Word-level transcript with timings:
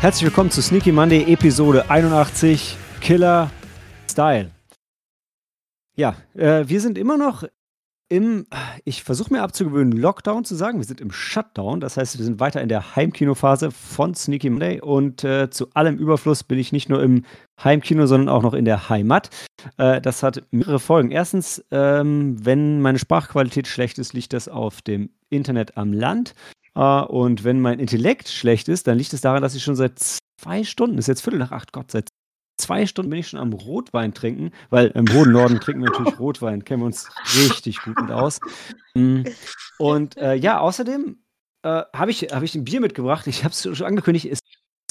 Herzlich 0.00 0.24
willkommen 0.24 0.50
zu 0.50 0.62
Sneaky 0.62 0.92
Monday 0.92 1.30
Episode 1.30 1.90
81 1.90 2.74
Killer 3.02 3.50
Style. 4.10 4.50
Ja, 5.94 6.16
äh, 6.32 6.66
wir 6.66 6.80
sind 6.80 6.96
immer 6.96 7.18
noch 7.18 7.44
im, 8.08 8.46
ich 8.86 9.02
versuche 9.02 9.30
mir 9.30 9.42
abzugewöhnen, 9.42 9.92
Lockdown 9.92 10.46
zu 10.46 10.54
sagen. 10.54 10.78
Wir 10.78 10.86
sind 10.86 11.02
im 11.02 11.12
Shutdown. 11.12 11.80
Das 11.80 11.98
heißt, 11.98 12.16
wir 12.16 12.24
sind 12.24 12.40
weiter 12.40 12.62
in 12.62 12.70
der 12.70 12.96
Heimkinophase 12.96 13.70
von 13.72 14.14
Sneaky 14.14 14.48
Monday. 14.48 14.80
Und 14.80 15.22
äh, 15.22 15.50
zu 15.50 15.68
allem 15.74 15.98
Überfluss 15.98 16.44
bin 16.44 16.58
ich 16.58 16.72
nicht 16.72 16.88
nur 16.88 17.02
im 17.02 17.26
Heimkino, 17.62 18.06
sondern 18.06 18.34
auch 18.34 18.42
noch 18.42 18.54
in 18.54 18.64
der 18.64 18.88
Heimat. 18.88 19.28
Äh, 19.76 20.00
das 20.00 20.22
hat 20.22 20.44
mehrere 20.50 20.80
Folgen. 20.80 21.10
Erstens, 21.10 21.62
ähm, 21.70 22.42
wenn 22.42 22.80
meine 22.80 22.98
Sprachqualität 22.98 23.68
schlecht 23.68 23.98
ist, 23.98 24.14
liegt 24.14 24.32
das 24.32 24.48
auf 24.48 24.80
dem 24.80 25.10
Internet 25.28 25.76
am 25.76 25.92
Land. 25.92 26.32
Uh, 26.80 27.04
und 27.04 27.44
wenn 27.44 27.60
mein 27.60 27.78
Intellekt 27.78 28.30
schlecht 28.30 28.66
ist, 28.68 28.86
dann 28.86 28.96
liegt 28.96 29.12
es 29.12 29.20
daran, 29.20 29.42
dass 29.42 29.54
ich 29.54 29.62
schon 29.62 29.76
seit 29.76 29.98
zwei 29.98 30.64
Stunden, 30.64 30.96
ist 30.96 31.08
jetzt 31.08 31.20
Viertel 31.20 31.38
nach 31.38 31.52
acht, 31.52 31.74
Gott, 31.74 31.90
seit 31.90 32.08
zwei 32.56 32.86
Stunden 32.86 33.10
bin 33.10 33.18
ich 33.18 33.28
schon 33.28 33.38
am 33.38 33.52
Rotwein 33.52 34.14
trinken, 34.14 34.50
weil 34.70 34.86
im 34.88 35.12
hohen 35.12 35.30
Norden 35.30 35.60
trinken 35.60 35.82
wir 35.82 35.90
natürlich 35.90 36.18
Rotwein, 36.18 36.64
kennen 36.64 36.80
wir 36.80 36.86
uns 36.86 37.10
richtig 37.34 37.82
gut 37.82 38.00
mit 38.00 38.10
aus. 38.10 38.40
Mm. 38.94 39.24
Und 39.78 40.16
äh, 40.16 40.34
ja, 40.36 40.60
außerdem 40.60 41.18
äh, 41.64 41.82
habe 41.94 42.12
ich, 42.12 42.22
hab 42.22 42.42
ich 42.42 42.54
ein 42.54 42.64
Bier 42.64 42.80
mitgebracht, 42.80 43.26
ich 43.26 43.44
habe 43.44 43.52
es 43.52 43.62
schon 43.76 43.86
angekündigt, 43.86 44.26
es 44.30 44.40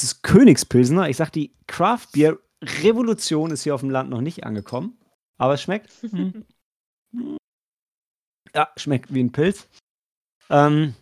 ist 0.03 0.21
Königspilsener. 0.21 1.09
Ich 1.09 1.17
sage, 1.17 1.31
die 1.31 1.55
Craft 1.65 2.11
Beer 2.13 2.37
Revolution 2.63 3.49
ist 3.49 3.63
hier 3.63 3.73
auf 3.73 3.81
dem 3.81 3.89
Land 3.89 4.11
noch 4.11 4.21
nicht 4.21 4.43
angekommen, 4.43 4.99
aber 5.39 5.55
es 5.55 5.63
schmeckt. 5.63 5.89
Hm. 6.01 6.45
ja, 8.53 8.69
schmeckt 8.77 9.11
wie 9.11 9.23
ein 9.23 9.31
Pilz. 9.31 9.67
Ähm, 10.51 10.93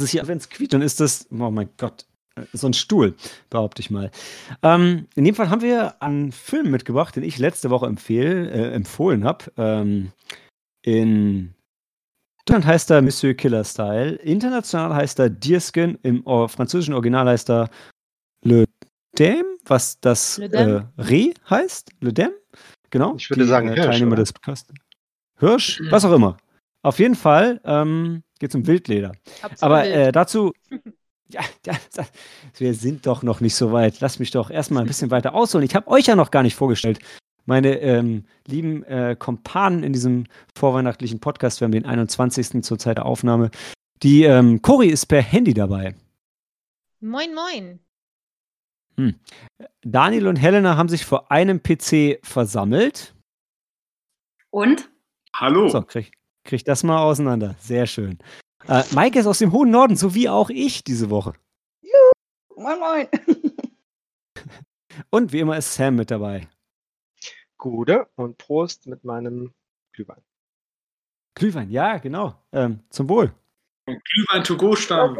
das 0.00 0.06
ist 0.06 0.10
hier, 0.12 0.26
wenn 0.26 0.38
es 0.38 0.48
quietscht, 0.48 0.72
dann 0.74 0.82
ist 0.82 1.00
das, 1.00 1.26
oh 1.30 1.50
mein 1.50 1.68
Gott, 1.76 2.06
so 2.52 2.66
ein 2.66 2.72
Stuhl, 2.72 3.14
behaupte 3.50 3.80
ich 3.80 3.90
mal. 3.90 4.10
Ähm, 4.62 5.06
in 5.14 5.24
dem 5.24 5.34
Fall 5.34 5.50
haben 5.50 5.62
wir 5.62 6.00
einen 6.02 6.32
Film 6.32 6.70
mitgebracht, 6.70 7.16
den 7.16 7.22
ich 7.22 7.38
letzte 7.38 7.70
Woche 7.70 7.86
empfehl, 7.86 8.48
äh, 8.48 8.72
empfohlen 8.72 9.24
habe. 9.24 9.52
Ähm, 9.56 10.12
in 10.82 11.54
Deutschland 12.46 12.66
heißt 12.66 12.90
er 12.90 13.02
Monsieur 13.02 13.34
Killer 13.34 13.64
Style, 13.64 14.14
international 14.16 14.94
heißt 14.94 15.18
er 15.18 15.28
Deerskin, 15.28 15.98
im 16.02 16.24
französischen 16.24 16.94
Original 16.94 17.28
heißt 17.28 17.50
er 17.50 17.68
Le 18.42 18.64
Dame, 19.16 19.58
was 19.66 20.00
das 20.00 20.38
äh, 20.38 20.82
Reh 20.96 21.34
heißt. 21.48 21.92
Le 22.00 22.12
Dame, 22.12 22.34
genau. 22.88 23.16
Ich 23.16 23.28
würde 23.28 23.42
Die, 23.42 23.48
sagen 23.48 23.68
äh, 23.68 23.74
Hirsch. 23.74 23.86
Teilnehmer 23.86 24.16
des 24.16 24.32
Podcasts. 24.32 24.72
Hirsch, 25.38 25.82
was 25.90 26.04
auch 26.04 26.12
immer. 26.12 26.38
Auf 26.82 26.98
jeden 26.98 27.14
Fall 27.14 27.60
ähm, 27.64 28.22
geht 28.40 28.50
es 28.50 28.56
um 28.56 28.66
Wildleder. 28.66 29.12
Aber 29.60 29.86
äh, 29.86 30.10
dazu, 30.10 30.52
ja, 31.28 31.42
ja, 31.64 31.74
wir 32.56 32.74
sind 32.74 33.06
doch 33.06 33.22
noch 33.22 33.40
nicht 33.40 33.54
so 33.54 33.70
weit. 33.70 34.00
Lass 34.00 34.18
mich 34.18 34.32
doch 34.32 34.50
erstmal 34.50 34.82
ein 34.82 34.88
bisschen 34.88 35.12
weiter 35.12 35.34
ausholen. 35.34 35.64
Ich 35.64 35.76
habe 35.76 35.88
euch 35.88 36.06
ja 36.06 36.16
noch 36.16 36.32
gar 36.32 36.42
nicht 36.42 36.56
vorgestellt. 36.56 36.98
Meine 37.46 37.80
ähm, 37.80 38.24
lieben 38.46 38.82
äh, 38.84 39.16
Kompanen 39.18 39.82
in 39.82 39.92
diesem 39.92 40.24
vorweihnachtlichen 40.54 41.20
Podcast, 41.20 41.60
wir 41.60 41.66
haben 41.66 41.72
den 41.72 41.86
21. 41.86 42.62
zur 42.62 42.78
Zeit 42.78 42.98
der 42.98 43.06
Aufnahme. 43.06 43.50
Die 44.02 44.24
ähm, 44.24 44.62
Cori 44.62 44.88
ist 44.88 45.06
per 45.06 45.22
Handy 45.22 45.54
dabei. 45.54 45.94
Moin, 47.00 47.34
moin. 47.34 47.80
Hm. 48.96 49.14
Daniel 49.82 50.26
und 50.26 50.36
Helena 50.36 50.76
haben 50.76 50.88
sich 50.88 51.04
vor 51.04 51.30
einem 51.30 51.62
PC 51.62 52.18
versammelt. 52.22 53.14
Und? 54.50 54.90
Hallo. 55.34 55.68
So, 55.68 55.82
krieg, 55.82 56.12
krieg 56.44 56.64
das 56.64 56.82
mal 56.82 57.02
auseinander. 57.02 57.54
Sehr 57.58 57.86
schön. 57.86 58.18
Äh, 58.66 58.82
Mike 58.94 59.18
ist 59.18 59.26
aus 59.26 59.38
dem 59.38 59.52
hohen 59.52 59.70
Norden, 59.70 59.96
so 59.96 60.14
wie 60.14 60.28
auch 60.28 60.50
ich 60.50 60.84
diese 60.84 61.10
Woche. 61.10 61.32
Juhu, 61.82 62.62
moin 62.62 62.78
moin. 62.78 63.08
Und 65.10 65.32
wie 65.32 65.40
immer 65.40 65.56
ist 65.56 65.74
Sam 65.74 65.96
mit 65.96 66.10
dabei. 66.10 66.48
Gute 67.56 68.08
und 68.16 68.38
Prost 68.38 68.86
mit 68.86 69.04
meinem 69.04 69.52
Glühwein. 69.92 70.22
Glühwein, 71.34 71.70
ja, 71.70 71.98
genau. 71.98 72.34
Ähm, 72.52 72.80
zum 72.90 73.08
Wohl. 73.08 73.34
Glühwein 73.86 74.44
to 74.44 74.56
go 74.56 74.76
stand. 74.76 75.18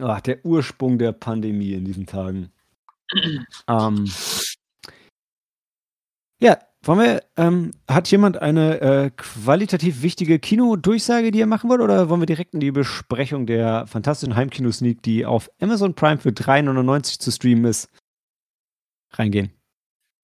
oh, 0.00 0.18
der 0.24 0.44
Ursprung 0.44 0.98
der 0.98 1.12
Pandemie 1.12 1.74
in 1.74 1.84
diesen 1.84 2.06
Tagen. 2.06 2.52
ähm, 3.68 4.10
ja, 6.40 6.58
wollen 6.86 6.98
wir, 7.00 7.22
ähm, 7.36 7.70
hat 7.88 8.10
jemand 8.10 8.40
eine 8.40 8.80
äh, 8.80 9.10
qualitativ 9.16 10.02
wichtige 10.02 10.38
Kinodurchsage, 10.38 11.30
die 11.30 11.38
ihr 11.38 11.46
machen 11.46 11.70
wollt, 11.70 11.80
oder 11.80 12.08
wollen 12.08 12.20
wir 12.20 12.26
direkt 12.26 12.54
in 12.54 12.60
die 12.60 12.72
Besprechung 12.72 13.46
der 13.46 13.86
fantastischen 13.86 14.36
Heimkino-Sneak, 14.36 15.02
die 15.02 15.26
auf 15.26 15.50
Amazon 15.60 15.94
Prime 15.94 16.18
für 16.18 16.30
3,99 16.30 17.18
zu 17.18 17.30
streamen 17.30 17.64
ist, 17.64 17.88
reingehen? 19.12 19.52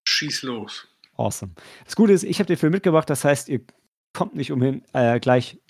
Schieß 0.07 0.43
los. 0.43 0.89
Awesome. 1.17 1.53
Das 1.85 1.97
Gute 1.97 2.13
ist, 2.13 2.25
ich 2.25 2.39
habe 2.39 2.47
den 2.47 2.57
Film 2.57 2.73
mitgebracht, 2.73 3.11
das 3.11 3.25
heißt, 3.25 3.49
ihr 3.49 3.61
kommt 4.13 4.35
nicht 4.35 4.53
umhin, 4.53 4.83
äh, 4.93 5.21
gleich 5.21 5.61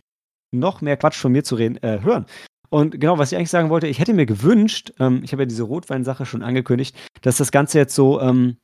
noch 0.52 0.80
mehr 0.80 0.96
Quatsch 0.96 1.16
von 1.16 1.32
mir 1.32 1.44
zu 1.44 1.54
reden, 1.54 1.76
äh, 1.82 2.00
hören. 2.02 2.26
Und 2.70 3.00
genau, 3.00 3.18
was 3.18 3.32
ich 3.32 3.36
eigentlich 3.36 3.50
sagen 3.50 3.68
wollte, 3.68 3.88
ich 3.88 3.98
hätte 3.98 4.14
mir 4.14 4.26
gewünscht, 4.26 4.92
ähm, 5.00 5.22
ich 5.24 5.32
habe 5.32 5.42
ja 5.42 5.46
diese 5.46 5.64
Rotweinsache 5.64 6.24
schon 6.24 6.42
angekündigt, 6.42 6.96
dass 7.22 7.36
das 7.36 7.50
Ganze 7.50 7.78
jetzt 7.78 7.94
so 7.94 8.20
ähm, 8.20 8.56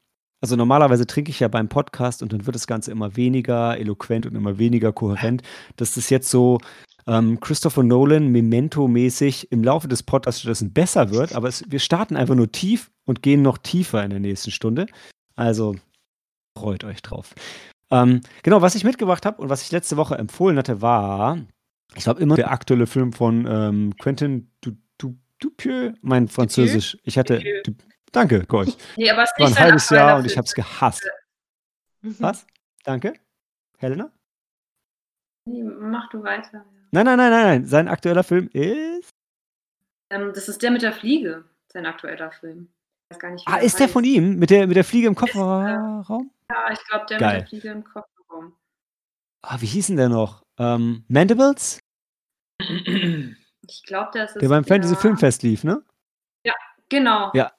also 0.46 0.54
normalerweise 0.54 1.08
trinke 1.08 1.32
ich 1.32 1.40
ja 1.40 1.48
beim 1.48 1.68
Podcast 1.68 2.22
und 2.22 2.32
dann 2.32 2.46
wird 2.46 2.54
das 2.54 2.68
Ganze 2.68 2.92
immer 2.92 3.16
weniger 3.16 3.76
eloquent 3.78 4.26
und 4.26 4.36
immer 4.36 4.58
weniger 4.58 4.92
kohärent. 4.92 5.42
Dass 5.74 5.94
das 5.94 6.08
jetzt 6.08 6.30
so 6.30 6.60
ähm, 7.08 7.40
Christopher 7.40 7.82
Nolan 7.82 8.28
Memento-mäßig 8.28 9.50
im 9.50 9.64
Laufe 9.64 9.88
des 9.88 10.04
Podcasts 10.04 10.64
besser 10.72 11.10
wird, 11.10 11.34
aber 11.34 11.48
es, 11.48 11.64
wir 11.68 11.80
starten 11.80 12.14
einfach 12.14 12.36
nur 12.36 12.52
tief 12.52 12.92
und 13.06 13.24
gehen 13.24 13.42
noch 13.42 13.58
tiefer 13.58 14.04
in 14.04 14.10
der 14.10 14.20
nächsten 14.20 14.52
Stunde. 14.52 14.86
Also 15.34 15.74
freut 16.56 16.84
euch 16.84 17.02
drauf. 17.02 17.34
Ähm, 17.90 18.20
genau, 18.44 18.62
was 18.62 18.76
ich 18.76 18.84
mitgebracht 18.84 19.26
habe 19.26 19.42
und 19.42 19.48
was 19.48 19.62
ich 19.62 19.72
letzte 19.72 19.96
Woche 19.96 20.16
empfohlen 20.16 20.58
hatte, 20.58 20.80
war, 20.80 21.38
ich 21.96 22.04
glaube, 22.04 22.20
immer 22.20 22.36
der 22.36 22.52
aktuelle 22.52 22.86
Film 22.86 23.12
von 23.12 23.48
ähm, 23.50 23.96
Quentin 23.98 24.48
Dupieux, 25.40 25.92
mein 26.02 26.28
Französisch. 26.28 26.96
Ich 27.02 27.18
hatte. 27.18 27.40
Dupieux. 27.64 27.95
Danke, 28.12 28.44
Gorch. 28.46 28.76
Nee, 28.96 29.10
aber 29.10 29.24
es 29.24 29.30
war 29.38 29.46
ein 29.48 29.58
halbes 29.58 29.90
Jahr 29.90 30.18
und 30.18 30.26
ich 30.26 30.36
habe 30.36 30.46
es 30.46 30.54
gehasst. 30.54 31.08
Mhm. 32.02 32.16
Was? 32.18 32.46
Danke. 32.84 33.14
Helena? 33.78 34.10
Nee, 35.46 35.62
mach 35.62 36.08
du 36.10 36.22
weiter. 36.22 36.64
Nein, 36.92 37.04
nein, 37.04 37.18
nein, 37.18 37.30
nein, 37.30 37.46
nein. 37.46 37.66
Sein 37.66 37.88
aktueller 37.88 38.24
Film 38.24 38.48
ist. 38.52 39.10
Ähm, 40.10 40.32
das 40.34 40.48
ist 40.48 40.62
der 40.62 40.70
mit 40.70 40.82
der 40.82 40.92
Fliege, 40.92 41.44
sein 41.68 41.86
aktueller 41.86 42.30
Film. 42.30 42.68
Ich 43.08 43.14
weiß 43.14 43.20
gar 43.20 43.30
nicht, 43.30 43.46
ah, 43.46 43.58
ist 43.58 43.78
der 43.78 43.88
von 43.88 44.04
ihm? 44.04 44.38
Mit 44.38 44.50
der, 44.50 44.66
mit 44.66 44.76
der 44.76 44.84
Fliege 44.84 45.06
im 45.06 45.14
Kofferraum? 45.14 46.30
ja, 46.50 46.72
ich 46.72 46.84
glaube, 46.86 47.06
der 47.06 47.18
Geil. 47.18 47.32
mit 47.34 47.42
der 47.42 47.48
Fliege 47.48 47.68
im 47.70 47.84
Kofferraum. 47.84 48.56
Ah, 49.42 49.60
wie 49.60 49.66
hieß 49.66 49.88
denn 49.88 49.96
der 49.96 50.08
noch? 50.08 50.42
Ähm, 50.58 51.04
Mandibles? 51.08 51.78
Ich 53.68 53.82
glaube, 53.84 54.10
der 54.14 54.24
ist. 54.24 54.34
Der 54.34 54.48
beim 54.48 54.64
Fantasy 54.64 54.96
Filmfest 54.96 55.42
lief, 55.42 55.64
ne? 55.64 55.82
Ja, 56.44 56.54
genau. 56.88 57.30
Ja, 57.34 57.52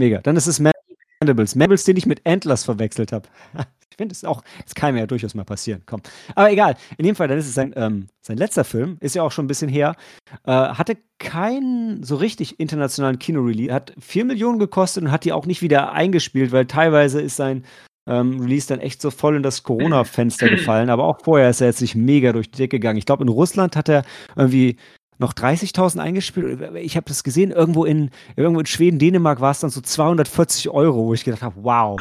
Mega. 0.00 0.22
Dann 0.22 0.34
ist 0.34 0.46
es 0.46 0.58
Mandibles. 0.58 1.54
Mandibles, 1.54 1.84
den 1.84 1.98
ich 1.98 2.06
mit 2.06 2.26
Antlers 2.26 2.64
verwechselt 2.64 3.12
habe. 3.12 3.28
Ich 3.92 3.96
finde, 4.00 4.14
das 4.14 4.24
auch, 4.24 4.42
das 4.64 4.74
kann 4.74 4.94
mir 4.94 5.00
ja 5.00 5.06
durchaus 5.06 5.34
mal 5.34 5.44
passieren. 5.44 5.82
Komm. 5.84 6.00
Aber 6.34 6.50
egal. 6.50 6.76
In 6.96 7.04
dem 7.04 7.14
Fall, 7.14 7.28
dann 7.28 7.36
ist 7.36 7.48
es 7.48 7.54
sein, 7.54 7.74
ähm, 7.76 8.06
sein 8.22 8.38
letzter 8.38 8.64
Film, 8.64 8.96
ist 9.00 9.14
ja 9.14 9.22
auch 9.22 9.30
schon 9.30 9.44
ein 9.44 9.48
bisschen 9.48 9.68
her. 9.68 9.94
Äh, 10.46 10.52
hatte 10.52 10.96
keinen 11.18 12.02
so 12.02 12.16
richtig 12.16 12.58
internationalen 12.58 13.18
Kino-Release. 13.18 13.74
Hat 13.74 13.92
4 13.98 14.24
Millionen 14.24 14.58
gekostet 14.58 15.02
und 15.02 15.10
hat 15.10 15.26
die 15.26 15.32
auch 15.32 15.44
nicht 15.44 15.60
wieder 15.60 15.92
eingespielt, 15.92 16.50
weil 16.50 16.64
teilweise 16.64 17.20
ist 17.20 17.36
sein 17.36 17.66
ähm, 18.08 18.40
Release 18.40 18.68
dann 18.68 18.80
echt 18.80 19.02
so 19.02 19.10
voll 19.10 19.36
in 19.36 19.42
das 19.42 19.64
Corona-Fenster 19.64 20.48
gefallen. 20.48 20.88
Aber 20.88 21.04
auch 21.04 21.18
vorher 21.22 21.50
ist 21.50 21.60
er 21.60 21.66
jetzt 21.66 21.82
nicht 21.82 21.96
mega 21.96 22.32
durch 22.32 22.50
die 22.50 22.56
Decke 22.56 22.78
gegangen. 22.78 22.96
Ich 22.96 23.06
glaube, 23.06 23.24
in 23.24 23.28
Russland 23.28 23.76
hat 23.76 23.90
er 23.90 24.04
irgendwie 24.34 24.76
noch 25.20 25.34
30.000 25.34 25.98
eingespielt. 26.00 26.74
Ich 26.76 26.96
habe 26.96 27.04
das 27.06 27.22
gesehen, 27.22 27.50
irgendwo 27.50 27.84
in, 27.84 28.10
irgendwo 28.36 28.60
in 28.60 28.66
Schweden, 28.66 28.98
Dänemark 28.98 29.40
war 29.40 29.50
es 29.50 29.60
dann 29.60 29.68
so 29.68 29.82
240 29.82 30.70
Euro, 30.70 31.04
wo 31.04 31.14
ich 31.14 31.24
gedacht 31.24 31.42
habe, 31.42 31.56
wow, 31.62 32.00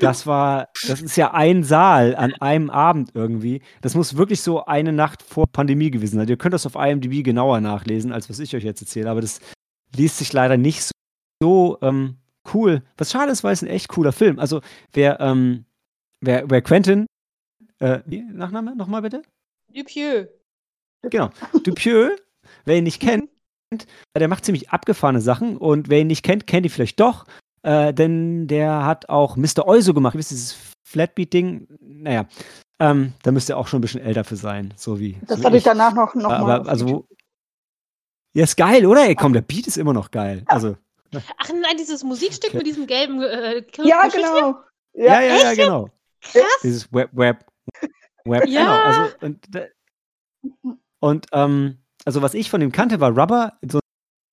das 0.00 0.26
war, 0.26 0.68
das 0.86 1.00
ist 1.00 1.16
ja 1.16 1.32
ein 1.32 1.64
Saal 1.64 2.14
an 2.14 2.34
einem 2.34 2.68
Abend 2.68 3.12
irgendwie. 3.14 3.62
Das 3.80 3.94
muss 3.94 4.18
wirklich 4.18 4.42
so 4.42 4.66
eine 4.66 4.92
Nacht 4.92 5.22
vor 5.22 5.46
Pandemie 5.46 5.90
gewesen 5.90 6.16
sein. 6.16 6.28
Ihr 6.28 6.36
könnt 6.36 6.52
das 6.52 6.66
auf 6.66 6.74
IMDb 6.74 7.24
genauer 7.24 7.60
nachlesen, 7.62 8.12
als 8.12 8.28
was 8.28 8.38
ich 8.38 8.54
euch 8.54 8.64
jetzt 8.64 8.82
erzähle, 8.82 9.10
aber 9.10 9.22
das 9.22 9.40
liest 9.96 10.18
sich 10.18 10.32
leider 10.34 10.58
nicht 10.58 10.82
so, 10.82 10.92
so 11.40 11.78
ähm, 11.80 12.18
cool. 12.52 12.82
Was 12.98 13.12
schade 13.12 13.32
ist, 13.32 13.44
weil 13.44 13.54
es 13.54 13.62
ein 13.62 13.68
echt 13.68 13.88
cooler 13.88 14.12
Film. 14.12 14.38
Also, 14.38 14.60
wer, 14.92 15.20
ähm, 15.20 15.64
wer, 16.20 16.50
wer 16.50 16.60
Quentin, 16.60 17.06
äh, 17.78 18.00
wie, 18.04 18.20
Nachname 18.20 18.76
nochmal 18.76 19.00
bitte? 19.00 19.22
Dupieux. 19.74 20.28
Genau. 21.10 21.30
Dupieux 21.64 22.10
Wer 22.64 22.76
ihn 22.78 22.84
nicht 22.84 23.00
kennt, 23.00 23.28
der 24.16 24.28
macht 24.28 24.44
ziemlich 24.44 24.70
abgefahrene 24.70 25.20
Sachen 25.20 25.56
und 25.56 25.88
wer 25.88 26.00
ihn 26.00 26.06
nicht 26.06 26.22
kennt, 26.24 26.46
kennt 26.46 26.66
ihn 26.66 26.70
vielleicht 26.70 27.00
doch, 27.00 27.26
äh, 27.62 27.92
denn 27.94 28.46
der 28.48 28.84
hat 28.84 29.08
auch 29.08 29.36
Mr. 29.36 29.66
Euso 29.66 29.94
gemacht. 29.94 30.16
Wisst 30.16 30.30
ihr, 30.32 30.36
dieses 30.36 30.56
Flatbeat-Ding? 30.86 31.68
Naja, 31.80 32.26
ähm, 32.80 33.14
da 33.22 33.32
müsste 33.32 33.54
er 33.54 33.58
auch 33.58 33.66
schon 33.68 33.78
ein 33.78 33.82
bisschen 33.82 34.00
älter 34.02 34.24
für 34.24 34.36
sein, 34.36 34.74
so 34.76 34.98
wie. 35.00 35.18
Das 35.26 35.38
so 35.40 35.44
hatte 35.44 35.56
ich 35.56 35.62
danach 35.64 35.94
noch, 35.94 36.14
noch 36.14 36.30
Aber, 36.30 36.46
mal. 36.60 36.68
Also, 36.68 37.06
Ja, 38.34 38.44
ist 38.44 38.56
geil, 38.56 38.84
oder? 38.86 39.06
Ey, 39.06 39.14
komm, 39.14 39.32
der 39.32 39.42
Beat 39.42 39.66
ist 39.66 39.76
immer 39.76 39.92
noch 39.92 40.10
geil. 40.10 40.42
Also, 40.46 40.76
Ach 41.14 41.48
nein, 41.50 41.76
dieses 41.78 42.02
Musikstück 42.04 42.50
Okay. 42.50 42.56
mit 42.58 42.66
diesem 42.66 42.86
gelben 42.86 43.20
äh, 43.22 43.62
Ja, 43.84 44.02
Kuscheltier? 44.04 44.10
genau. 44.32 44.58
ja, 44.94 45.20
ja, 45.20 45.36
ja, 45.36 45.54
genau. 45.54 45.88
Krass. 46.22 46.42
Dieses 46.62 46.90
Web, 46.92 47.10
Web, 47.12 47.44
Web, 48.24 48.46
Ja. 48.48 48.60
genau. 48.64 48.80
Also, 48.80 49.16
und, 49.20 49.44
da- 49.50 49.66
und 51.00 51.26
ähm, 51.32 51.81
also 52.04 52.22
was 52.22 52.34
ich 52.34 52.50
von 52.50 52.62
ihm 52.62 52.72
kannte, 52.72 53.00
war 53.00 53.16
Rubber, 53.16 53.54
so 53.68 53.80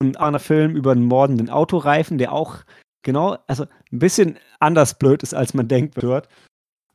ein 0.01 0.15
anderer 0.15 0.39
Film 0.39 0.75
über 0.75 0.91
einen 0.91 1.05
mordenden 1.05 1.49
Autoreifen, 1.49 2.17
der 2.17 2.31
auch 2.31 2.59
genau, 3.03 3.37
also 3.47 3.65
ein 3.91 3.99
bisschen 3.99 4.37
anders 4.59 4.97
blöd 4.97 5.23
ist, 5.23 5.33
als 5.33 5.53
man 5.53 5.67
denkt 5.67 6.01
wird. 6.01 6.27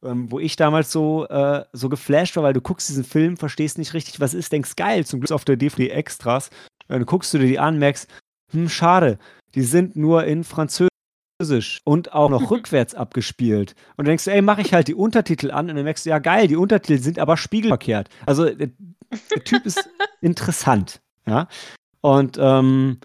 Ähm, 0.03 0.31
wo 0.31 0.39
ich 0.39 0.57
damals 0.57 0.93
so, 0.93 1.27
äh, 1.29 1.65
so 1.73 1.89
geflasht 1.89 2.37
war, 2.37 2.43
weil 2.43 2.53
du 2.53 2.61
guckst 2.61 2.89
diesen 2.91 3.05
Film, 3.05 3.39
verstehst 3.39 3.79
nicht 3.79 3.95
richtig, 3.95 4.21
was 4.21 4.35
ist, 4.35 4.53
denkst 4.53 4.77
geil, 4.77 5.07
zum 5.07 5.21
Glück 5.21 5.33
auf 5.33 5.47
der 5.47 5.57
DVD 5.57 5.89
Extras. 5.89 6.51
Dann 6.89 7.07
guckst 7.07 7.33
du 7.33 7.39
dir 7.39 7.47
die 7.47 7.59
an, 7.59 7.79
merkst, 7.79 8.09
hm, 8.53 8.69
schade, 8.69 9.19
die 9.55 9.63
sind 9.63 9.97
nur 9.97 10.25
in 10.25 10.45
Französisch 10.45 10.89
und 11.85 12.13
auch 12.13 12.31
noch 12.31 12.51
rückwärts 12.51 12.95
abgespielt. 12.95 13.75
Und 13.97 14.07
dann 14.07 14.13
denkst 14.13 14.25
du, 14.25 14.33
ey, 14.33 14.43
mach 14.43 14.59
ich 14.59 14.73
halt 14.73 14.89
die 14.89 14.95
Untertitel 14.95 15.51
an 15.51 15.69
und 15.69 15.77
dann 15.77 15.85
merkst 15.85 16.07
du, 16.07 16.11
ja 16.11 16.19
geil, 16.19 16.49
die 16.49 16.57
Untertitel 16.57 17.03
sind 17.03 17.19
aber 17.19 17.37
spiegelverkehrt. 17.37 18.09
Also 18.27 18.45
der, 18.45 18.71
der 19.31 19.45
Typ 19.45 19.67
ist 19.67 19.89
interessant, 20.21 21.01
ja. 21.27 21.49
Und 22.01 22.37
ähm, 22.39 22.99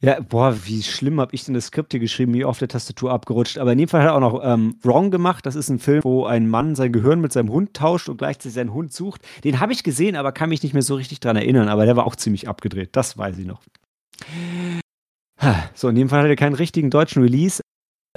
ja, 0.00 0.18
boah, 0.20 0.56
wie 0.64 0.82
schlimm 0.82 1.20
habe 1.20 1.32
ich 1.32 1.44
denn 1.44 1.54
das 1.54 1.66
Skript 1.66 1.92
hier 1.92 2.00
geschrieben, 2.00 2.34
wie 2.34 2.44
auf 2.44 2.58
der 2.58 2.66
Tastatur 2.66 3.12
abgerutscht. 3.12 3.58
Aber 3.58 3.72
in 3.72 3.78
dem 3.78 3.88
Fall 3.88 4.02
hat 4.02 4.08
er 4.08 4.14
auch 4.16 4.20
noch 4.20 4.40
ähm, 4.42 4.76
Wrong 4.82 5.12
gemacht. 5.12 5.46
Das 5.46 5.54
ist 5.54 5.68
ein 5.68 5.78
Film, 5.78 6.02
wo 6.02 6.26
ein 6.26 6.48
Mann 6.48 6.74
sein 6.74 6.92
Gehirn 6.92 7.20
mit 7.20 7.32
seinem 7.32 7.50
Hund 7.50 7.74
tauscht 7.74 8.08
und 8.08 8.18
gleichzeitig 8.18 8.54
seinen 8.54 8.74
Hund 8.74 8.92
sucht. 8.92 9.22
Den 9.44 9.60
habe 9.60 9.72
ich 9.72 9.84
gesehen, 9.84 10.16
aber 10.16 10.32
kann 10.32 10.48
mich 10.48 10.62
nicht 10.62 10.72
mehr 10.72 10.82
so 10.82 10.96
richtig 10.96 11.20
dran 11.20 11.36
erinnern. 11.36 11.68
Aber 11.68 11.86
der 11.86 11.96
war 11.96 12.04
auch 12.04 12.16
ziemlich 12.16 12.48
abgedreht. 12.48 12.90
Das 12.92 13.16
weiß 13.16 13.38
ich 13.38 13.46
noch. 13.46 13.62
So, 15.74 15.88
in 15.88 15.94
dem 15.96 16.08
Fall 16.08 16.22
hat 16.22 16.28
er 16.28 16.36
keinen 16.36 16.54
richtigen 16.54 16.90
deutschen 16.90 17.22
Release, 17.22 17.60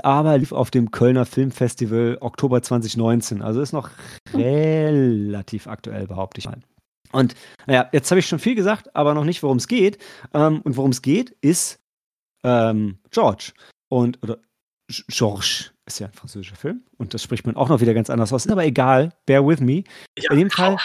aber 0.04 0.38
lief 0.38 0.52
auf 0.52 0.72
dem 0.72 0.92
Kölner 0.92 1.26
Filmfestival 1.26 2.18
Oktober 2.22 2.62
2019. 2.62 3.42
Also 3.42 3.62
ist 3.62 3.74
noch 3.74 3.90
relativ 4.34 5.68
aktuell, 5.68 6.08
behaupte 6.08 6.40
ich 6.40 6.46
mal. 6.46 6.60
Und 7.12 7.34
naja, 7.66 7.90
jetzt 7.94 8.12
habe 8.12 8.20
ich 8.20 8.28
schon 8.28 8.40
viel 8.40 8.56
gesagt, 8.56 8.96
aber 8.96 9.14
noch 9.14 9.24
nicht, 9.24 9.42
worum 9.44 9.58
es 9.58 9.68
geht. 9.68 9.98
Ähm, 10.34 10.62
und 10.62 10.76
worum 10.78 10.92
es 10.92 11.02
geht, 11.02 11.32
ist 11.42 11.80
ähm, 12.44 13.00
George. 13.12 13.54
Und, 13.90 14.22
oder 14.22 14.38
G- 14.92 15.04
Georges 15.08 15.72
ist 15.88 16.00
ja 16.00 16.08
ein 16.08 16.14
französischer 16.14 16.56
Film. 16.58 16.84
Und 16.98 17.14
das 17.14 17.24
spricht 17.24 17.46
man 17.46 17.56
auch 17.56 17.70
noch 17.70 17.80
wieder 17.80 17.94
ganz 17.94 18.10
anders 18.10 18.34
aus. 18.34 18.46
Ist 18.46 18.52
aber 18.52 18.66
egal, 18.66 19.14
bear 19.26 19.48
with 19.48 19.62
me. 19.62 19.84
Ja, 20.20 20.32
In 20.32 20.40
dem 20.40 20.50
Fall, 20.50 20.78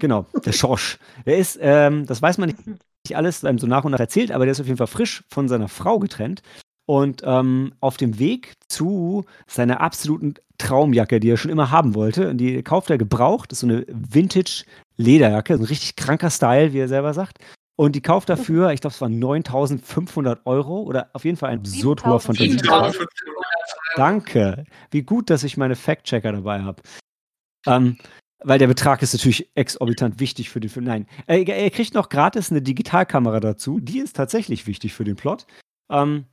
genau, 0.00 0.26
der 0.44 0.52
George. 0.52 0.96
Der 1.26 1.36
ist, 1.38 1.58
ähm, 1.60 2.06
das 2.06 2.22
weiß 2.22 2.38
man 2.38 2.48
nicht 2.50 2.58
alles 3.16 3.44
einem 3.44 3.58
so 3.58 3.66
nach 3.66 3.84
und 3.84 3.92
nach 3.92 4.00
erzählt, 4.00 4.32
aber 4.32 4.44
der 4.44 4.52
ist 4.52 4.60
auf 4.60 4.66
jeden 4.66 4.78
Fall 4.78 4.86
frisch 4.86 5.24
von 5.28 5.48
seiner 5.48 5.68
Frau 5.68 5.98
getrennt 5.98 6.42
und 6.86 7.22
ähm, 7.24 7.74
auf 7.80 7.98
dem 7.98 8.18
Weg 8.18 8.54
zu 8.68 9.24
seiner 9.46 9.80
absoluten 9.80 10.34
Traumjacke, 10.56 11.20
die 11.20 11.30
er 11.30 11.36
schon 11.36 11.50
immer 11.50 11.70
haben 11.70 11.94
wollte. 11.94 12.30
Und 12.30 12.38
die 12.38 12.62
kauft 12.62 12.90
er 12.90 12.98
gebraucht. 12.98 13.52
Das 13.52 13.58
ist 13.58 13.60
so 13.60 13.66
eine 13.66 13.84
Vintage-Lederjacke, 13.88 15.56
so 15.56 15.62
ein 15.62 15.66
richtig 15.66 15.96
kranker 15.96 16.30
Style, 16.30 16.72
wie 16.72 16.78
er 16.78 16.88
selber 16.88 17.12
sagt. 17.14 17.38
Und 17.76 17.94
die 17.94 18.00
kauft 18.00 18.28
dafür, 18.28 18.72
ich 18.72 18.80
glaube, 18.80 18.94
es 18.94 19.00
waren 19.00 19.18
9500 19.18 20.46
Euro 20.46 20.82
oder 20.82 21.10
auf 21.12 21.24
jeden 21.24 21.36
Fall 21.36 21.50
ein 21.50 21.60
absurd 21.60 22.04
hoher 22.04 22.18
7500. 22.18 22.22
Fantasiebetrag. 22.22 22.92
7500. 22.92 23.08
Danke. 23.96 24.64
Wie 24.90 25.02
gut, 25.02 25.30
dass 25.30 25.44
ich 25.44 25.56
meine 25.56 25.76
Fact-Checker 25.76 26.32
dabei 26.32 26.62
habe. 26.62 26.82
Ähm, 27.66 27.98
weil 28.44 28.58
der 28.58 28.66
Betrag 28.66 29.02
ist 29.02 29.14
natürlich 29.14 29.50
exorbitant 29.54 30.20
wichtig 30.20 30.50
für 30.50 30.60
den 30.60 30.70
Film. 30.70 30.86
Nein, 30.86 31.06
er, 31.26 31.46
er 31.46 31.70
kriegt 31.70 31.94
noch 31.94 32.08
gratis 32.08 32.50
eine 32.50 32.62
Digitalkamera 32.62 33.40
dazu. 33.40 33.80
Die 33.80 33.98
ist 33.98 34.16
tatsächlich 34.16 34.66
wichtig 34.66 34.94
für 34.94 35.04
den 35.04 35.16
Plot. 35.16 35.46
Ähm, 35.90 36.26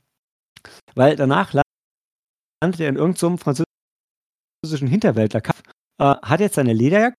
weil 0.94 1.16
danach 1.16 1.52
landet 1.52 2.80
er 2.80 2.88
in 2.88 2.96
irgendeinem 2.96 3.38
französischen 3.38 4.88
Hinterwäldler. 4.88 5.42
Äh, 5.98 6.14
hat 6.22 6.40
jetzt 6.40 6.56
seine 6.56 6.72
Lederjacke 6.72 7.16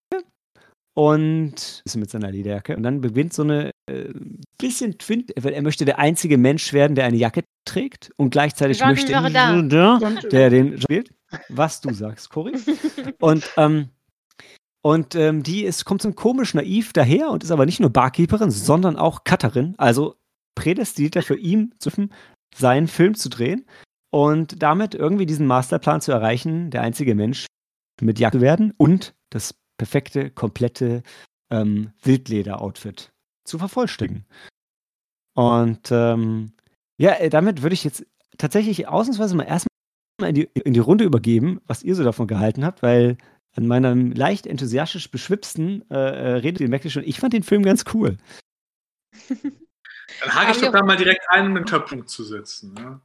und 0.96 1.82
ist 1.86 1.96
mit 1.96 2.10
seiner 2.10 2.32
Lederjacke. 2.32 2.76
Und 2.76 2.84
dann 2.84 3.02
beginnt 3.02 3.34
so 3.34 3.44
eine 3.44 3.72
äh, 3.90 4.14
bisschen 4.58 4.98
Twin, 4.98 5.26
weil 5.40 5.54
er 5.54 5.62
möchte 5.62 5.86
der 5.86 6.00
einzige 6.00 6.38
Mensch 6.38 6.74
werden, 6.74 6.96
der 6.96 7.06
eine 7.06 7.18
Jacke 7.18 7.44
trägt 7.66 8.12
und 8.18 8.32
gleichzeitig 8.32 8.80
Jean 8.80 8.90
möchte 8.90 9.12
Dujardin. 9.12 9.70
der 10.32 10.50
den 10.50 10.82
spielt, 10.82 11.14
was 11.50 11.82
du 11.82 11.94
sagst, 11.94 12.30
Cory. 12.30 12.54
Und, 13.20 13.50
ähm, 13.58 13.90
und 14.88 15.16
ähm, 15.16 15.44
die 15.44 15.66
ist, 15.66 15.84
kommt 15.84 16.02
so 16.02 16.14
komisch 16.14 16.54
naiv 16.54 16.94
daher 16.94 17.32
und 17.32 17.44
ist 17.44 17.52
aber 17.52 17.66
nicht 17.66 17.82
nur 17.82 17.90
Barkeeperin, 17.90 18.52
sondern 18.52 18.96
auch 18.96 19.26
Cutterin, 19.26 19.76
also 19.78 20.16
prädestiniert 20.56 21.18
dafür 21.18 21.36
ihm 21.36 21.74
seinen 22.56 22.88
Film 22.88 23.14
zu 23.14 23.28
drehen 23.28 23.66
und 24.12 24.64
damit 24.64 24.96
irgendwie 24.96 25.26
diesen 25.26 25.46
Masterplan 25.46 26.00
zu 26.00 26.14
erreichen, 26.14 26.72
der 26.72 26.84
einzige 26.84 27.16
Mensch 27.16 27.48
mit 28.00 28.18
Jacke 28.18 28.40
werden 28.40 28.74
und 28.78 29.14
das 29.30 29.56
perfekte, 29.78 30.32
komplette 30.32 31.04
ähm, 31.52 31.92
Wildleder-Outfit 32.04 33.12
zu 33.44 33.58
vervollständigen. 33.58 34.26
Und 35.36 35.92
ähm, 35.92 36.54
ja, 36.98 37.12
äh, 37.16 37.30
damit 37.30 37.62
würde 37.62 37.74
ich 37.74 37.84
jetzt 37.84 38.06
tatsächlich 38.38 38.88
ausnahmsweise 38.88 39.36
mal 39.36 39.44
erstmal 39.44 40.30
in 40.30 40.36
die, 40.36 40.50
in 40.64 40.72
die 40.72 40.80
Runde 40.80 41.04
übergeben, 41.04 41.60
was 41.68 41.84
ihr 41.84 41.94
so 41.94 42.06
davon 42.06 42.28
gehalten 42.28 42.64
habt, 42.64 42.82
weil 42.82 43.18
an 43.58 43.68
meinem 43.68 44.12
leicht 44.12 44.46
enthusiastisch 44.46 45.10
beschwipsten 45.10 45.90
äh, 45.90 45.96
redet 45.96 46.62
ihr 46.62 46.70
merkt 46.70 46.86
ihr 46.86 46.92
schon, 46.92 47.04
ich 47.04 47.20
fand 47.20 47.34
den 47.34 47.44
Film 47.44 47.64
ganz 47.64 47.86
cool. 47.94 48.18
Dann 49.30 50.34
hake 50.34 50.52
ich 50.52 50.62
doch 50.62 50.72
da 50.72 50.84
mal 50.84 50.96
direkt 50.96 51.30
einen 51.30 51.48
einen 51.48 51.58
Unterpunkt 51.58 52.10
zu 52.10 52.24
setzen. 52.24 52.76
Ja? 52.78 53.02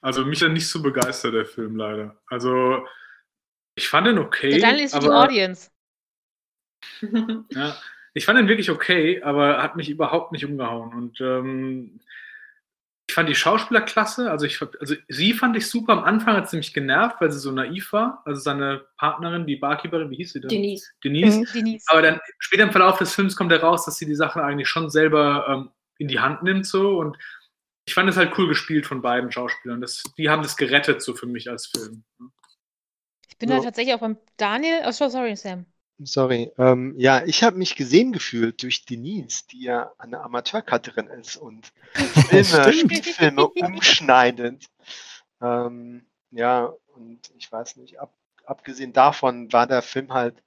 Also 0.00 0.24
mich 0.24 0.40
dann 0.40 0.52
nicht 0.52 0.68
so 0.68 0.82
begeistert, 0.82 1.34
der 1.34 1.46
Film 1.46 1.76
leider. 1.76 2.16
Also 2.26 2.86
ich 3.74 3.88
fand 3.88 4.06
den 4.06 4.18
okay. 4.18 4.58
Ja, 4.58 4.70
dann 4.70 4.78
ist 4.78 4.94
die 4.94 4.98
aber, 4.98 5.22
Audience. 5.22 5.70
ja, 7.50 7.76
ich 8.12 8.24
fand 8.24 8.38
den 8.38 8.48
wirklich 8.48 8.70
okay, 8.70 9.22
aber 9.22 9.62
hat 9.62 9.76
mich 9.76 9.88
überhaupt 9.88 10.32
nicht 10.32 10.44
umgehauen. 10.44 10.92
Und 10.92 11.20
ähm, 11.20 12.00
ich 13.12 13.14
fand 13.14 13.28
die 13.28 13.34
Schauspieler 13.34 13.82
klasse. 13.82 14.30
Also, 14.30 14.46
ich, 14.46 14.58
also 14.80 14.94
sie 15.06 15.34
fand 15.34 15.54
ich 15.54 15.68
super. 15.68 15.92
Am 15.92 16.02
Anfang 16.02 16.34
hat 16.34 16.48
sie 16.48 16.56
mich 16.56 16.72
genervt, 16.72 17.16
weil 17.20 17.30
sie 17.30 17.38
so 17.38 17.52
naiv 17.52 17.92
war. 17.92 18.22
Also 18.24 18.40
seine 18.40 18.86
Partnerin, 18.96 19.46
die 19.46 19.56
Barkeeperin, 19.56 20.10
wie 20.10 20.16
hieß 20.16 20.32
sie 20.32 20.40
denn? 20.40 20.48
Denise. 20.48 20.92
Denise. 21.04 21.40
Mhm. 21.40 21.46
Denise. 21.52 21.84
Aber 21.88 22.00
dann 22.00 22.20
später 22.38 22.62
im 22.62 22.72
Verlauf 22.72 22.96
des 22.96 23.14
Films 23.14 23.36
kommt 23.36 23.52
heraus, 23.52 23.84
dass 23.84 23.98
sie 23.98 24.06
die 24.06 24.14
Sachen 24.14 24.40
eigentlich 24.40 24.66
schon 24.66 24.88
selber 24.88 25.44
ähm, 25.46 25.70
in 25.98 26.08
die 26.08 26.20
Hand 26.20 26.42
nimmt 26.42 26.64
so 26.64 27.00
und 27.00 27.18
ich 27.84 27.92
fand 27.92 28.08
es 28.08 28.16
halt 28.16 28.32
cool 28.38 28.48
gespielt 28.48 28.86
von 28.86 29.02
beiden 29.02 29.30
Schauspielern. 29.30 29.82
Das, 29.82 30.02
die 30.16 30.30
haben 30.30 30.42
das 30.42 30.56
gerettet 30.56 31.02
so 31.02 31.14
für 31.14 31.26
mich 31.26 31.50
als 31.50 31.66
Film. 31.66 32.04
Ich 33.28 33.36
bin 33.36 33.50
So. 33.50 33.56
da 33.56 33.62
tatsächlich 33.62 33.94
auch 33.94 34.00
beim 34.00 34.16
Daniel. 34.38 34.84
Oh, 34.86 34.90
so, 34.90 35.08
sorry, 35.08 35.36
Sam. 35.36 35.66
Sorry. 36.04 36.52
Ähm, 36.58 36.94
ja, 36.98 37.24
ich 37.24 37.42
habe 37.42 37.56
mich 37.56 37.76
gesehen 37.76 38.12
gefühlt 38.12 38.62
durch 38.62 38.84
Denise, 38.84 39.46
die 39.48 39.62
ja 39.62 39.92
eine 39.98 40.20
Amateurcutterin 40.20 41.06
ist 41.08 41.36
und 41.36 41.72
Filme. 41.94 42.72
Spielfilme 42.72 43.46
umschneidend. 43.48 44.66
Ähm, 45.40 46.06
ja, 46.30 46.72
und 46.94 47.32
ich 47.36 47.50
weiß 47.50 47.76
nicht, 47.76 47.98
ab, 48.00 48.14
abgesehen 48.44 48.92
davon 48.92 49.52
war 49.52 49.66
der 49.66 49.82
Film 49.82 50.12
halt, 50.12 50.42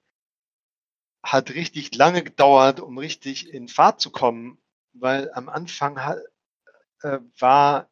hat 1.23 1.49
richtig 1.51 1.95
lange 1.95 2.23
gedauert, 2.23 2.79
um 2.79 2.97
richtig 2.97 3.51
in 3.53 3.67
Fahrt 3.67 3.99
zu 3.99 4.11
kommen, 4.11 4.59
weil 4.93 5.31
am 5.33 5.49
Anfang 5.49 6.03
halt, 6.03 6.23
äh, 7.01 7.19
war 7.39 7.89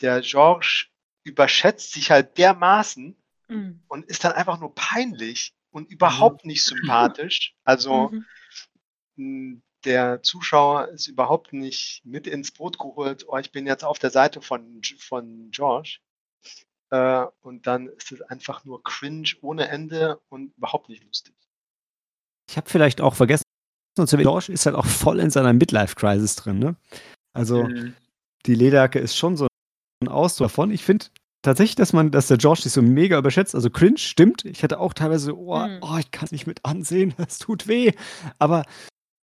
der 0.00 0.20
George 0.20 0.86
überschätzt 1.24 1.92
sich 1.92 2.10
halt 2.10 2.36
dermaßen, 2.38 3.16
Mhm. 3.48 3.82
und 3.88 4.06
ist 4.06 4.24
dann 4.24 4.32
einfach 4.32 4.58
nur 4.60 4.74
peinlich 4.74 5.54
und 5.72 5.90
überhaupt 5.90 6.44
nicht 6.44 6.64
sympathisch. 6.64 7.54
Also 7.64 8.10
Mhm. 9.16 9.54
mh, 9.54 9.60
der 9.84 10.22
Zuschauer 10.22 10.88
ist 10.88 11.08
überhaupt 11.08 11.52
nicht 11.52 12.02
mit 12.04 12.26
ins 12.28 12.52
Boot 12.52 12.78
geholt, 12.78 13.24
oh, 13.28 13.36
ich 13.38 13.50
bin 13.50 13.66
jetzt 13.66 13.84
auf 13.84 13.98
der 13.98 14.10
Seite 14.10 14.40
von, 14.40 14.80
von 14.98 15.50
George. 15.50 15.98
Äh, 16.90 17.26
und 17.40 17.66
dann 17.66 17.88
ist 17.88 18.12
es 18.12 18.22
einfach 18.22 18.64
nur 18.64 18.82
cringe 18.84 19.30
ohne 19.40 19.68
Ende 19.68 20.20
und 20.28 20.54
überhaupt 20.56 20.88
nicht 20.88 21.04
lustig. 21.04 21.34
Ich 22.48 22.56
habe 22.56 22.70
vielleicht 22.70 23.00
auch 23.00 23.14
vergessen, 23.14 23.42
erwähnen, 23.98 24.22
George 24.22 24.52
ist 24.52 24.66
halt 24.66 24.76
auch 24.76 24.86
voll 24.86 25.20
in 25.20 25.30
seiner 25.30 25.52
Midlife-Crisis 25.52 26.36
drin, 26.36 26.58
ne? 26.58 26.76
Also 27.34 27.68
Mhm. 27.68 27.94
die 28.46 28.54
Lederjacke 28.54 28.98
ist 28.98 29.16
schon 29.16 29.36
so 29.36 29.46
ein 30.02 30.08
Ausdruck 30.08 30.48
davon. 30.48 30.70
Ich 30.70 30.84
finde 30.84 31.06
tatsächlich, 31.42 31.74
dass 31.76 31.92
man, 31.92 32.10
dass 32.10 32.28
der 32.28 32.38
George 32.38 32.62
sich 32.62 32.72
so 32.72 32.82
mega 32.82 33.18
überschätzt. 33.18 33.54
Also 33.54 33.70
cringe, 33.70 33.98
stimmt. 33.98 34.44
Ich 34.44 34.62
hatte 34.62 34.78
auch 34.80 34.94
teilweise, 34.94 35.26
so, 35.26 35.36
oh, 35.36 35.58
Mhm. 35.66 35.78
oh 35.82 35.96
ich 35.98 36.10
kann 36.10 36.24
es 36.26 36.32
nicht 36.32 36.46
mit 36.46 36.64
ansehen, 36.64 37.14
es 37.28 37.38
tut 37.38 37.66
weh. 37.68 37.92
Aber 38.38 38.64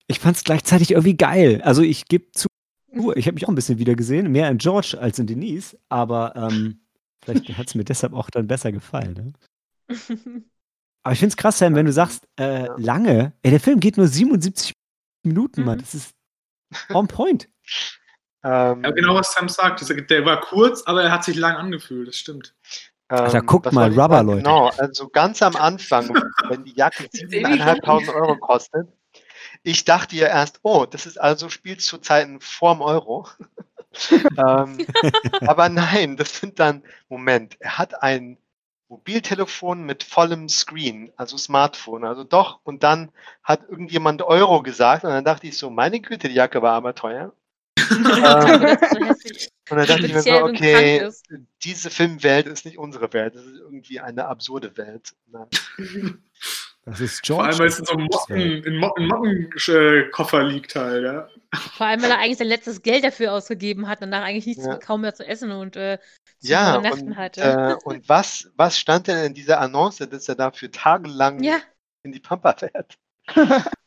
ich 0.07 0.21
fand 0.21 0.37
es 0.37 0.45
gleichzeitig 0.45 0.91
irgendwie 0.93 1.17
geil. 1.17 1.63
Also 1.63 1.83
ich 1.83 2.07
gebe 2.07 2.31
zu, 2.33 2.49
ich 3.15 3.27
habe 3.27 3.35
mich 3.35 3.45
auch 3.45 3.51
ein 3.51 3.55
bisschen 3.55 3.79
wieder 3.79 3.95
gesehen, 3.95 4.33
mehr 4.33 4.51
in 4.51 4.59
George 4.59 4.97
als 5.01 5.19
in 5.19 5.27
Denise, 5.27 5.77
aber 5.89 6.35
ähm, 6.37 6.81
vielleicht 7.25 7.57
hat 7.57 7.69
es 7.69 7.75
mir 7.75 7.85
deshalb 7.85 8.13
auch 8.15 8.31
dann 8.31 8.47
besser 8.47 8.73
gefallen. 8.73 9.35
Ne? 9.89 9.95
Aber 11.05 11.13
ich 11.13 11.21
finde 11.21 11.31
es 11.33 11.37
krass, 11.37 11.59
Sam, 11.59 11.75
wenn 11.75 11.87
du 11.87 11.93
sagst, 11.93 12.29
äh, 12.39 12.67
lange, 12.77 13.33
ey, 13.43 13.51
der 13.51 13.61
Film 13.61 13.81
geht 13.81 13.97
nur 13.97 14.09
77 14.09 14.73
Minuten, 15.25 15.65
Mann. 15.65 15.79
Mhm. 15.79 15.81
Das 15.83 15.95
ist 15.95 16.11
On 16.93 17.07
point. 17.09 17.49
Ähm, 18.45 18.85
Ja, 18.85 18.91
genau, 18.91 19.15
was 19.15 19.33
Sam 19.33 19.49
sagt. 19.49 19.85
Der 20.11 20.25
war 20.25 20.41
kurz, 20.41 20.83
aber 20.85 21.03
er 21.03 21.13
hat 21.13 21.25
sich 21.25 21.37
lang 21.37 21.57
angefühlt, 21.57 22.09
das 22.09 22.17
stimmt. 22.17 22.55
Alter, 23.09 23.39
ähm, 23.39 23.47
guckt 23.47 23.67
was 23.67 23.73
mal, 23.73 23.91
Rubber? 23.91 24.23
Leute. 24.23 24.43
Genau, 24.43 24.71
also 24.77 25.09
ganz 25.09 25.43
am 25.43 25.57
Anfang, 25.57 26.09
wenn 26.49 26.65
die 26.65 26.75
Jacke 26.75 27.05
7.500 27.05 28.15
Euro 28.15 28.37
kostet, 28.37 28.89
ich 29.63 29.85
dachte 29.85 30.17
ja 30.17 30.29
erst, 30.29 30.61
oh, 30.63 30.87
das 30.87 31.07
ist 31.07 31.19
also 31.19 31.49
spielt 31.49 31.81
zu 31.81 31.99
Zeiten 31.99 32.41
vorm 32.41 32.83
Euro. 32.83 33.27
ähm, 34.11 34.87
aber 35.41 35.69
nein, 35.69 36.17
das 36.17 36.39
sind 36.39 36.59
dann, 36.61 36.83
Moment, 37.09 37.57
er 37.61 37.79
hat 37.79 38.03
ein 38.03 38.39
Mobiltelefon 38.89 39.85
mit 39.85 40.03
vollem 40.03 40.49
Screen, 40.49 41.13
also 41.17 41.37
Smartphone, 41.37 42.05
also 42.05 42.25
doch, 42.25 42.61
und 42.65 42.83
dann 42.83 43.11
hat 43.43 43.69
irgendjemand 43.69 44.23
Euro 44.23 44.63
gesagt 44.63 45.05
und 45.05 45.11
dann 45.11 45.25
dachte 45.25 45.47
ich 45.47 45.59
so, 45.59 45.69
meine 45.71 46.01
Güte, 46.01 46.29
die 46.29 46.35
Jacke 46.35 46.63
war 46.63 46.75
aber 46.75 46.95
teuer. 46.95 47.33
Ähm, 47.91 48.77
und 49.71 49.77
dann 49.77 49.87
dachte 49.87 50.07
ich 50.07 50.15
mir 50.15 50.23
so, 50.23 50.45
okay, 50.45 51.11
diese 51.63 51.91
Filmwelt 51.91 52.47
ist 52.47 52.65
nicht 52.65 52.79
unsere 52.79 53.13
Welt, 53.13 53.35
das 53.35 53.45
ist 53.45 53.57
irgendwie 53.59 54.01
eine 54.01 54.27
absurde 54.27 54.77
Welt. 54.77 55.15
Nein. 55.27 55.49
Das 56.85 57.01
ist 57.01 57.27
Vor 57.27 57.45
allem, 57.45 57.51
George. 57.51 57.59
weil 57.59 57.67
es 57.69 57.79
in 57.79 57.85
so 57.85 57.93
einem 57.93 58.07
Motten, 58.07 58.65
in 58.65 58.77
Motten, 58.77 59.07
Mottenkoffer 59.09 60.43
liegt 60.45 60.75
halt, 60.75 61.05
ja. 61.05 61.29
Vor 61.77 61.87
allem, 61.87 62.01
weil 62.03 62.11
er 62.11 62.19
eigentlich 62.19 62.39
sein 62.39 62.47
letztes 62.47 62.81
Geld 62.83 63.05
dafür 63.05 63.33
ausgegeben 63.35 63.89
hat 63.89 64.01
und 64.01 64.11
danach 64.11 64.27
eigentlich 64.27 64.47
nichts 64.47 64.65
Ja. 64.65 64.79
kaum 64.79 65.03
mehr 65.03 65.15
zu 65.15 65.27
essen 65.27 65.51
und 65.51 65.77
äh, 65.77 65.99
zu 66.41 66.49
Ja, 66.51 66.79
übernachten 66.79 67.09
und, 67.09 67.17
hatte. 67.17 67.43
äh, 67.43 67.77
und 67.85 68.09
was, 68.09 68.51
was 68.57 68.79
stand 68.79 69.07
denn 69.07 69.23
in 69.27 69.35
dieser 69.35 69.61
Annonce, 69.61 70.09
dass 70.09 70.29
er 70.29 70.35
dafür 70.35 70.71
tagelang 70.71 71.43
ja, 71.43 71.59
in 72.05 72.13
die 72.13 72.21
Pampa 72.21 72.55
fährt? 72.55 72.97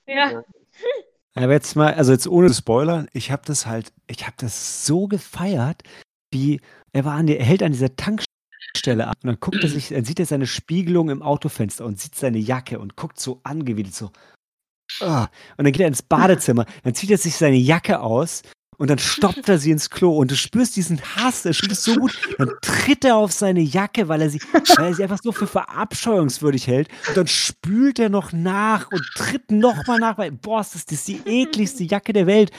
ja. 0.06 0.44
Aber 1.36 1.54
jetzt 1.54 1.76
mal, 1.76 1.94
also 1.94 2.12
jetzt 2.12 2.28
ohne 2.28 2.54
Spoiler, 2.54 3.06
ich 3.14 3.32
habe 3.32 3.44
das 3.46 3.66
halt, 3.66 3.94
ich 4.08 4.26
habe 4.26 4.36
das 4.38 4.86
so 4.86 5.08
gefeiert, 5.08 5.84
wie 6.34 6.60
er 6.92 7.06
war 7.06 7.14
an 7.14 7.28
der, 7.28 7.40
er 7.40 7.46
hält 7.46 7.64
an 7.64 7.72
dieser 7.72 7.96
Tankstelle 7.96 9.08
ab 9.08 9.18
und 9.24 9.28
dann 9.28 9.40
guckt 9.40 9.64
er 9.64 9.70
sich, 9.70 9.90
dann 9.90 10.04
sieht 10.04 10.20
er 10.20 10.26
seine 10.26 10.48
Spiegelung 10.48 11.10
im 11.10 11.22
Autofenster 11.22 11.86
und 11.86 12.00
sieht 12.00 12.16
seine 12.16 12.38
Jacke 12.38 12.80
und 12.80 12.98
guckt 12.98 13.20
so 13.20 13.40
angewidert 13.44 13.94
so. 13.94 14.12
ah. 15.02 15.30
Und 15.58 15.66
dann 15.66 15.72
geht 15.72 15.82
er 15.82 15.88
ins 15.88 16.02
Badezimmer, 16.02 16.66
dann 16.84 16.96
zieht 16.96 17.12
er 17.12 17.18
sich 17.18 17.36
seine 17.36 17.58
Jacke 17.58 18.02
aus 18.02 18.44
und 18.78 18.90
dann 18.90 18.98
stoppt 19.00 19.48
er 19.48 19.60
sie 19.60 19.72
ins 19.72 19.90
Klo 19.90 20.18
und 20.18 20.32
du 20.32 20.36
spürst 20.36 20.76
diesen 20.76 21.00
Hass, 21.16 21.46
er 21.46 21.54
spielt 21.54 21.74
es 21.74 21.84
so 21.84 21.96
gut, 21.96 22.18
dann 22.38 22.50
tritt 22.62 23.06
er 23.06 23.16
auf 23.16 23.32
seine 23.32 23.62
Jacke, 23.62 24.08
weil 24.08 24.22
er 24.22 24.30
sie, 24.30 24.42
weil 24.78 24.88
er 24.88 24.94
sie 24.94 25.04
einfach 25.04 25.20
so 25.22 25.32
für 25.32 25.48
verabscheuungswürdig 25.48 26.68
hält 26.68 26.90
und 27.10 27.18
dann 27.18 27.28
spült 27.28 28.00
er 28.00 28.10
noch 28.10 28.34
nach 28.34 28.92
und 28.92 29.04
tritt 29.16 29.52
nochmal 29.52 30.00
nach, 30.00 30.18
weil, 30.18 30.32
boah, 30.32 30.60
das 30.60 30.76
ist 30.76 31.08
die 31.08 31.22
ekligste 31.26 31.84
Jacke 31.84 32.14
der 32.14 32.26
Welt. 32.28 32.52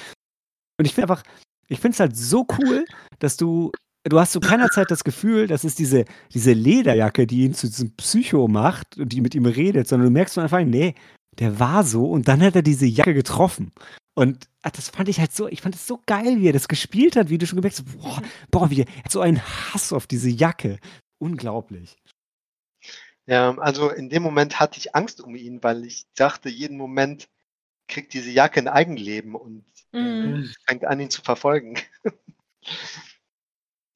Und 0.78 0.86
ich 0.86 0.94
finde 0.94 1.10
einfach, 1.10 1.22
ich 1.68 1.80
finde 1.80 1.94
es 1.94 2.00
halt 2.00 2.16
so 2.16 2.46
cool, 2.58 2.84
dass 3.18 3.36
du, 3.36 3.72
du 4.04 4.20
hast 4.20 4.32
zu 4.32 4.40
keiner 4.40 4.68
Zeit 4.68 4.90
das 4.90 5.04
Gefühl, 5.04 5.46
das 5.46 5.64
ist 5.64 5.78
diese, 5.78 6.04
diese 6.32 6.52
Lederjacke, 6.52 7.26
die 7.26 7.44
ihn 7.44 7.54
zu 7.54 7.66
diesem 7.66 7.96
Psycho 7.96 8.46
macht 8.48 8.98
und 8.98 9.12
die 9.12 9.20
mit 9.20 9.34
ihm 9.34 9.46
redet, 9.46 9.88
sondern 9.88 10.08
du 10.08 10.12
merkst 10.12 10.34
von 10.34 10.44
Anfang 10.44 10.64
an, 10.64 10.70
nee, 10.70 10.94
der 11.38 11.58
war 11.58 11.82
so 11.82 12.04
und 12.04 12.28
dann 12.28 12.42
hat 12.42 12.54
er 12.54 12.62
diese 12.62 12.86
Jacke 12.86 13.14
getroffen. 13.14 13.72
Und 14.14 14.48
ach, 14.62 14.70
das 14.70 14.90
fand 14.90 15.08
ich 15.08 15.20
halt 15.20 15.32
so, 15.32 15.48
ich 15.48 15.62
fand 15.62 15.74
es 15.74 15.86
so 15.86 16.00
geil, 16.06 16.38
wie 16.38 16.48
er 16.48 16.52
das 16.52 16.68
gespielt 16.68 17.16
hat, 17.16 17.30
wie 17.30 17.38
du 17.38 17.46
schon 17.46 17.56
gemerkt 17.56 17.78
hast, 17.78 17.98
boah, 17.98 18.22
boah, 18.50 18.70
wie 18.70 18.82
er 18.82 19.04
hat 19.04 19.12
so 19.12 19.20
einen 19.20 19.42
Hass 19.42 19.92
auf 19.92 20.06
diese 20.06 20.28
Jacke. 20.28 20.78
Unglaublich. 21.18 21.96
Ja, 23.26 23.56
also 23.58 23.88
in 23.90 24.10
dem 24.10 24.22
Moment 24.22 24.60
hatte 24.60 24.78
ich 24.78 24.94
Angst 24.94 25.20
um 25.20 25.34
ihn, 25.34 25.62
weil 25.62 25.84
ich 25.84 26.04
dachte, 26.14 26.48
jeden 26.48 26.76
Moment 26.76 27.28
kriegt 27.88 28.12
diese 28.12 28.30
Jacke 28.30 28.60
ein 28.60 28.68
Eigenleben 28.68 29.34
und 29.34 29.64
Mhm. 29.92 30.50
fängt 30.66 30.84
an, 30.84 31.00
ihn 31.00 31.10
zu 31.10 31.22
verfolgen. 31.22 31.78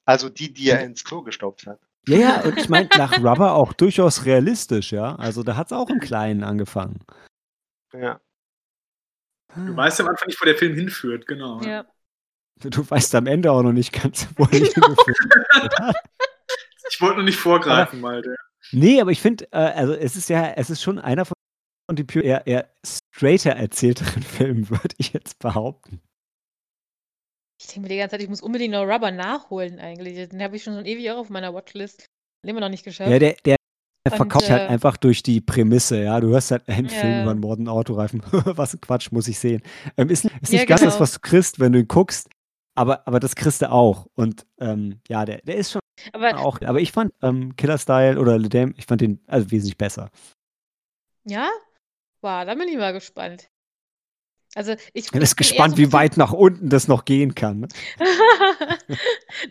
also 0.05 0.29
die, 0.29 0.53
die 0.53 0.69
er 0.69 0.83
ins 0.83 1.03
Klo 1.03 1.23
gestopft 1.23 1.67
hat. 1.67 1.79
Ja, 2.07 2.17
ja, 2.17 2.41
und 2.43 2.57
ich 2.57 2.69
meine, 2.69 2.87
nach 2.95 3.17
Rubber 3.17 3.53
auch 3.53 3.73
durchaus 3.73 4.25
realistisch, 4.25 4.91
ja. 4.91 5.15
Also 5.15 5.43
da 5.43 5.57
hat 5.57 5.67
es 5.67 5.73
auch 5.73 5.89
im 5.89 5.99
Kleinen 5.99 6.43
angefangen. 6.43 6.99
Ja. 7.91 8.21
Du 9.65 9.75
weißt 9.75 9.99
am 10.01 10.07
Anfang 10.07 10.27
nicht, 10.27 10.39
wo 10.39 10.45
der 10.45 10.55
Film 10.55 10.75
hinführt, 10.75 11.25
genau. 11.27 11.61
ja. 11.61 11.85
Du 12.59 12.89
weißt 12.89 13.13
am 13.15 13.27
Ende 13.27 13.51
auch 13.51 13.61
noch 13.61 13.71
nicht 13.73 13.93
ganz, 13.93 14.27
wo 14.35 14.43
er 14.45 14.49
hingeführt 14.49 15.17
hat. 15.79 15.95
Ich 16.89 17.01
wollte 17.01 17.15
nur 17.17 17.25
nicht 17.25 17.37
vorgreifen, 17.37 17.99
Malte. 17.99 18.35
Nee, 18.71 19.01
aber 19.01 19.11
ich 19.11 19.21
finde, 19.21 19.45
äh, 19.51 19.57
also 19.57 19.93
es 19.93 20.15
ist 20.15 20.29
ja, 20.29 20.53
es 20.53 20.69
ist 20.69 20.81
schon 20.81 20.99
einer 20.99 21.25
von 21.25 21.35
die 21.91 22.05
pure- 22.05 22.23
eher, 22.23 22.47
eher 22.47 22.69
straighter 22.85 23.51
erzählteren 23.51 24.23
Filmen, 24.23 24.69
würde 24.69 24.95
ich 24.97 25.11
jetzt 25.13 25.37
behaupten. 25.39 26.01
Ich 27.59 27.67
denke 27.67 27.81
mir 27.81 27.89
die 27.89 27.97
ganze 27.97 28.13
Zeit, 28.13 28.21
ich 28.23 28.29
muss 28.29 28.41
unbedingt 28.41 28.71
noch 28.71 28.85
Rubber 28.87 29.11
nachholen 29.11 29.79
eigentlich. 29.79 30.29
Den 30.29 30.41
habe 30.41 30.55
ich 30.55 30.63
schon 30.63 30.75
so 30.75 30.81
ewig 30.81 31.11
auch 31.11 31.17
auf 31.17 31.29
meiner 31.29 31.53
Watchlist. 31.53 32.07
Den 32.43 32.51
immer 32.51 32.61
noch 32.61 32.69
nicht 32.69 32.85
geschafft. 32.85 33.09
Ja, 33.11 33.19
der, 33.19 33.33
der 33.45 33.57
Und, 34.11 34.17
verkauft 34.17 34.49
halt 34.49 34.63
äh, 34.63 34.67
einfach 34.67 34.97
durch 34.97 35.23
die 35.23 35.41
Prämisse, 35.41 36.03
ja. 36.03 36.19
Du 36.19 36.29
hörst 36.29 36.51
halt 36.51 36.67
einen 36.69 36.87
Ja. 36.87 36.93
Film 36.93 37.21
über 37.21 37.31
einen 37.31 37.39
morden 37.39 37.67
Autoreifen. 37.67 38.21
Was 38.31 38.79
Quatsch, 38.81 39.11
muss 39.11 39.27
ich 39.27 39.39
sehen. 39.39 39.61
Ähm, 39.97 40.09
ist, 40.09 40.25
ist 40.25 40.53
Ja, 40.53 40.59
nicht 40.59 40.67
ganz 40.67 40.81
das, 40.81 40.93
genau. 40.95 41.01
was 41.01 41.13
du 41.13 41.19
kriegst, 41.19 41.59
wenn 41.59 41.73
du 41.73 41.79
ihn 41.79 41.87
guckst, 41.87 42.29
aber, 42.75 43.07
aber 43.07 43.19
das 43.19 43.35
kriegst 43.35 43.61
du 43.61 43.71
auch. 43.71 44.07
Und 44.15 44.45
ähm, 44.59 44.99
ja, 45.07 45.25
der, 45.25 45.39
der 45.41 45.55
ist 45.55 45.71
schon 45.71 45.81
Aber 46.13 46.37
auch, 46.39 46.61
aber 46.61 46.79
ich 46.79 46.91
fand 46.91 47.13
ähm, 47.21 47.55
Killer 47.55 47.77
Style 47.77 48.19
oder 48.19 48.37
Le 48.37 48.49
Dame, 48.49 48.73
ich 48.77 48.85
fand 48.85 49.01
den 49.01 49.19
also 49.27 49.49
wesentlich 49.51 49.77
besser. 49.77 50.09
ja, 51.25 51.49
wow, 52.21 52.45
da 52.45 52.55
bin 52.55 52.67
ich 52.67 52.77
mal 52.77 52.93
gespannt. 52.93 53.49
Also 54.57 54.75
ich, 54.93 55.11
bin 55.11 55.21
gespannt, 55.21 55.75
so 55.75 55.77
wie 55.77 55.93
weit 55.93 56.17
nach 56.17 56.33
unten 56.33 56.69
das 56.69 56.87
noch 56.87 57.05
gehen 57.05 57.35
kann. 57.35 57.59
Ne? 57.59 57.67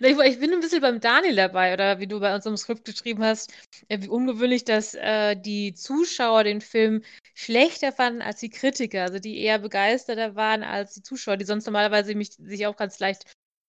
Ich 0.00 0.40
bin 0.40 0.52
ein 0.52 0.60
bisschen 0.60 0.80
beim 0.80 1.00
Daniel 1.00 1.36
dabei, 1.36 1.72
oder 1.72 2.00
wie 2.00 2.08
du 2.08 2.18
bei 2.18 2.34
unserem 2.34 2.56
Skript 2.56 2.84
geschrieben 2.84 3.22
hast, 3.22 3.52
äh, 3.86 4.00
wie 4.00 4.08
ungewöhnlich, 4.08 4.64
dass 4.64 4.94
äh, 4.94 5.36
die 5.36 5.74
Zuschauer 5.74 6.42
den 6.42 6.60
Film 6.60 7.02
schlechter 7.34 7.92
fanden 7.92 8.20
als 8.20 8.40
die 8.40 8.50
Kritiker, 8.50 9.02
also 9.02 9.20
die 9.20 9.38
eher 9.38 9.60
begeisterter 9.60 10.34
waren 10.34 10.64
als 10.64 10.94
die 10.94 11.02
Zuschauer, 11.02 11.36
die 11.36 11.44
sonst 11.44 11.66
normalerweise 11.66 12.16
mich, 12.16 12.32
sich 12.32 12.66
auch 12.66 12.76
ganz 12.76 12.98
leicht 12.98 13.22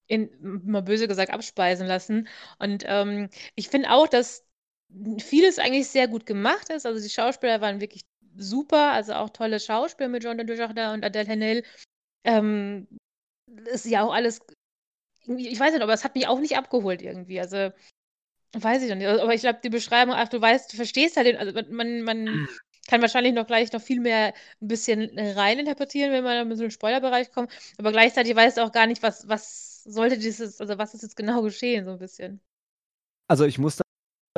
in, 0.08 0.32
mal 0.41 0.82
böse 0.82 1.08
gesagt, 1.08 1.32
abspeisen 1.32 1.86
lassen. 1.86 2.27
Und 2.58 2.84
ähm, 2.88 3.29
ich 3.53 3.70
finde 3.70 3.91
auch, 3.91 4.08
dass 4.08 4.44
vieles 5.20 5.60
eigentlich 5.60 5.88
sehr 5.88 6.08
gut 6.08 6.25
gemacht 6.25 6.70
ist. 6.70 6.86
Also 6.86 7.00
die 7.01 7.10
Schauspieler 7.10 7.62
waren 7.62 7.82
wirklich 7.82 8.03
super, 8.38 8.91
also 8.94 9.13
auch 9.13 9.29
tolle 9.29 9.60
Schauspieler 9.60 10.10
mit 10.10 10.24
John 10.24 10.38
Dujardin 10.38 10.89
und 10.89 11.06
Adele 11.06 11.27
Haenel. 11.27 11.63
Ähm, 12.24 12.88
ist 13.72 13.86
ja 13.86 14.03
auch 14.03 14.13
alles 14.13 14.41
ich 15.27 15.60
weiß 15.60 15.74
nicht, 15.74 15.82
aber 15.82 15.94
es 15.94 16.03
hat 16.03 16.15
mich 16.15 16.27
auch 16.27 16.39
nicht 16.39 16.58
abgeholt 16.58 17.01
irgendwie. 17.01 17.39
Also, 17.39 17.72
weiß 18.53 18.84
ich 18.84 18.89
noch 18.89 18.96
nicht. 18.96 19.08
Aber 19.08 19.34
ich 19.34 19.41
glaube, 19.41 19.60
die 19.63 19.70
Beschreibung, 19.70 20.15
ach, 20.15 20.29
du 20.29 20.41
weißt, 20.41 20.72
du 20.72 20.77
verstehst 20.77 21.17
halt, 21.17 21.27
den, 21.27 21.38
also 21.38 21.53
man, 21.70 22.01
man 22.03 22.48
kann 22.88 23.01
wahrscheinlich 23.01 23.34
noch 23.34 23.48
gleich 23.48 23.72
noch 23.72 23.82
viel 23.82 24.00
mehr 24.00 24.34
ein 24.62 24.67
bisschen 24.67 25.17
reininterpretieren, 25.20 26.12
wenn 26.12 26.24
man 26.24 26.50
in 26.50 26.58
so 26.58 26.63
einen 26.63 26.72
Spoilerbereich 26.72 27.32
kommt. 27.32 27.51
Aber 27.77 27.91
gleichzeitig 27.91 28.36
weißt 28.36 28.58
du 28.58 28.62
auch 28.62 28.72
gar 28.72 28.88
nicht, 28.88 29.03
was, 29.03 29.27
was 29.27 29.84
sollte 29.84 30.17
dieses, 30.17 30.62
also 30.62 30.77
was 30.77 30.94
ist 30.94 31.03
jetzt 31.03 31.17
genau 31.17 31.41
geschehen, 31.41 31.86
so 31.86 31.91
ein 31.91 32.00
bisschen. 32.00 32.41
Also 33.27 33.46
ich 33.46 33.58
muss 33.58 33.75
da 33.75 33.84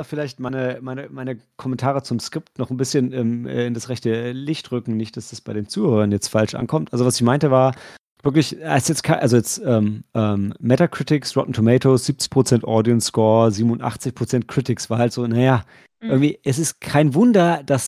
vielleicht 0.04 0.40
meine, 0.40 0.78
meine, 0.80 1.08
meine 1.10 1.38
Kommentare 1.56 2.02
zum 2.02 2.18
Skript 2.20 2.58
noch 2.58 2.70
ein 2.70 2.76
bisschen 2.76 3.12
ähm, 3.12 3.46
äh, 3.46 3.66
in 3.66 3.74
das 3.74 3.88
rechte 3.88 4.32
Licht 4.32 4.70
rücken, 4.72 4.96
nicht, 4.96 5.16
dass 5.16 5.30
das 5.30 5.40
bei 5.40 5.52
den 5.52 5.68
Zuhörern 5.68 6.12
jetzt 6.12 6.28
falsch 6.28 6.54
ankommt. 6.54 6.92
Also 6.92 7.04
was 7.04 7.16
ich 7.16 7.22
meinte 7.22 7.50
war, 7.50 7.74
wirklich, 8.22 8.64
als 8.66 8.88
jetzt, 8.88 9.02
ke- 9.02 9.18
also 9.18 9.36
jetzt 9.36 9.60
ähm, 9.64 10.04
ähm, 10.14 10.52
Metacritics, 10.60 11.36
Rotten 11.36 11.52
Tomatoes, 11.52 12.04
70% 12.08 12.64
Audience 12.64 13.06
Score, 13.08 13.50
87% 13.50 14.46
Critics 14.46 14.90
war 14.90 14.98
halt 14.98 15.12
so, 15.12 15.26
naja, 15.26 15.64
Mhm. 16.02 16.10
irgendwie, 16.10 16.38
es 16.44 16.58
ist 16.58 16.80
kein 16.80 17.14
Wunder, 17.14 17.62
dass 17.64 17.86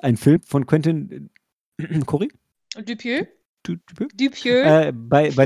ein 0.00 0.16
Film 0.16 0.40
von 0.46 0.66
Quentin 0.66 1.30
äh, 1.78 1.98
Corey? 2.06 2.28
Dupieux? 2.76 3.26
Du- 3.62 3.76
du- 3.94 4.08
Dupieux? 4.14 4.62
äh, 4.64 4.92
bei, 4.94 5.30
bei 5.32 5.44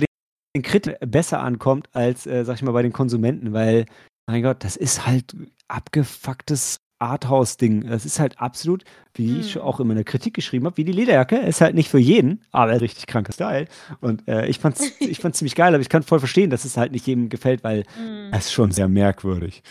den 0.55 0.63
Kritikern 0.63 1.11
besser 1.11 1.41
ankommt 1.43 1.89
als, 1.93 2.27
äh, 2.27 2.45
sag 2.45 2.55
ich 2.55 2.63
mal, 2.63 2.73
bei 2.73 2.83
den 2.83 2.93
Konsumenten, 2.93 3.53
weil, 3.53 3.87
mein 4.27 4.43
Gott, 4.43 4.65
das 4.65 4.77
ist 4.77 5.07
halt 5.07 5.35
abgefucktes 5.69 6.81
Arthouse-Ding. 6.99 7.89
Das 7.89 8.07
ist 8.07 8.19
halt 8.19 8.41
absolut, 8.41 8.85
wie 9.15 9.39
ich 9.41 9.47
Hm. 9.47 9.53
schon 9.53 9.63
auch 9.63 9.81
in 9.81 9.87
meiner 9.87 10.05
Kritik 10.05 10.35
geschrieben 10.35 10.67
habe, 10.67 10.77
wie 10.79 10.85
die 10.85 10.93
Lederjacke. 10.93 11.37
Ist 11.37 11.61
halt 11.61 11.75
nicht 11.75 11.91
für 11.91 11.99
jeden, 11.99 12.43
aber 12.53 12.81
richtig 12.81 13.07
kranker 13.07 13.33
Style. 13.33 13.67
Und 14.01 14.27
äh, 14.29 14.47
ich 14.47 14.59
fand's, 14.59 14.81
ich 15.01 15.21
fand's 15.21 15.39
ziemlich 15.39 15.55
geil, 15.55 15.75
aber 15.75 15.83
ich 15.83 15.89
kann 15.89 16.03
voll 16.03 16.19
verstehen, 16.19 16.51
dass 16.51 16.65
es 16.65 16.77
halt 16.77 16.93
nicht 16.93 17.07
jedem 17.07 17.29
gefällt, 17.29 17.63
weil 17.65 17.85
es 18.33 18.47
ist 18.47 18.53
schon 18.53 18.71
sehr 18.73 18.89
merkwürdig. 18.89 19.63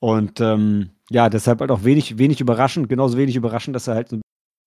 Und 0.00 0.40
ähm, 0.40 0.90
ja, 1.10 1.28
deshalb 1.30 1.60
halt 1.60 1.70
auch 1.70 1.84
wenig, 1.84 2.18
wenig 2.18 2.40
überraschend, 2.40 2.88
genauso 2.88 3.16
wenig 3.16 3.34
überraschend, 3.34 3.74
dass 3.74 3.88
er 3.88 3.94
halt 3.94 4.10
so 4.10 4.16
ein 4.16 4.22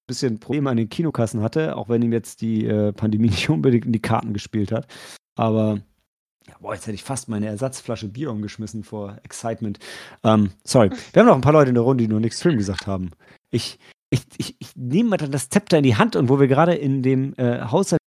bisschen 0.08 0.40
Probleme 0.40 0.70
an 0.72 0.78
den 0.78 0.90
Kinokassen 0.90 1.42
hatte, 1.42 1.78
auch 1.78 1.88
wenn 1.88 2.02
ihm 2.02 2.12
jetzt 2.12 2.42
die 2.42 2.66
äh, 2.66 2.92
Pandemie 2.94 3.30
nicht 3.30 3.50
unbedingt 3.50 3.86
in 3.86 3.94
die 3.94 4.02
Karten 4.02 4.34
gespielt 4.34 4.72
hat. 4.72 4.88
Aber 5.38 5.80
ja, 6.48 6.56
boah, 6.60 6.74
jetzt 6.74 6.88
hätte 6.88 6.96
ich 6.96 7.04
fast 7.04 7.30
meine 7.30 7.48
Ersatzflasche 7.48 8.08
Bier 8.08 8.32
umgeschmissen 8.32 8.84
vor 8.84 9.18
Excitement. 9.24 9.80
Ähm, 10.24 10.52
sorry. 10.64 10.90
Wir 11.14 11.22
haben 11.22 11.28
noch 11.28 11.36
ein 11.36 11.42
paar 11.42 11.54
Leute 11.54 11.70
in 11.70 11.76
der 11.76 11.84
Runde, 11.84 12.04
die 12.04 12.14
noch 12.14 12.20
nichts 12.20 12.42
Film 12.42 12.58
gesagt 12.58 12.88
haben. 12.88 13.12
Ich, 13.50 13.80
ich, 14.10 14.22
ich, 14.38 14.56
ich 14.60 14.76
nehme 14.76 15.10
mal 15.10 15.18
dann 15.18 15.32
das 15.32 15.50
Zepter 15.50 15.78
in 15.78 15.84
die 15.84 15.96
Hand 15.96 16.16
und 16.16 16.30
wo 16.30 16.40
wir 16.40 16.48
gerade 16.48 16.76
in 16.76 17.04
dem 17.04 17.34
äh, 17.38 17.62
Haushalt 17.62 18.02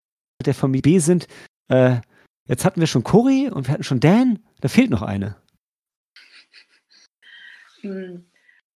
der 0.44 0.54
Familie 0.54 0.82
B 0.82 0.98
sind, 0.98 1.26
Äh, 1.68 2.00
jetzt 2.46 2.64
hatten 2.64 2.80
wir 2.80 2.86
schon 2.86 3.04
Cory 3.04 3.48
und 3.48 3.66
wir 3.66 3.72
hatten 3.72 3.84
schon 3.84 4.00
Dan. 4.00 4.40
Da 4.60 4.68
fehlt 4.68 4.90
noch 4.90 5.02
eine. 5.02 5.36
Hm, 7.80 8.26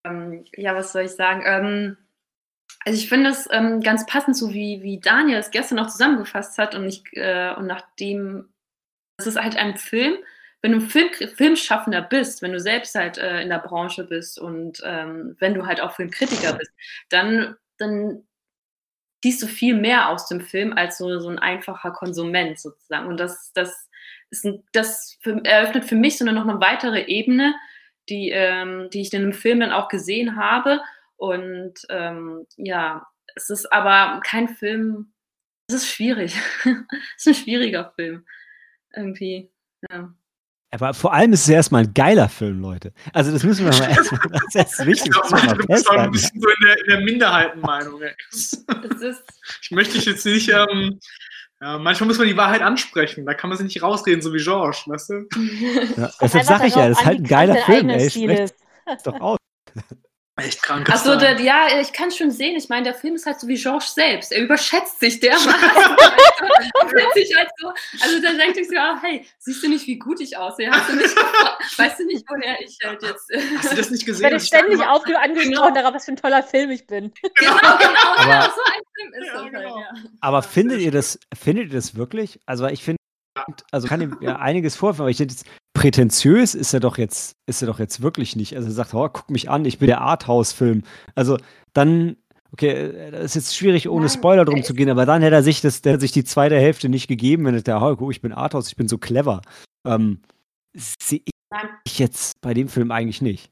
ähm, 0.03 0.45
ja, 0.55 0.75
was 0.75 0.91
soll 0.91 1.03
ich 1.03 1.11
sagen? 1.11 1.43
Ähm, 1.45 1.97
also 2.85 2.97
ich 2.97 3.09
finde 3.09 3.29
es 3.29 3.47
ähm, 3.51 3.81
ganz 3.81 4.05
passend, 4.05 4.35
so 4.35 4.53
wie, 4.53 4.81
wie 4.81 4.99
Daniel 4.99 5.37
es 5.37 5.51
gestern 5.51 5.75
noch 5.75 5.89
zusammengefasst 5.89 6.57
hat 6.57 6.75
und, 6.75 6.85
ich, 6.85 7.03
äh, 7.13 7.53
und 7.55 7.67
nachdem, 7.67 8.49
es 9.19 9.27
ist 9.27 9.41
halt 9.41 9.57
ein 9.57 9.77
Film, 9.77 10.15
wenn 10.61 10.73
du 10.73 10.81
Film, 10.81 11.09
Filmschaffender 11.35 12.01
bist, 12.01 12.41
wenn 12.41 12.51
du 12.51 12.59
selbst 12.59 12.95
halt 12.95 13.17
äh, 13.17 13.41
in 13.41 13.49
der 13.49 13.59
Branche 13.59 14.03
bist 14.03 14.39
und 14.39 14.81
ähm, 14.83 15.35
wenn 15.39 15.53
du 15.53 15.65
halt 15.65 15.81
auch 15.81 15.95
Filmkritiker 15.95 16.53
bist, 16.53 16.71
dann, 17.09 17.55
dann 17.77 18.23
siehst 19.23 19.41
du 19.41 19.47
viel 19.47 19.75
mehr 19.75 20.09
aus 20.09 20.27
dem 20.27 20.41
Film 20.41 20.73
als 20.73 20.97
so, 20.97 21.19
so 21.19 21.29
ein 21.29 21.39
einfacher 21.39 21.91
Konsument 21.91 22.59
sozusagen. 22.59 23.07
Und 23.07 23.19
das, 23.19 23.51
das, 23.53 23.89
ist 24.31 24.45
ein, 24.45 24.63
das 24.73 25.17
für, 25.21 25.43
eröffnet 25.43 25.85
für 25.85 25.95
mich 25.95 26.17
so 26.17 26.25
eine, 26.25 26.33
noch 26.33 26.47
eine 26.47 26.61
weitere 26.61 27.03
Ebene, 27.03 27.55
die, 28.09 28.29
ähm, 28.29 28.89
die 28.91 29.01
ich 29.01 29.13
in 29.13 29.21
dem 29.21 29.33
Film 29.33 29.59
dann 29.59 29.71
auch 29.71 29.87
gesehen 29.87 30.35
habe. 30.35 30.81
Und 31.17 31.73
ähm, 31.89 32.45
ja, 32.57 33.07
es 33.35 33.49
ist 33.49 33.71
aber 33.71 34.21
kein 34.21 34.49
Film, 34.49 35.13
es 35.67 35.75
ist 35.75 35.89
schwierig. 35.89 36.35
es 36.63 37.25
ist 37.25 37.27
ein 37.27 37.33
schwieriger 37.35 37.91
Film. 37.95 38.25
Irgendwie, 38.95 39.51
ja. 39.89 40.13
Aber 40.71 40.93
vor 40.93 41.13
allem 41.13 41.33
ist 41.33 41.41
es 41.41 41.49
erstmal 41.49 41.83
ein 41.83 41.93
geiler 41.95 42.29
Film, 42.29 42.61
Leute. 42.61 42.93
Also 43.11 43.31
das 43.31 43.43
müssen 43.43 43.65
wir 43.65 43.71
mal 43.71 43.89
erstmal, 43.89 44.21
das 44.53 44.79
ist 44.79 44.85
wichtig. 44.85 45.11
Ich 45.15 45.29
glaube, 45.29 45.57
du 45.57 45.67
bist 45.67 45.89
auch 45.89 45.95
ein 45.95 46.11
bisschen 46.11 46.39
so 46.39 46.47
in 46.47 46.65
der, 46.65 46.79
in 46.79 46.85
der 46.87 46.99
Minderheitenmeinung. 47.01 48.01
ich 49.61 49.71
möchte 49.71 49.93
dich 49.95 50.05
jetzt 50.05 50.25
nicht, 50.25 50.49
ähm, 50.49 50.99
ja, 51.61 51.77
manchmal 51.79 52.07
muss 52.07 52.19
man 52.19 52.27
die 52.27 52.37
Wahrheit 52.37 52.61
ansprechen, 52.61 53.25
da 53.25 53.33
kann 53.33 53.49
man 53.49 53.57
sich 53.57 53.65
nicht 53.65 53.81
rausreden, 53.81 54.21
so 54.21 54.33
wie 54.33 54.41
George, 54.41 54.83
weißt 54.85 55.09
du? 55.09 55.27
Ja, 55.97 56.11
deshalb 56.21 56.45
sage 56.45 56.67
ich 56.67 56.75
ja, 56.75 56.87
das 56.87 56.99
ist 56.99 57.05
halt 57.05 57.19
ein 57.19 57.23
geiler 57.23 57.55
Film, 57.55 57.89
ey. 57.89 58.09
Sprecht 58.09 58.53
doch 59.03 59.19
aus. 59.19 59.37
Echt 60.39 60.61
krank. 60.63 60.89
Achso, 60.89 61.13
ja, 61.13 61.79
ich 61.79 61.93
kann 61.93 62.11
schon 62.11 62.31
sehen. 62.31 62.55
Ich 62.55 62.69
meine, 62.69 62.83
der 62.83 62.93
Film 62.93 63.15
ist 63.15 63.25
halt 63.25 63.39
so 63.39 63.47
wie 63.47 63.55
Georges 63.55 63.93
selbst. 63.93 64.31
Er 64.31 64.41
überschätzt 64.41 64.99
sich 64.99 65.19
dermaßen. 65.19 65.49
sich 67.13 67.35
halt 67.35 67.49
so, 67.57 67.67
also 68.01 68.21
dann 68.21 68.37
denkt 68.37 68.55
sich 68.55 68.67
so, 68.67 68.75
ah, 68.77 68.99
hey, 69.01 69.25
siehst 69.39 69.63
du 69.63 69.69
nicht, 69.69 69.87
wie 69.87 69.97
gut 69.97 70.19
ich 70.21 70.37
aussehe? 70.37 70.71
Hast 70.71 70.89
du 70.89 70.95
nicht, 70.95 71.15
weißt 71.77 71.99
du 71.99 72.05
nicht, 72.05 72.25
woher 72.29 72.59
ich 72.61 72.77
halt 72.83 73.01
jetzt. 73.03 73.31
Hast 73.57 73.71
du 73.71 73.75
das 73.75 73.89
nicht 73.89 74.05
gesehen? 74.05 74.25
Ich 74.25 74.31
werde 74.31 74.43
ständig 74.43 74.81
angesprochen 74.81 75.49
genau. 75.49 75.71
darauf, 75.71 75.93
was 75.93 76.05
für 76.05 76.11
ein 76.11 76.17
toller 76.17 76.43
Film 76.43 76.71
ich 76.71 76.85
bin. 76.87 77.11
Genau, 77.39 77.53
genau, 77.53 78.15
aber, 78.17 78.29
ja, 78.29 78.41
so 78.43 78.61
ein 78.65 78.81
Film 78.95 79.13
ist 79.13 79.27
ja, 79.27 79.33
das 79.33 79.45
genau. 79.45 79.75
halt, 79.75 79.97
ja. 80.03 80.09
Aber 80.21 80.43
findet 80.43 80.81
ihr 80.81 80.91
das, 80.91 81.19
findet 81.33 81.69
ihr 81.69 81.75
das 81.75 81.95
wirklich? 81.95 82.39
Also 82.45 82.67
ich 82.67 82.83
finde, 82.83 82.97
also 83.71 83.87
kann 83.87 84.01
ihm 84.01 84.17
ja 84.19 84.37
einiges 84.37 84.75
vorwerfen, 84.75 85.01
aber 85.01 85.09
ich 85.09 85.17
finde, 85.17 85.35
prätentiös 85.79 86.55
ist 86.55 86.73
er 86.73 86.81
doch 86.81 86.97
jetzt, 86.97 87.37
ist 87.45 87.61
er 87.61 87.67
doch 87.67 87.79
jetzt 87.79 88.01
wirklich 88.01 88.35
nicht. 88.35 88.53
Also 88.53 88.67
er 88.67 88.73
sagt, 88.73 88.93
oh, 88.93 89.07
guck 89.07 89.29
mich 89.29 89.49
an, 89.49 89.63
ich 89.63 89.79
bin 89.79 89.87
der 89.87 90.01
Arthouse-Film. 90.01 90.83
Also 91.15 91.37
dann, 91.71 92.17
okay, 92.51 93.11
das 93.11 93.23
ist 93.23 93.35
jetzt 93.35 93.55
schwierig, 93.55 93.87
ohne 93.87 94.07
Nein, 94.07 94.13
Spoiler 94.13 94.43
drum 94.43 94.61
zu 94.61 94.73
gehen, 94.73 94.89
aber 94.89 95.05
dann 95.05 95.21
hätte 95.21 95.35
er 95.35 95.43
sich 95.43 95.61
das, 95.61 95.81
der 95.81 95.97
sich 95.97 96.11
die 96.11 96.25
zweite 96.25 96.59
Hälfte 96.59 96.89
nicht 96.89 97.07
gegeben, 97.07 97.45
wenn 97.45 97.55
er 97.55 97.61
der, 97.61 97.81
oh, 97.81 97.95
guck, 97.95 98.11
ich 98.11 98.21
bin 98.21 98.33
Arthouse, 98.33 98.67
ich 98.67 98.75
bin 98.75 98.89
so 98.89 98.97
clever. 98.97 99.41
Ähm, 99.87 100.19
Sehe 100.75 101.21
ich 101.85 101.97
jetzt 101.97 102.41
bei 102.41 102.53
dem 102.53 102.67
Film 102.67 102.91
eigentlich 102.91 103.21
nicht. 103.21 103.49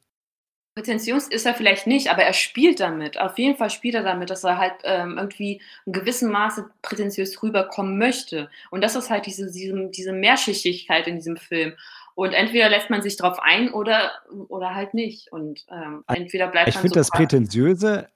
Prätentiös 0.78 1.28
ist 1.30 1.46
er 1.48 1.56
vielleicht 1.56 1.88
nicht, 1.88 2.12
aber 2.12 2.22
er 2.22 2.34
spielt 2.34 2.80
damit. 2.82 3.20
Auf 3.20 3.40
jeden 3.40 3.58
Fall 3.58 3.72
spielt 3.72 3.96
er 3.96 4.04
damit, 4.04 4.30
dass 4.30 4.44
er 4.44 4.60
halt 4.60 4.74
ähm, 4.84 5.18
irgendwie 5.18 5.60
in 5.88 5.94
gewissem 5.94 6.30
Maße 6.30 6.70
prätentiös 6.84 7.42
rüberkommen 7.42 7.98
möchte. 7.98 8.52
Und 8.70 8.84
das 8.84 8.96
ist 8.96 9.10
halt 9.10 9.26
diese, 9.26 9.52
diese, 9.52 9.88
diese 9.88 10.12
Mehrschichtigkeit 10.14 11.08
in 11.08 11.16
diesem 11.16 11.38
Film. 11.38 11.74
Und 12.18 12.34
entweder 12.34 12.68
lässt 12.68 12.90
man 12.90 13.04
sich 13.04 13.16
drauf 13.16 13.38
ein 13.40 13.72
oder, 13.72 14.12
oder 14.48 14.74
halt 14.74 14.96
nicht. 14.96 15.32
Und 15.32 15.64
ähm, 15.70 16.04
entweder 16.08 16.48
bleibt 16.48 16.68
ich 16.68 16.74
man. 16.74 16.80
Ich 16.80 16.92
finde 16.92 16.96
so 16.96 17.00
das 17.00 17.12
Prätentiöse, 17.12 18.08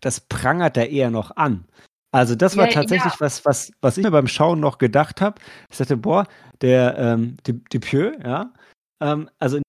das 0.00 0.20
prangert 0.20 0.78
er 0.78 0.88
eher 0.88 1.10
noch 1.10 1.36
an. 1.36 1.66
Also 2.12 2.34
das 2.34 2.56
war 2.56 2.68
ja, 2.68 2.72
tatsächlich 2.72 3.12
ja. 3.12 3.20
was, 3.20 3.44
was, 3.44 3.72
was 3.82 3.98
ich 3.98 4.04
mir 4.04 4.10
beim 4.10 4.26
Schauen 4.26 4.58
noch 4.58 4.78
gedacht 4.78 5.20
habe. 5.20 5.38
Ich 5.70 5.76
dachte, 5.76 5.98
boah, 5.98 6.26
der 6.62 6.96
ähm, 6.96 7.36
Depieux, 7.46 8.16
ja, 8.24 8.54
ähm, 9.02 9.28
also 9.38 9.60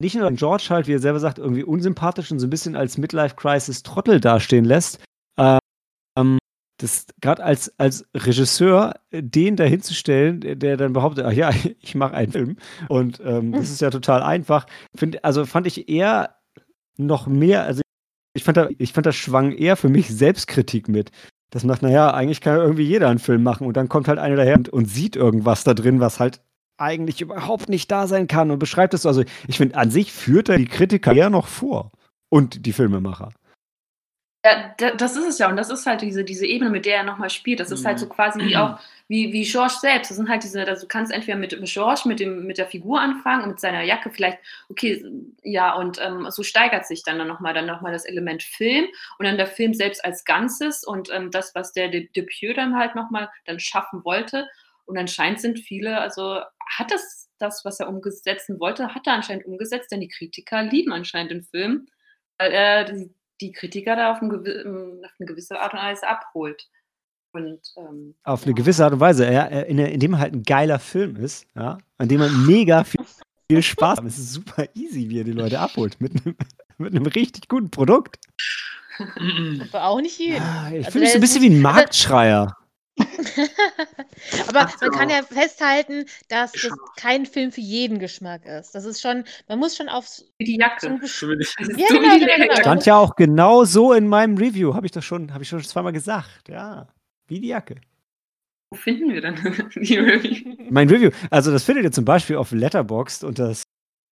nicht 0.00 0.16
nur 0.16 0.32
George 0.32 0.66
halt, 0.70 0.88
wie 0.88 0.94
er 0.94 0.98
selber 0.98 1.20
sagt, 1.20 1.38
irgendwie 1.38 1.62
unsympathisch 1.62 2.32
und 2.32 2.40
so 2.40 2.48
ein 2.48 2.50
bisschen 2.50 2.74
als 2.74 2.98
Midlife-Crisis-Trottel 2.98 4.20
dastehen 4.20 4.64
lässt. 4.64 4.98
Ähm, 5.38 6.38
das 6.82 7.06
gerade 7.20 7.44
als, 7.44 7.72
als 7.78 8.04
Regisseur 8.14 8.94
den 9.12 9.56
dahinzustellen, 9.56 10.40
der 10.40 10.76
dann 10.76 10.92
behauptet, 10.92 11.24
ach 11.24 11.32
ja, 11.32 11.50
ich 11.80 11.94
mache 11.94 12.14
einen 12.14 12.32
Film. 12.32 12.56
Und 12.88 13.20
ähm, 13.24 13.52
das 13.52 13.70
ist 13.70 13.80
ja 13.80 13.90
total 13.90 14.22
einfach. 14.22 14.66
Find, 14.94 15.24
also 15.24 15.46
fand 15.46 15.66
ich 15.66 15.88
eher 15.88 16.36
noch 16.96 17.26
mehr, 17.26 17.64
also 17.64 17.82
ich 18.34 18.44
fand, 18.44 18.56
da, 18.56 18.68
ich 18.78 18.92
fand, 18.92 19.06
das 19.06 19.16
schwang 19.16 19.52
eher 19.52 19.76
für 19.76 19.88
mich 19.88 20.08
Selbstkritik 20.08 20.88
mit. 20.88 21.10
Das 21.50 21.64
macht, 21.64 21.82
naja, 21.82 22.12
eigentlich 22.14 22.40
kann 22.40 22.56
ja 22.56 22.62
irgendwie 22.62 22.84
jeder 22.84 23.08
einen 23.08 23.18
Film 23.18 23.42
machen 23.42 23.66
und 23.66 23.76
dann 23.76 23.88
kommt 23.88 24.08
halt 24.08 24.18
einer 24.18 24.36
daher 24.36 24.56
und, 24.56 24.70
und 24.70 24.86
sieht 24.86 25.16
irgendwas 25.16 25.64
da 25.64 25.74
drin, 25.74 26.00
was 26.00 26.18
halt 26.18 26.40
eigentlich 26.78 27.20
überhaupt 27.20 27.68
nicht 27.68 27.90
da 27.90 28.06
sein 28.06 28.26
kann 28.26 28.50
und 28.50 28.58
beschreibt 28.58 28.94
es. 28.94 29.04
Also, 29.04 29.22
ich 29.46 29.58
finde, 29.58 29.76
an 29.76 29.90
sich 29.90 30.12
führt 30.12 30.48
er 30.48 30.56
die 30.56 30.66
Kritiker 30.66 31.12
eher 31.12 31.30
noch 31.30 31.46
vor 31.46 31.92
und 32.30 32.64
die 32.64 32.72
Filmemacher. 32.72 33.32
Ja, 34.44 34.74
das 34.76 35.16
ist 35.16 35.24
es 35.24 35.38
ja. 35.38 35.48
Und 35.48 35.56
das 35.56 35.70
ist 35.70 35.86
halt 35.86 36.00
diese, 36.00 36.24
diese 36.24 36.46
Ebene, 36.46 36.68
mit 36.68 36.84
der 36.84 36.96
er 36.96 37.02
nochmal 37.04 37.30
spielt. 37.30 37.60
Das 37.60 37.70
ist 37.70 37.84
halt 37.84 38.00
so 38.00 38.06
mhm. 38.06 38.10
quasi 38.10 38.40
wie 38.40 38.56
auch, 38.56 38.76
wie, 39.08 39.32
wie 39.32 39.44
George 39.44 39.74
selbst. 39.80 40.10
Das 40.10 40.16
sind 40.16 40.28
halt 40.28 40.42
diese, 40.42 40.66
also 40.66 40.82
du 40.82 40.88
kannst 40.88 41.12
entweder 41.12 41.38
mit, 41.38 41.58
mit 41.60 41.70
George, 41.70 42.02
mit, 42.06 42.18
dem, 42.18 42.44
mit 42.44 42.58
der 42.58 42.66
Figur 42.66 43.00
anfangen, 43.00 43.50
mit 43.50 43.60
seiner 43.60 43.82
Jacke 43.82 44.10
vielleicht, 44.10 44.38
okay, 44.68 45.04
ja, 45.44 45.74
und 45.74 46.00
ähm, 46.02 46.26
so 46.30 46.42
steigert 46.42 46.86
sich 46.86 47.04
dann, 47.04 47.24
nochmal 47.24 47.54
dann 47.54 47.66
nochmal 47.66 47.92
das 47.92 48.04
Element 48.04 48.42
Film 48.42 48.86
und 49.18 49.26
dann 49.26 49.36
der 49.36 49.46
Film 49.46 49.74
selbst 49.74 50.04
als 50.04 50.24
Ganzes 50.24 50.82
und 50.82 51.08
ähm, 51.12 51.30
das, 51.30 51.54
was 51.54 51.72
der 51.72 51.88
Depieux 51.88 52.54
dann 52.56 52.76
halt 52.76 52.96
nochmal 52.96 53.30
dann 53.44 53.60
schaffen 53.60 54.04
wollte. 54.04 54.48
Und 54.86 54.98
anscheinend 54.98 55.40
sind 55.40 55.60
viele, 55.60 56.00
also 56.00 56.40
hat 56.68 56.90
das, 56.90 57.30
das, 57.38 57.64
was 57.64 57.78
er 57.78 57.88
umsetzen 57.88 58.58
wollte, 58.58 58.92
hat 58.92 59.06
er 59.06 59.12
anscheinend 59.12 59.46
umgesetzt, 59.46 59.92
denn 59.92 60.00
die 60.00 60.08
Kritiker 60.08 60.64
lieben 60.64 60.92
anscheinend 60.92 61.30
den 61.30 61.44
Film, 61.44 61.86
weil 62.38 62.50
er 62.50 62.84
die, 62.86 63.14
die 63.42 63.52
Kritiker 63.52 63.96
da 63.96 64.12
auf, 64.12 64.22
ein, 64.22 64.30
auf, 64.30 65.12
eine 65.18 65.26
gewisse 65.26 65.60
Art 65.60 65.72
und 65.72 65.80
Weise 65.80 66.08
abholt. 66.08 66.68
Und, 67.34 67.60
ähm, 67.76 68.14
auf 68.24 68.44
eine 68.44 68.54
gewisse 68.54 68.84
Art 68.84 68.92
und 68.92 69.00
Weise, 69.00 69.30
ja, 69.30 69.46
in, 69.46 69.78
in, 69.78 70.00
dem 70.00 70.18
halt 70.18 70.34
ein 70.34 70.42
geiler 70.42 70.78
Film 70.78 71.16
ist, 71.16 71.46
ja, 71.54 71.78
an 71.96 72.08
dem 72.08 72.20
man 72.20 72.46
mega 72.46 72.84
viel, 72.84 73.00
viel 73.50 73.62
Spaß 73.62 73.98
hat. 73.98 74.04
Es 74.04 74.18
ist 74.18 74.32
super 74.32 74.66
easy, 74.74 75.08
wie 75.08 75.20
er 75.20 75.24
die 75.24 75.32
Leute 75.32 75.58
abholt, 75.58 76.00
mit 76.00 76.12
einem, 76.12 76.36
mit 76.78 76.94
einem 76.94 77.06
richtig 77.06 77.48
guten 77.48 77.70
Produkt. 77.70 78.18
War 79.72 79.88
auch 79.88 80.00
nicht 80.00 80.18
jeden. 80.18 80.42
Ah, 80.42 80.68
ich 80.70 80.78
also 80.78 80.90
fühle 80.90 81.04
mich 81.04 81.12
so 81.12 81.18
ein 81.18 81.20
bisschen 81.22 81.42
wie 81.42 81.50
ein 81.50 81.62
Marktschreier. 81.62 82.56
Aber 84.48 84.70
man 84.80 84.90
kann 84.90 85.10
ja 85.10 85.22
festhalten, 85.22 86.06
dass 86.28 86.52
das 86.52 86.72
kein 86.96 87.26
Film 87.26 87.52
für 87.52 87.60
jeden 87.60 87.98
Geschmack 87.98 88.44
ist. 88.46 88.74
Das 88.74 88.84
ist 88.84 89.00
schon, 89.00 89.24
man 89.48 89.58
muss 89.58 89.76
schon 89.76 89.88
aufs. 89.88 90.24
Wie 90.38 90.44
die 90.44 90.56
Jacke. 90.56 91.00
Ja, 91.76 91.86
genau, 91.88 92.18
genau, 92.18 92.36
genau. 92.36 92.56
Stand 92.56 92.86
ja 92.86 92.96
auch 92.96 93.14
genau 93.16 93.64
so 93.64 93.92
in 93.92 94.08
meinem 94.08 94.36
Review, 94.36 94.74
habe 94.74 94.86
ich 94.86 94.92
das 94.92 95.04
schon, 95.04 95.32
habe 95.32 95.42
ich 95.42 95.48
schon 95.48 95.62
zweimal 95.62 95.92
gesagt. 95.92 96.48
Ja, 96.48 96.88
wie 97.26 97.40
die 97.40 97.48
Jacke. 97.48 97.76
Wo 98.70 98.76
finden 98.76 99.12
wir 99.12 99.20
dann 99.20 99.36
die 99.74 99.98
Review? 99.98 100.56
Mein 100.70 100.88
Review, 100.88 101.10
also 101.30 101.52
das 101.52 101.64
findet 101.64 101.84
ihr 101.84 101.92
zum 101.92 102.04
Beispiel 102.04 102.36
auf 102.36 102.52
Letterboxd 102.52 103.24
unter 103.24 103.54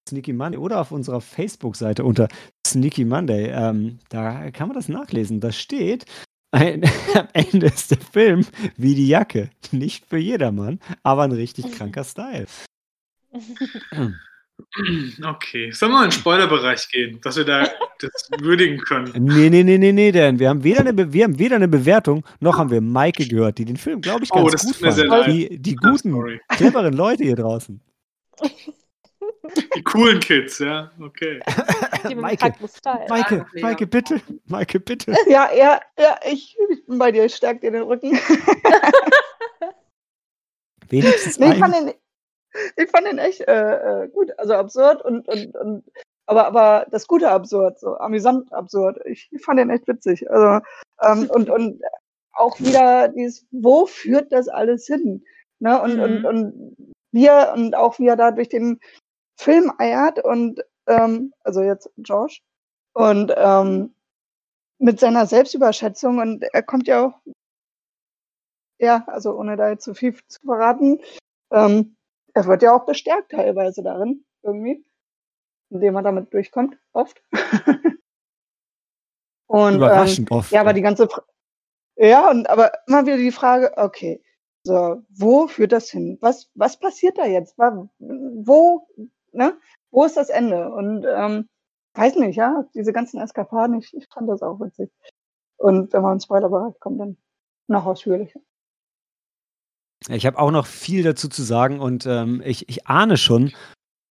Sneaky 0.08 0.32
Monday 0.32 0.58
oder 0.58 0.80
auf 0.80 0.92
unserer 0.92 1.20
Facebook-Seite 1.20 2.04
unter 2.04 2.28
Sneaky 2.66 3.04
Monday. 3.04 3.50
Ähm, 3.50 3.98
da 4.08 4.50
kann 4.50 4.68
man 4.68 4.76
das 4.76 4.88
nachlesen. 4.88 5.40
Da 5.40 5.52
steht, 5.52 6.04
ein, 6.50 6.82
am 7.14 7.28
Ende 7.32 7.66
ist 7.66 7.90
der 7.90 7.98
Film 7.98 8.46
wie 8.76 8.94
die 8.94 9.08
Jacke. 9.08 9.50
Nicht 9.72 10.06
für 10.06 10.18
jedermann, 10.18 10.80
aber 11.02 11.22
ein 11.22 11.32
richtig 11.32 11.72
kranker 11.72 12.04
Style. 12.04 12.46
Okay, 15.24 15.70
sollen 15.70 15.92
wir 15.92 16.04
in 16.04 16.10
den 16.10 16.12
Spoilerbereich 16.12 16.88
gehen, 16.88 17.20
dass 17.22 17.36
wir 17.36 17.44
da 17.44 17.66
das 17.98 18.28
würdigen 18.40 18.78
können? 18.78 19.12
Nee, 19.24 19.48
nee, 19.48 19.62
nee, 19.62 19.78
nee, 19.78 19.92
nee, 19.92 20.12
denn 20.12 20.38
wir 20.38 20.48
haben 20.48 20.62
weder 20.64 20.80
eine, 20.80 21.12
wir 21.12 21.24
haben 21.24 21.38
weder 21.38 21.56
eine 21.56 21.68
Bewertung, 21.68 22.24
noch 22.40 22.58
haben 22.58 22.70
wir 22.70 22.80
Maike 22.80 23.26
gehört, 23.26 23.58
die 23.58 23.64
den 23.64 23.76
Film, 23.76 24.00
glaube 24.00 24.24
ich, 24.24 24.30
oh, 24.32 24.44
ganz 24.44 24.64
oh, 24.64 24.66
gut 24.66 24.76
fand. 24.76 25.26
Die, 25.28 25.58
die 25.58 25.76
guten, 25.76 26.40
cleveren 26.48 26.94
Leute 26.94 27.24
hier 27.24 27.36
draußen. 27.36 27.80
Die 29.74 29.82
coolen 29.82 30.20
Kids, 30.20 30.58
ja, 30.58 30.90
okay. 31.00 31.40
Maike, 32.14 32.54
Maike, 33.08 33.46
Maike, 33.60 33.86
bitte, 33.86 34.20
Maike, 34.46 34.80
bitte. 34.80 35.14
Ja, 35.28 35.50
ja, 35.54 35.80
ja, 35.98 36.18
ich, 36.24 36.56
ich 36.70 36.86
bin 36.86 36.98
bei 36.98 37.12
dir, 37.12 37.24
ich 37.24 37.34
stärke 37.34 37.60
dir 37.60 37.70
den 37.70 37.82
Rücken. 37.82 38.18
Wenigstens 40.88 41.38
nee, 41.38 41.52
ich, 41.52 41.58
fand 41.58 41.74
den, 41.74 41.94
ich 42.76 42.90
fand 42.90 43.06
den 43.06 43.18
echt 43.18 43.40
äh, 43.42 44.04
äh, 44.04 44.08
gut, 44.08 44.30
also 44.38 44.54
absurd 44.54 45.02
und, 45.04 45.28
und, 45.28 45.54
und 45.56 45.84
aber, 46.26 46.46
aber 46.46 46.86
das 46.90 47.06
Gute 47.06 47.30
absurd, 47.30 47.80
so 47.80 47.96
amüsant 47.96 48.52
absurd. 48.52 48.98
Ich, 49.04 49.30
fand 49.42 49.58
den 49.58 49.70
echt 49.70 49.88
witzig. 49.88 50.30
Also, 50.30 50.64
ähm, 51.02 51.28
und, 51.30 51.50
und 51.50 51.82
auch 52.32 52.58
wieder 52.60 53.08
dieses, 53.08 53.46
wo 53.50 53.86
führt 53.86 54.30
das 54.32 54.48
alles 54.48 54.86
hin? 54.86 55.24
Ne? 55.58 55.80
Und, 55.80 55.98
und, 55.98 56.20
Mhm. 56.20 56.24
und 56.24 56.76
wir 57.12 57.52
und 57.54 57.74
auch 57.74 57.98
wie 57.98 58.06
er 58.06 58.16
da 58.16 58.30
durch 58.30 58.48
den 58.48 58.78
Film 59.40 59.72
eiert 59.78 60.22
und 60.22 60.60
ähm, 60.86 61.32
also 61.44 61.62
jetzt 61.62 61.90
Josh 61.96 62.42
und 62.92 63.32
ähm, 63.36 63.94
mit 64.78 65.00
seiner 65.00 65.26
Selbstüberschätzung 65.26 66.18
und 66.18 66.42
er 66.42 66.62
kommt 66.62 66.86
ja 66.88 67.06
auch 67.06 67.20
ja, 68.80 69.04
also 69.06 69.38
ohne 69.38 69.56
da 69.56 69.68
jetzt 69.68 69.84
zu 69.84 69.94
viel 69.94 70.14
zu 70.26 70.40
verraten, 70.40 71.00
ähm, 71.52 71.96
er 72.32 72.46
wird 72.46 72.62
ja 72.62 72.74
auch 72.74 72.86
bestärkt 72.86 73.32
teilweise 73.32 73.82
darin, 73.82 74.24
irgendwie, 74.42 74.84
indem 75.68 75.96
er 75.96 76.02
damit 76.02 76.32
durchkommt, 76.32 76.78
oft. 76.92 77.22
und 79.46 79.72
ähm, 79.72 79.76
Überraschend 79.76 80.30
oft. 80.30 80.50
ja, 80.50 80.62
aber 80.62 80.72
die 80.72 80.82
ganze 80.82 81.08
Fra 81.08 81.22
ja, 81.96 82.30
und 82.30 82.48
aber 82.48 82.72
immer 82.86 83.04
wieder 83.04 83.18
die 83.18 83.32
Frage, 83.32 83.76
okay, 83.76 84.22
so, 84.64 85.02
wo 85.10 85.48
führt 85.48 85.72
das 85.72 85.90
hin? 85.90 86.16
Was, 86.22 86.50
was 86.54 86.78
passiert 86.78 87.18
da 87.18 87.26
jetzt? 87.26 87.58
Wo, 87.58 88.88
ne? 89.32 89.58
Wo 89.90 90.04
ist 90.04 90.16
das 90.16 90.28
Ende? 90.28 90.70
Und 90.70 91.04
ähm, 91.08 91.48
weiß 91.94 92.16
nicht, 92.16 92.36
ja, 92.36 92.64
diese 92.74 92.92
ganzen 92.92 93.20
Eskapaden, 93.20 93.78
ich, 93.78 93.94
ich 93.94 94.06
fand 94.12 94.28
das 94.28 94.42
auch 94.42 94.60
witzig. 94.60 94.90
Und 95.56 95.92
wenn 95.92 96.02
wir 96.02 96.12
in 96.12 96.20
Spoilerbereich 96.20 96.78
kommen, 96.80 96.98
dann 96.98 97.16
noch 97.66 97.86
ausführlicher. 97.86 98.40
Ich 100.08 100.24
habe 100.24 100.38
auch 100.38 100.50
noch 100.50 100.66
viel 100.66 101.02
dazu 101.02 101.28
zu 101.28 101.42
sagen 101.42 101.78
und 101.78 102.06
ähm, 102.06 102.42
ich, 102.44 102.68
ich 102.68 102.86
ahne 102.86 103.18
schon, 103.18 103.52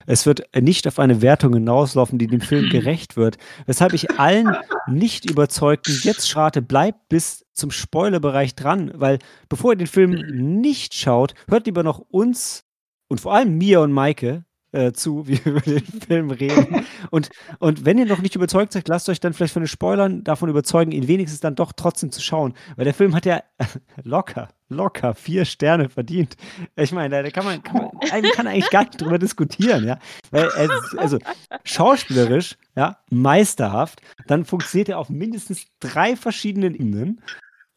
es 0.07 0.27
wird 0.27 0.49
nicht 0.55 0.87
auf 0.89 0.99
eine 0.99 1.23
Wertung 1.23 1.55
hinauslaufen, 1.55 2.19
die 2.19 2.27
dem 2.27 2.41
Film 2.41 2.69
gerecht 2.71 3.17
wird. 3.17 3.39
Weshalb 3.67 3.93
ich 3.93 4.19
allen 4.19 4.57
nicht 4.89 5.31
überzeugten 5.31 5.97
jetzt 6.03 6.29
schrate, 6.29 6.63
bleibt 6.63 7.09
bis 7.09 7.45
zum 7.53 7.71
Spoilerbereich 7.71 8.55
dran, 8.55 8.93
weil 8.95 9.19
bevor 9.49 9.73
ihr 9.73 9.77
den 9.77 9.87
Film 9.87 10.13
nicht 10.61 10.95
schaut, 10.95 11.35
hört 11.49 11.67
lieber 11.67 11.83
noch 11.83 11.99
uns 11.99 12.65
und 13.09 13.21
vor 13.21 13.35
allem 13.35 13.57
mir 13.57 13.81
und 13.81 13.93
Maike 13.93 14.45
äh, 14.73 14.93
zu, 14.93 15.27
wie 15.29 15.45
wir 15.45 15.53
über 15.53 15.61
den 15.61 15.85
Film 15.85 16.31
reden. 16.31 16.87
Und, 17.11 17.31
und 17.59 17.85
wenn 17.85 17.99
ihr 17.99 18.07
noch 18.07 18.21
nicht 18.21 18.35
überzeugt 18.35 18.73
seid, 18.73 18.89
lasst 18.89 19.09
euch 19.09 19.21
dann 19.21 19.33
vielleicht 19.33 19.53
von 19.53 19.63
den 19.63 19.69
Spoilern 19.69 20.25
davon 20.25 20.49
überzeugen, 20.49 20.93
ihn 20.93 21.09
wenigstens 21.09 21.41
dann 21.41 21.55
doch 21.55 21.73
trotzdem 21.73 22.11
zu 22.11 22.21
schauen. 22.21 22.55
Weil 22.77 22.85
der 22.85 22.95
Film 22.95 23.15
hat 23.15 23.27
ja 23.27 23.43
locker, 24.03 24.49
locker 24.69 25.15
vier 25.15 25.45
Sterne 25.45 25.89
verdient. 25.89 26.37
Ich 26.77 26.93
meine, 26.93 27.23
da 27.23 27.31
kann 27.31 27.45
man, 27.45 27.63
kann 27.63 27.91
man, 27.93 28.23
kann 28.33 28.47
eigentlich 28.47 28.71
gar 28.71 28.85
nicht 28.85 29.01
drüber 29.01 29.19
diskutieren, 29.19 29.87
ja. 29.87 29.99
Weil 30.31 30.51
also 30.97 31.19
schauspielerisch, 31.65 32.57
ja, 32.77 32.99
meisterhaft, 33.11 34.01
dann 34.27 34.45
funktioniert 34.45 34.89
er 34.89 34.99
auf 34.99 35.09
mindestens 35.09 35.67
drei 35.81 36.17
verschiedenen 36.17 36.75
Ebenen. 36.75 37.21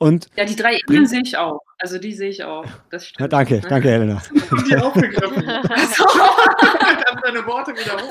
Und 0.02 0.28
Ja, 0.38 0.46
die 0.46 0.56
drei 0.56 0.76
Ebenen 0.78 1.06
sehe 1.08 1.22
ich 1.22 1.38
auch. 1.38 1.60
Also 1.78 1.98
die 1.98 2.14
sehe 2.14 2.30
ich 2.30 2.44
auch. 2.44 2.66
Das 2.90 3.06
stimmt. 3.08 3.20
ja, 3.22 3.28
danke, 3.28 3.60
danke, 3.62 3.90
Helena. 3.90 4.22
Haben 4.50 4.66
die 4.66 4.76
aufgegriffen. 4.78 5.44
Ich 5.44 6.00
habe 7.12 7.22
deine 7.24 7.46
Worte 7.46 7.72
wiederholt. 7.74 8.10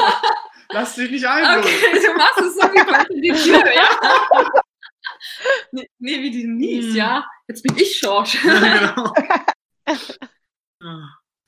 Lass 0.71 0.95
dich 0.97 1.11
nicht 1.11 1.27
ein. 1.27 1.59
Okay, 1.61 1.71
du 1.95 2.15
machst 2.17 2.41
es 2.41 2.55
so 2.55 2.63
wie 2.63 2.85
bei 2.85 3.05
die 3.15 3.33
Tür, 3.43 3.75
ja. 3.75 4.51
Nee, 5.73 5.89
nee, 5.99 6.23
wie 6.23 6.31
die 6.31 6.47
Nies, 6.47 6.87
Hm. 6.89 6.97
ja. 6.97 7.25
Jetzt 7.49 7.63
bin 7.63 7.77
ich 7.77 8.01
George. 8.01 8.39
genau. 8.43 9.13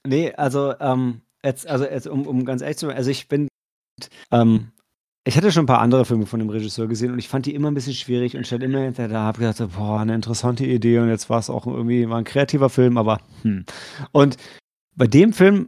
Nee, 0.07 0.33
also, 0.35 0.75
ähm, 0.81 1.23
jetzt, 1.45 1.67
also 1.69 1.85
jetzt, 1.85 2.07
um, 2.07 2.27
um 2.27 2.45
ganz 2.45 2.63
ehrlich 2.63 2.79
zu 2.79 2.87
sein, 2.87 2.97
also 2.97 3.11
ich 3.11 3.29
bin, 3.29 3.49
ähm, 4.33 4.73
ich 5.25 5.37
hatte 5.37 5.53
schon 5.53 5.65
ein 5.65 5.67
paar 5.67 5.81
andere 5.81 6.05
Filme 6.05 6.27
von 6.27 6.41
dem 6.41 6.49
Regisseur 6.49 6.87
gesehen 6.87 7.13
und 7.13 7.19
ich 7.19 7.29
fand 7.29 7.47
die 7.47 7.55
immer 7.55 7.71
ein 7.71 7.75
bisschen 7.75 7.95
schwierig 7.95 8.37
und 8.37 8.47
stand 8.47 8.63
immer 8.63 8.81
hinter 8.81 9.09
da, 9.09 9.25
hab 9.25 9.39
gedacht, 9.39 9.63
boah, 9.77 10.01
eine 10.01 10.15
interessante 10.15 10.65
Idee 10.65 10.99
und 10.99 11.09
jetzt 11.09 11.29
war 11.29 11.39
es 11.39 11.51
auch 11.51 11.67
irgendwie, 11.67 12.09
war 12.09 12.19
ein 12.19 12.25
kreativer 12.25 12.71
Film, 12.71 12.97
aber 12.97 13.21
hm. 13.43 13.65
Und 14.13 14.37
bei 14.97 15.07
dem 15.07 15.33
Film 15.33 15.67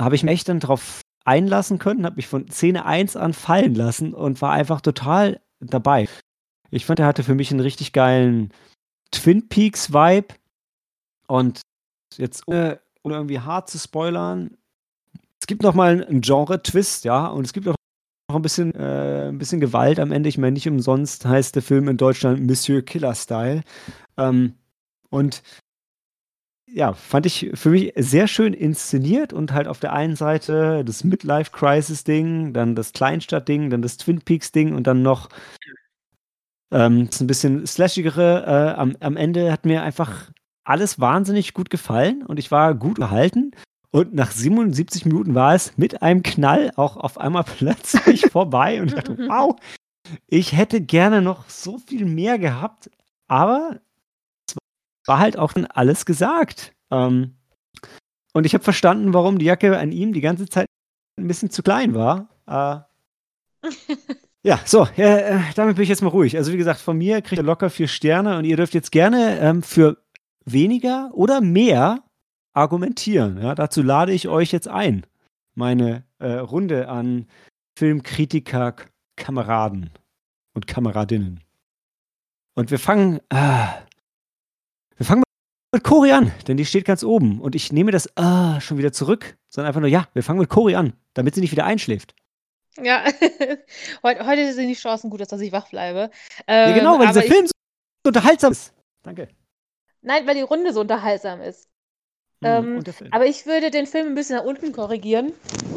habe 0.00 0.14
ich 0.14 0.22
mich 0.22 0.32
echt 0.32 0.48
dann 0.48 0.60
drauf 0.60 1.02
einlassen 1.24 1.78
können, 1.78 2.06
habe 2.06 2.16
mich 2.16 2.28
von 2.28 2.50
Szene 2.50 2.86
1 2.86 3.16
an 3.16 3.34
fallen 3.34 3.74
lassen 3.74 4.14
und 4.14 4.40
war 4.40 4.52
einfach 4.52 4.80
total 4.80 5.40
dabei. 5.60 6.08
Ich 6.70 6.86
fand, 6.86 7.00
er 7.00 7.06
hatte 7.06 7.24
für 7.24 7.34
mich 7.34 7.50
einen 7.50 7.60
richtig 7.60 7.92
geilen 7.92 8.52
Twin 9.10 9.48
Peaks 9.48 9.92
Vibe 9.92 10.34
und 11.26 11.60
jetzt 12.16 12.48
ohne, 12.48 12.80
ohne 13.02 13.16
irgendwie 13.16 13.40
hart 13.40 13.68
zu 13.68 13.78
spoilern, 13.78 14.56
es 15.40 15.46
gibt 15.46 15.62
noch 15.62 15.74
mal 15.74 16.04
einen 16.04 16.20
Genre-Twist, 16.20 17.04
ja, 17.04 17.26
und 17.26 17.44
es 17.44 17.52
gibt 17.52 17.68
auch 17.68 17.77
noch 18.28 18.36
ein 18.36 18.42
bisschen, 18.42 18.74
äh, 18.74 19.28
ein 19.28 19.38
bisschen 19.38 19.60
Gewalt 19.60 19.98
am 19.98 20.12
Ende. 20.12 20.28
Ich 20.28 20.36
meine, 20.36 20.52
nicht 20.52 20.68
umsonst 20.68 21.24
heißt 21.24 21.54
der 21.54 21.62
Film 21.62 21.88
in 21.88 21.96
Deutschland 21.96 22.46
Monsieur 22.46 22.82
Killer 22.82 23.14
Style. 23.14 23.62
Ähm, 24.18 24.54
und 25.08 25.42
ja, 26.66 26.92
fand 26.92 27.24
ich 27.24 27.50
für 27.54 27.70
mich 27.70 27.94
sehr 27.96 28.28
schön 28.28 28.52
inszeniert 28.52 29.32
und 29.32 29.54
halt 29.54 29.66
auf 29.66 29.80
der 29.80 29.94
einen 29.94 30.16
Seite 30.16 30.84
das 30.84 31.02
Midlife-Crisis-Ding, 31.02 32.52
dann 32.52 32.74
das 32.74 32.92
Kleinstadt-Ding, 32.92 33.70
dann 33.70 33.80
das 33.80 33.96
Twin 33.96 34.20
Peaks-Ding 34.20 34.74
und 34.74 34.86
dann 34.86 35.02
noch 35.02 35.30
ähm, 36.70 37.06
das 37.06 37.22
ein 37.22 37.26
bisschen 37.26 37.66
slashigere. 37.66 38.44
Äh, 38.46 38.78
am, 38.78 38.96
am 39.00 39.16
Ende 39.16 39.50
hat 39.50 39.64
mir 39.64 39.82
einfach 39.82 40.30
alles 40.64 41.00
wahnsinnig 41.00 41.54
gut 41.54 41.70
gefallen 41.70 42.22
und 42.26 42.38
ich 42.38 42.50
war 42.50 42.74
gut 42.74 42.96
gehalten. 42.96 43.52
Und 43.90 44.14
nach 44.14 44.30
77 44.32 45.06
Minuten 45.06 45.34
war 45.34 45.54
es 45.54 45.76
mit 45.78 46.02
einem 46.02 46.22
Knall 46.22 46.72
auch 46.76 46.96
auf 46.96 47.18
einmal 47.18 47.44
plötzlich 47.58 48.26
vorbei 48.26 48.80
und 48.80 48.88
ich 48.88 48.94
dachte, 48.94 49.16
wow, 49.28 49.56
ich 50.26 50.56
hätte 50.56 50.80
gerne 50.80 51.22
noch 51.22 51.48
so 51.48 51.78
viel 51.78 52.04
mehr 52.04 52.38
gehabt, 52.38 52.90
aber 53.28 53.80
es 54.46 54.56
war 55.06 55.18
halt 55.18 55.38
auch 55.38 55.52
schon 55.52 55.66
alles 55.66 56.06
gesagt. 56.06 56.74
Ähm, 56.90 57.36
und 58.32 58.44
ich 58.44 58.54
habe 58.54 58.64
verstanden, 58.64 59.14
warum 59.14 59.38
die 59.38 59.46
Jacke 59.46 59.78
an 59.78 59.92
ihm 59.92 60.12
die 60.12 60.20
ganze 60.20 60.48
Zeit 60.48 60.66
ein 61.18 61.28
bisschen 61.28 61.50
zu 61.50 61.62
klein 61.62 61.94
war. 61.94 62.28
Äh, 62.46 63.68
ja, 64.42 64.60
so, 64.64 64.86
äh, 64.96 65.40
damit 65.56 65.76
bin 65.76 65.82
ich 65.82 65.88
jetzt 65.88 66.02
mal 66.02 66.08
ruhig. 66.08 66.36
Also 66.36 66.52
wie 66.52 66.58
gesagt, 66.58 66.80
von 66.80 66.96
mir 66.96 67.22
kriegt 67.22 67.40
ihr 67.40 67.44
locker 67.44 67.70
vier 67.70 67.88
Sterne 67.88 68.38
und 68.38 68.44
ihr 68.44 68.56
dürft 68.56 68.74
jetzt 68.74 68.92
gerne 68.92 69.38
ähm, 69.40 69.62
für 69.62 70.02
weniger 70.44 71.10
oder 71.12 71.40
mehr 71.40 72.02
argumentieren. 72.58 73.40
Ja, 73.40 73.54
dazu 73.54 73.82
lade 73.82 74.12
ich 74.12 74.28
euch 74.28 74.52
jetzt 74.52 74.68
ein, 74.68 75.06
meine 75.54 76.04
äh, 76.18 76.32
Runde 76.32 76.88
an 76.88 77.26
Filmkritiker, 77.78 78.74
Kameraden 79.16 79.90
und 80.54 80.66
Kameradinnen. 80.66 81.40
Und 82.54 82.70
wir 82.70 82.78
fangen, 82.78 83.20
ah, 83.30 83.74
wir 84.96 85.06
fangen 85.06 85.22
mit 85.72 85.84
Cori 85.84 86.10
an, 86.10 86.32
denn 86.48 86.56
die 86.56 86.64
steht 86.64 86.84
ganz 86.84 87.04
oben. 87.04 87.40
Und 87.40 87.54
ich 87.54 87.72
nehme 87.72 87.92
das 87.92 88.16
ah, 88.16 88.60
schon 88.60 88.78
wieder 88.78 88.92
zurück, 88.92 89.36
sondern 89.48 89.68
einfach 89.68 89.80
nur, 89.80 89.90
ja, 89.90 90.08
wir 90.12 90.24
fangen 90.24 90.40
mit 90.40 90.48
Cori 90.48 90.74
an, 90.74 90.94
damit 91.14 91.34
sie 91.34 91.40
nicht 91.40 91.52
wieder 91.52 91.64
einschläft. 91.64 92.14
Ja, 92.82 93.04
heute, 94.02 94.26
heute 94.26 94.52
sind 94.54 94.68
die 94.68 94.74
Chancen 94.74 95.10
gut, 95.10 95.20
dass 95.20 95.40
ich 95.40 95.52
wach 95.52 95.68
bleibe. 95.68 96.10
ja, 96.48 96.68
Ähm, 96.68 96.74
genau, 96.74 96.98
weil 96.98 97.06
aber 97.06 97.20
dieser 97.20 97.32
Film 97.32 97.46
so 97.46 97.52
unterhaltsam 98.06 98.52
ist. 98.52 98.72
Danke. 99.02 99.28
Nein, 100.00 100.26
weil 100.26 100.34
die 100.34 100.42
Runde 100.42 100.72
so 100.72 100.80
unterhaltsam 100.80 101.40
ist. 101.40 101.67
Hm, 102.42 102.84
Ähm. 102.84 102.84
Aber 103.10 103.26
ich 103.26 103.46
würde 103.46 103.70
den 103.70 103.86
Film 103.86 104.08
ein 104.08 104.14
bisschen 104.14 104.36
nach 104.36 104.44
unten 104.44 104.72
korrigieren. 104.72 105.32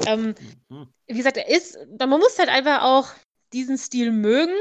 Ähm, 0.06 0.36
Mhm. 0.70 0.88
wie 1.08 1.18
gesagt, 1.18 1.38
er 1.38 1.50
ist, 1.50 1.78
man 2.00 2.10
muss 2.10 2.38
halt 2.38 2.50
einfach 2.50 2.84
auch 2.84 3.10
diesen 3.54 3.78
Stil 3.78 4.12
mögen. 4.12 4.56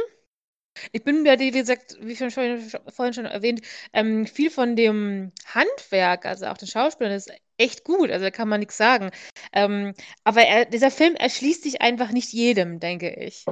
Ich 0.93 1.05
bin 1.05 1.23
mir, 1.23 1.39
wie 1.39 1.51
gesagt, 1.51 1.97
wie 2.01 2.17
schon, 2.17 2.31
schon, 2.31 2.61
vorhin 2.89 3.13
schon 3.13 3.27
erwähnt, 3.27 3.61
ähm, 3.93 4.27
viel 4.27 4.51
von 4.51 4.77
dem 4.77 5.33
Handwerk, 5.45 6.25
also 6.25 6.47
auch 6.47 6.57
den 6.57 6.69
Schauspielern, 6.69 7.13
ist 7.13 7.31
echt 7.59 7.85
gut. 7.85 8.11
Also 8.11 8.25
da 8.25 8.31
kann 8.31 8.49
man 8.49 8.61
nichts 8.61 8.77
sagen. 8.77 9.11
Ähm, 9.53 9.95
aber 10.25 10.43
er, 10.43 10.65
dieser 10.65 10.91
Film 10.91 11.17
erschließt 11.17 11.65
sich 11.65 11.83
einfach 11.83 12.13
nicht 12.13 12.33
jedem, 12.33 12.81
denke 12.81 13.11
ich. 13.15 13.45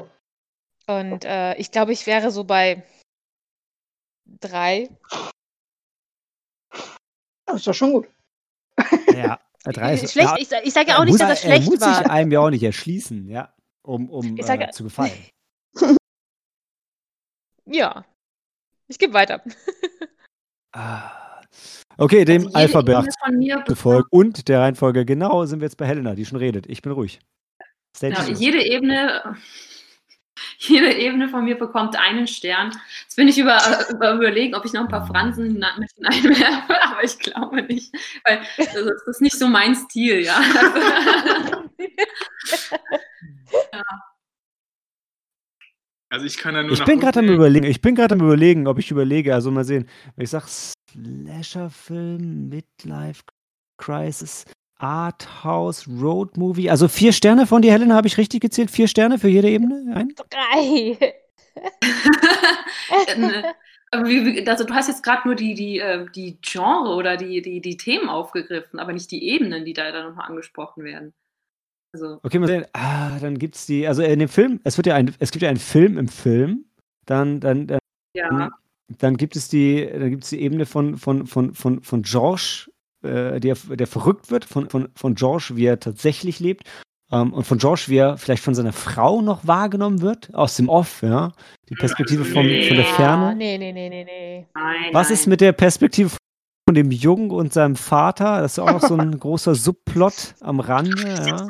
Und 0.86 1.24
äh, 1.24 1.54
ich 1.56 1.70
glaube, 1.70 1.92
ich 1.92 2.06
wäre 2.06 2.30
so 2.30 2.44
bei 2.44 2.82
drei. 4.40 4.88
Das 7.46 7.56
ist 7.56 7.66
doch 7.66 7.74
schon 7.74 7.92
gut. 7.92 8.08
Ja, 9.14 9.40
drei 9.64 9.94
ist, 9.94 10.12
Schlecht, 10.12 10.28
ja, 10.28 10.36
ich, 10.38 10.66
ich 10.68 10.72
sage 10.72 10.88
ja 10.90 10.94
auch 10.96 11.00
er 11.00 11.04
nicht, 11.04 11.12
muss, 11.12 11.18
dass 11.20 11.28
das 11.30 11.44
er 11.44 11.50
schlecht 11.56 11.70
muss 11.70 11.80
war. 11.80 11.94
sich 11.96 12.06
einem 12.10 12.30
ja 12.32 12.40
auch 12.40 12.50
nicht 12.50 12.62
erschließen, 12.62 13.28
ja, 13.28 13.52
um, 13.82 14.08
um 14.10 14.40
sage- 14.42 14.64
äh, 14.64 14.70
zu 14.70 14.84
gefallen. 14.84 15.12
Ja. 17.70 18.04
Ich 18.88 18.98
gebe 18.98 19.12
weiter. 19.12 19.42
Ah. 20.72 21.42
Okay, 21.98 22.24
dem 22.24 22.46
Also 22.46 22.56
Alphabet 22.56 22.96
Ebene 22.96 23.12
von 23.22 23.36
mir 23.38 23.62
gefolgt 23.66 24.08
und 24.12 24.48
der 24.48 24.60
Reihenfolge 24.60 25.04
genau 25.04 25.44
sind 25.44 25.60
wir 25.60 25.66
jetzt 25.66 25.76
bei 25.76 25.86
Helena, 25.86 26.14
die 26.14 26.24
schon 26.24 26.38
redet. 26.38 26.66
Ich 26.66 26.80
bin 26.82 26.92
ruhig. 26.92 27.20
Genau, 28.00 28.22
jede 28.22 28.62
Ebene, 28.64 29.36
jede 30.58 30.92
Ebene 30.92 31.28
von 31.28 31.44
mir 31.44 31.58
bekommt 31.58 31.96
einen 31.96 32.26
Stern. 32.26 32.72
Jetzt 33.02 33.16
bin 33.16 33.28
ich 33.28 33.38
über, 33.38 33.58
über 33.90 34.14
überlegen, 34.14 34.54
ob 34.54 34.64
ich 34.64 34.72
noch 34.72 34.82
ein 34.82 34.88
paar 34.88 35.06
Fransen 35.06 35.62
mit 35.78 35.90
hineinwerfe, 35.96 36.82
aber 36.82 37.04
ich 37.04 37.18
glaube 37.18 37.62
nicht, 37.62 37.92
weil 38.24 38.40
das 38.56 39.06
ist 39.06 39.20
nicht 39.20 39.38
so 39.38 39.48
mein 39.48 39.74
Stil, 39.74 40.20
ja. 40.20 40.40
Also 46.10 46.24
ich 46.24 46.38
kann 46.38 46.54
ja 46.54 46.62
nur 46.62 46.72
Ich 46.72 46.84
bin 46.84 47.00
gerade 47.00 47.20
am 47.20 47.28
überlegen, 47.28 47.66
ich 47.66 47.82
bin 47.82 47.94
gerade 47.94 48.14
am 48.14 48.22
überlegen, 48.22 48.66
ob 48.66 48.78
ich 48.78 48.90
überlege, 48.90 49.34
also 49.34 49.50
mal 49.50 49.64
sehen, 49.64 49.86
wenn 50.16 50.24
ich 50.24 50.30
sag 50.30 50.48
Slasher-Film, 50.48 52.48
Midlife 52.48 53.22
Crisis, 53.76 54.46
Arthouse, 54.78 55.86
Road 55.88 56.36
Movie. 56.36 56.70
Also 56.70 56.88
vier 56.88 57.12
Sterne 57.12 57.46
von 57.46 57.62
dir, 57.62 57.72
Helena, 57.72 57.96
habe 57.96 58.06
ich 58.06 58.18
richtig 58.18 58.40
gezählt? 58.40 58.70
Vier 58.70 58.88
Sterne 58.88 59.18
für 59.18 59.28
jede 59.28 59.48
Ebene? 59.48 59.92
Ein? 59.94 60.14
Drei. 60.30 61.14
Wie, 63.90 64.26
wie, 64.26 64.46
also 64.46 64.64
du 64.64 64.74
hast 64.74 64.88
jetzt 64.88 65.02
gerade 65.02 65.26
nur 65.26 65.34
die, 65.34 65.54
die, 65.54 65.78
äh, 65.78 66.04
die 66.14 66.38
Genre 66.42 66.94
oder 66.94 67.16
die, 67.16 67.40
die, 67.40 67.62
die 67.62 67.78
Themen 67.78 68.10
aufgegriffen, 68.10 68.78
aber 68.78 68.92
nicht 68.92 69.10
die 69.10 69.26
Ebenen, 69.26 69.64
die 69.64 69.72
da 69.72 69.90
dann 69.90 70.08
nochmal 70.08 70.28
angesprochen 70.28 70.84
werden. 70.84 71.14
Also, 71.94 72.20
Okay, 72.22 72.38
mal 72.38 72.46
sehen. 72.46 72.66
Ah, 72.74 73.18
dann 73.18 73.38
gibt 73.38 73.54
es 73.54 73.64
die, 73.64 73.88
also 73.88 74.02
in 74.02 74.18
dem 74.18 74.28
Film, 74.28 74.60
es 74.64 74.76
wird 74.76 74.88
ja 74.88 74.94
ein, 74.94 75.14
es 75.18 75.30
gibt 75.30 75.42
ja 75.42 75.48
einen 75.48 75.58
Film 75.58 75.96
im 75.96 76.08
Film, 76.08 76.66
dann, 77.06 77.40
dann, 77.40 77.66
dann, 77.66 77.78
ja. 78.12 78.50
dann 78.98 79.16
gibt 79.16 79.36
es 79.36 79.48
die, 79.48 79.88
dann 79.90 80.10
gibt 80.10 80.24
es 80.24 80.30
die 80.30 80.42
Ebene 80.42 80.66
von, 80.66 80.98
von, 80.98 81.26
von, 81.26 81.54
von, 81.54 81.82
von 81.82 82.02
George, 82.02 82.68
äh, 83.02 83.40
der, 83.40 83.56
der 83.56 83.86
verrückt 83.86 84.30
wird, 84.30 84.44
von, 84.44 84.68
von, 84.68 84.88
von 84.94 85.14
George, 85.14 85.50
wie 85.54 85.66
er 85.66 85.80
tatsächlich 85.80 86.40
lebt. 86.40 86.64
Ähm, 87.10 87.32
und 87.32 87.44
von 87.44 87.58
George, 87.58 87.84
wie 87.88 87.96
er 87.96 88.18
vielleicht 88.18 88.42
von 88.42 88.54
seiner 88.54 88.72
Frau 88.72 89.22
noch 89.22 89.46
wahrgenommen 89.46 90.02
wird, 90.02 90.34
aus 90.34 90.56
dem 90.56 90.68
Off, 90.68 91.02
ja. 91.02 91.32
Die 91.68 91.74
Perspektive 91.74 92.24
vom, 92.24 92.44
von 92.44 92.46
der 92.46 92.70
Ja, 92.70 92.84
Ferne. 92.84 93.36
Nee, 93.36 93.58
nee, 93.58 93.72
nee, 93.72 93.88
nee, 93.88 94.04
nee. 94.04 94.46
Nein, 94.54 94.92
Was 94.92 95.08
nein. 95.08 95.14
ist 95.14 95.26
mit 95.26 95.40
der 95.40 95.52
Perspektive 95.52 96.10
von 96.68 96.74
dem 96.74 96.90
Jungen 96.90 97.30
und 97.30 97.52
seinem 97.52 97.76
Vater? 97.76 98.42
Das 98.42 98.52
ist 98.52 98.58
auch 98.58 98.72
noch 98.72 98.82
so 98.82 98.96
ein 98.96 99.18
großer 99.18 99.54
Subplot 99.54 100.34
am 100.40 100.60
Rande, 100.60 101.24
ja. 101.26 101.48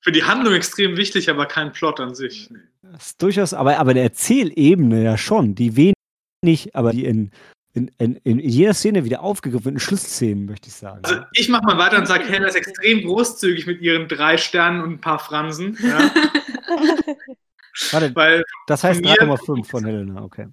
Für 0.00 0.12
die 0.12 0.24
Handlung 0.24 0.54
extrem 0.54 0.96
wichtig, 0.96 1.30
aber 1.30 1.46
kein 1.46 1.72
Plot 1.72 2.00
an 2.00 2.14
sich. 2.14 2.50
Nee. 2.50 2.58
Das 2.92 3.06
ist 3.06 3.22
durchaus, 3.22 3.54
aber, 3.54 3.78
aber 3.78 3.94
der 3.94 4.02
Erzählebene 4.02 5.02
ja 5.02 5.16
schon, 5.16 5.54
die 5.54 5.76
wenig, 5.76 6.74
aber 6.74 6.92
die 6.92 7.06
in, 7.06 7.30
in, 7.74 7.88
in, 7.98 8.16
in 8.16 8.38
jeder 8.38 8.74
Szene 8.74 9.04
wieder 9.04 9.22
aufgegriffen 9.22 9.64
wird, 9.66 9.74
in 9.74 9.80
Schlüsselszenen, 9.80 10.44
möchte 10.44 10.68
ich 10.68 10.74
sagen. 10.74 11.02
Also 11.04 11.22
ich 11.32 11.48
mache 11.48 11.64
mal 11.64 11.78
weiter 11.78 11.98
und 11.98 12.06
sage, 12.06 12.24
Hella 12.24 12.46
ist 12.46 12.54
extrem 12.54 13.02
großzügig 13.02 13.66
mit 13.66 13.80
ihren 13.80 14.08
drei 14.08 14.36
Sternen 14.36 14.82
und 14.82 14.90
ein 14.92 15.00
paar 15.00 15.18
Fransen. 15.18 15.78
Ja, 15.80 15.98
Warte, 17.92 18.14
weil 18.14 18.44
das 18.66 18.84
heißt 18.84 19.00
von 19.00 19.10
mir- 19.10 19.16
3,5 19.16 19.64
von 19.64 19.84
Helena, 19.84 20.22
okay. 20.22 20.48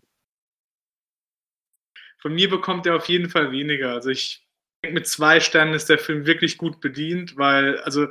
von 2.19 2.33
mir 2.33 2.49
bekommt 2.49 2.85
er 2.85 2.95
auf 2.95 3.09
jeden 3.09 3.29
Fall 3.29 3.51
weniger. 3.51 3.93
Also 3.93 4.09
ich 4.09 4.47
denke, 4.83 4.95
mit 4.95 5.07
zwei 5.07 5.41
Sternen 5.41 5.73
ist 5.73 5.89
der 5.89 5.99
Film 5.99 6.25
wirklich 6.25 6.57
gut 6.57 6.79
bedient, 6.79 7.35
weil, 7.35 7.79
also, 7.79 8.07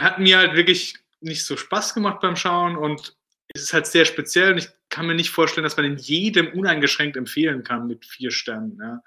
hat 0.00 0.18
mir 0.18 0.38
halt 0.38 0.54
wirklich 0.54 0.96
nicht 1.20 1.44
so 1.44 1.56
Spaß 1.56 1.94
gemacht 1.94 2.20
beim 2.20 2.36
Schauen 2.36 2.76
und 2.76 3.16
es 3.54 3.62
ist 3.62 3.72
halt 3.72 3.86
sehr 3.86 4.04
speziell 4.04 4.52
und 4.52 4.58
ich 4.58 4.68
kann 4.88 5.06
mir 5.06 5.14
nicht 5.14 5.30
vorstellen, 5.30 5.64
dass 5.64 5.76
man 5.76 5.84
den 5.84 5.98
jedem 5.98 6.48
uneingeschränkt 6.52 7.16
empfehlen 7.16 7.62
kann 7.62 7.86
mit 7.86 8.04
vier 8.04 8.30
Sternen. 8.30 8.78
Ja. 8.80 9.02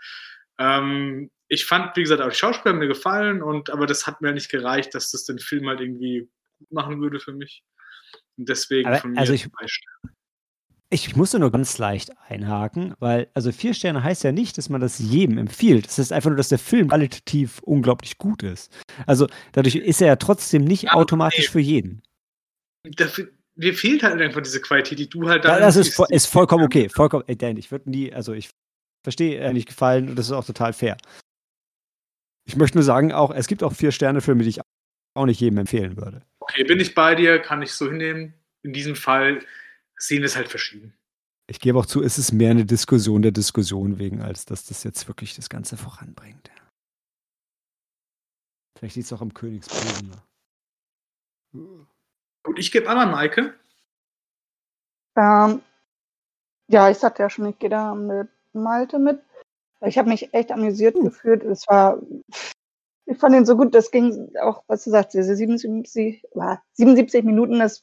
Ähm, 0.60 1.30
ich 1.48 1.66
fand, 1.66 1.96
wie 1.96 2.02
gesagt, 2.02 2.22
auch 2.22 2.30
die 2.30 2.36
Schauspieler 2.36 2.76
mir 2.76 2.88
gefallen 2.88 3.42
und 3.42 3.70
aber 3.70 3.86
das 3.88 4.06
hat 4.08 4.22
mir 4.22 4.34
nicht 4.34 4.50
gereicht, 4.50 4.94
dass 4.96 5.12
das 5.12 5.26
den 5.26 5.40
Film 5.40 5.68
halt 5.68 5.80
irgendwie 5.82 6.30
gut 6.60 6.72
machen 6.72 7.02
würde 7.02 7.20
für 7.20 7.34
mich. 7.34 7.64
Und 8.38 8.48
deswegen 8.50 8.88
Aber, 8.88 9.00
von 9.00 9.12
mir 9.12 9.20
also 9.20 9.34
ich- 9.34 9.44
zwei 9.50 9.68
Sterne. 9.68 10.16
Ich 10.92 11.16
musste 11.16 11.38
nur 11.38 11.52
ganz 11.52 11.78
leicht 11.78 12.10
einhaken, 12.30 12.96
weil, 12.98 13.30
also 13.36 13.52
vier 13.52 13.76
Sterne 13.76 14.04
heißt 14.04 14.24
ja 14.24 14.32
nicht, 14.32 14.58
dass 14.58 14.70
man 14.70 14.82
das 14.82 14.98
jedem 14.98 15.38
empfiehlt. 15.38 15.86
Es 15.86 16.00
ist 16.00 16.12
einfach 16.12 16.32
nur, 16.32 16.38
dass 16.38 16.50
der 16.50 16.58
Film 16.58 16.88
qualitativ 16.88 17.60
unglaublich 17.60 18.18
gut 18.18 18.42
ist. 18.42 18.72
Also 19.06 19.28
dadurch 19.52 19.76
ist 19.76 20.02
er 20.02 20.08
ja 20.08 20.16
trotzdem 20.16 20.64
nicht 20.64 20.84
Ja, 20.86 20.94
automatisch 20.94 21.46
okay. 21.46 21.52
für 21.52 21.60
jeden. 21.60 22.02
Dafür, 22.84 23.30
mir 23.60 23.74
fehlt 23.74 24.04
halt 24.04 24.22
einfach 24.22 24.42
diese 24.42 24.62
Qualität, 24.62 25.00
die 25.00 25.10
du 25.10 25.28
halt 25.28 25.44
Ja, 25.44 25.56
da 25.56 25.60
das 25.60 25.76
ist, 25.76 26.00
ist 26.10 26.28
vollkommen 26.28 26.64
okay. 26.64 26.88
Vollkommen, 26.88 27.26
ey, 27.28 27.38
Dan, 27.38 27.58
ich 27.58 27.72
würde 27.72 27.90
nie, 27.90 28.12
also 28.14 28.32
ich 28.34 28.50
verstehe, 29.04 29.38
er 29.38 29.52
nicht 29.54 29.68
gefallen 29.68 30.10
und 30.10 30.16
das 30.16 30.28
ist 30.28 30.32
auch 30.32 30.46
total 30.46 30.72
fair. 30.72 30.98
Ich 32.48 32.56
möchte 32.56 32.78
nur 32.78 32.84
sagen, 32.84 33.12
auch, 33.12 33.32
es 33.32 33.48
gibt 33.48 33.62
auch 33.62 33.74
vier 33.74 33.92
Sterne-Filme, 33.92 34.44
die 34.44 34.50
ich 34.50 34.62
auch 35.14 35.26
nicht 35.26 35.42
jedem 35.42 35.60
empfehlen 35.60 35.98
würde. 35.98 36.24
Okay, 36.40 36.64
bin 36.64 36.80
ich 36.80 36.96
bei 36.96 37.16
dir, 37.16 37.40
kann 37.40 37.62
ich 37.62 37.74
so 37.74 37.90
hinnehmen. 37.90 38.34
In 38.64 38.72
diesem 38.72 38.96
Fall 38.96 39.40
sehen 39.98 40.20
wir 40.20 40.26
es 40.26 40.38
halt 40.38 40.48
verschieden. 40.48 40.94
Ich 41.50 41.60
gebe 41.60 41.78
auch 41.78 41.86
zu, 41.86 42.02
es 42.02 42.18
ist 42.18 42.32
mehr 42.32 42.52
eine 42.52 42.66
Diskussion 42.66 43.22
der 43.22 43.32
Diskussion 43.32 44.00
wegen, 44.00 44.22
als 44.22 44.46
dass 44.46 44.66
das 44.66 44.84
jetzt 44.84 45.08
wirklich 45.08 45.36
das 45.36 45.50
Ganze 45.50 45.76
voranbringt. 45.76 46.50
Vielleicht 48.78 48.96
liegt 48.96 49.08
es 49.08 49.14
auch 49.14 49.22
am 49.22 49.34
Königsbösen. 49.34 50.16
Gut, 52.44 52.60
ich 52.60 52.72
gebe 52.72 52.90
an 52.90 53.12
Maike. 53.12 53.54
Ähm, 55.16 55.62
ja, 56.68 56.90
ich 56.90 56.98
sagte 56.98 57.24
ja 57.24 57.30
schon, 57.30 57.46
ich 57.48 57.60
gehe 57.60 57.70
da 57.70 57.94
mit 57.96 58.30
Malte 58.54 59.00
mit. 59.00 59.22
Ich 59.82 59.98
habe 59.98 60.10
mich 60.10 60.34
echt 60.34 60.52
amüsiert 60.52 60.96
gefühlt. 60.96 61.44
Es 61.44 61.68
war, 61.68 62.00
ich 63.06 63.18
fand 63.18 63.36
ihn 63.36 63.46
so 63.46 63.56
gut, 63.58 63.74
das 63.74 63.92
ging 63.92 64.36
auch, 64.38 64.64
was 64.68 64.84
du 64.84 64.92
sagst, 64.92 65.14
diese 65.14 65.36
77, 65.36 66.24
ah, 66.36 66.60
77 66.74 67.24
Minuten, 67.24 67.60
das, 67.60 67.82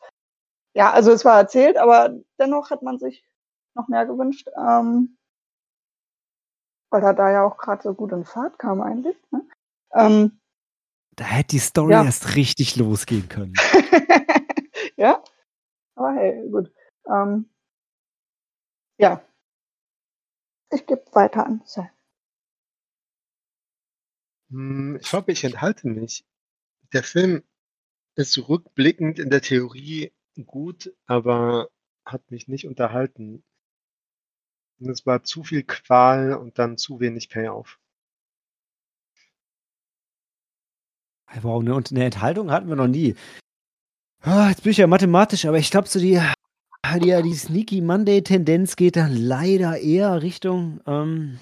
ja, 0.74 0.92
also 0.92 1.10
es 1.12 1.24
war 1.24 1.38
erzählt, 1.38 1.76
aber 1.78 2.14
dennoch 2.38 2.70
hat 2.70 2.82
man 2.82 2.98
sich 2.98 3.24
noch 3.74 3.88
mehr 3.88 4.06
gewünscht, 4.06 4.48
ähm, 4.56 5.16
weil 6.90 7.02
er 7.02 7.14
da 7.14 7.30
ja 7.30 7.44
auch 7.44 7.56
gerade 7.58 7.82
so 7.82 7.94
gut 7.94 8.12
in 8.12 8.24
Fahrt 8.24 8.58
kam 8.58 8.80
eigentlich. 8.80 9.16
Ne? 9.30 9.42
Ähm, 9.92 10.38
Da 11.16 11.24
hätte 11.24 11.48
die 11.48 11.58
Story 11.58 11.92
Ja. 11.92 12.04
erst 12.04 12.36
richtig 12.36 12.76
losgehen 12.76 13.28
können. 13.28 13.54
ja, 14.96 15.22
aber 15.96 16.14
hey, 16.14 16.48
gut. 16.50 16.72
Ähm, 17.08 17.50
ja, 18.98 19.22
ich 20.70 20.86
gebe 20.86 21.04
weiter 21.12 21.44
an 21.44 21.60
Sam. 21.64 21.88
Hm, 24.50 24.96
Ich 25.00 25.08
glaube, 25.08 25.30
ich 25.32 25.44
enthalte 25.44 25.86
mich. 25.88 26.24
Der 26.92 27.02
Film 27.04 27.44
ist 28.16 28.38
rückblickend 28.48 29.18
in 29.20 29.30
der 29.30 29.42
Theorie 29.42 30.12
gut, 30.46 30.92
aber 31.06 31.70
hat 32.06 32.30
mich 32.30 32.48
nicht 32.48 32.66
unterhalten. 32.66 33.44
Und 34.80 34.88
es 34.88 35.04
war 35.04 35.22
zu 35.22 35.44
viel 35.44 35.64
Qual 35.64 36.32
und 36.32 36.58
dann 36.58 36.78
zu 36.78 36.98
wenig 36.98 37.28
Payoff. 37.28 37.78
Wow, 41.42 41.62
ne, 41.62 41.74
und 41.74 41.90
eine 41.92 42.04
Enthaltung 42.04 42.50
hatten 42.50 42.68
wir 42.68 42.76
noch 42.76 42.86
nie. 42.88 43.14
Ah, 44.22 44.48
jetzt 44.48 44.62
bin 44.62 44.72
ich 44.72 44.78
ja 44.78 44.86
mathematisch, 44.86 45.44
aber 45.46 45.58
ich 45.58 45.70
glaube, 45.70 45.88
so 45.88 46.00
die, 46.00 46.20
die, 47.00 47.22
die 47.22 47.34
Sneaky 47.34 47.80
Monday-Tendenz 47.80 48.76
geht 48.76 48.96
dann 48.96 49.16
leider 49.16 49.78
eher 49.78 50.22
Richtung. 50.22 50.80
Ähm, 50.86 51.38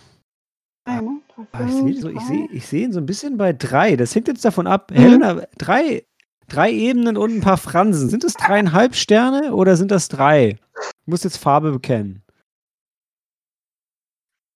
ne? 0.87 1.21
Drei, 1.51 1.65
ah, 1.65 1.67
ich 1.67 1.73
sehe 1.73 2.01
so, 2.01 2.09
ich 2.09 2.19
drei. 2.19 2.25
seh, 2.25 2.49
ich 2.53 2.67
seh 2.67 2.83
ihn 2.85 2.93
so 2.93 3.01
ein 3.01 3.07
bisschen 3.07 3.37
bei 3.39 3.53
drei. 3.53 3.97
Das 3.97 4.15
hängt 4.15 4.29
jetzt 4.29 4.45
davon 4.45 4.67
ab. 4.67 4.91
Mhm. 4.91 4.95
Helena, 4.95 5.47
drei, 5.57 6.05
drei 6.49 6.71
Ebenen 6.71 7.17
und 7.17 7.37
ein 7.37 7.41
paar 7.41 7.57
Fransen. 7.57 8.09
Sind 8.09 8.25
das 8.25 8.35
dreieinhalb 8.35 8.95
Sterne 8.95 9.55
oder 9.55 9.77
sind 9.77 9.91
das 9.91 10.09
drei? 10.09 10.59
Ich 11.01 11.07
muss 11.07 11.25
jetzt 11.25 11.39
Farbe 11.39 11.73
bekennen. 11.73 12.23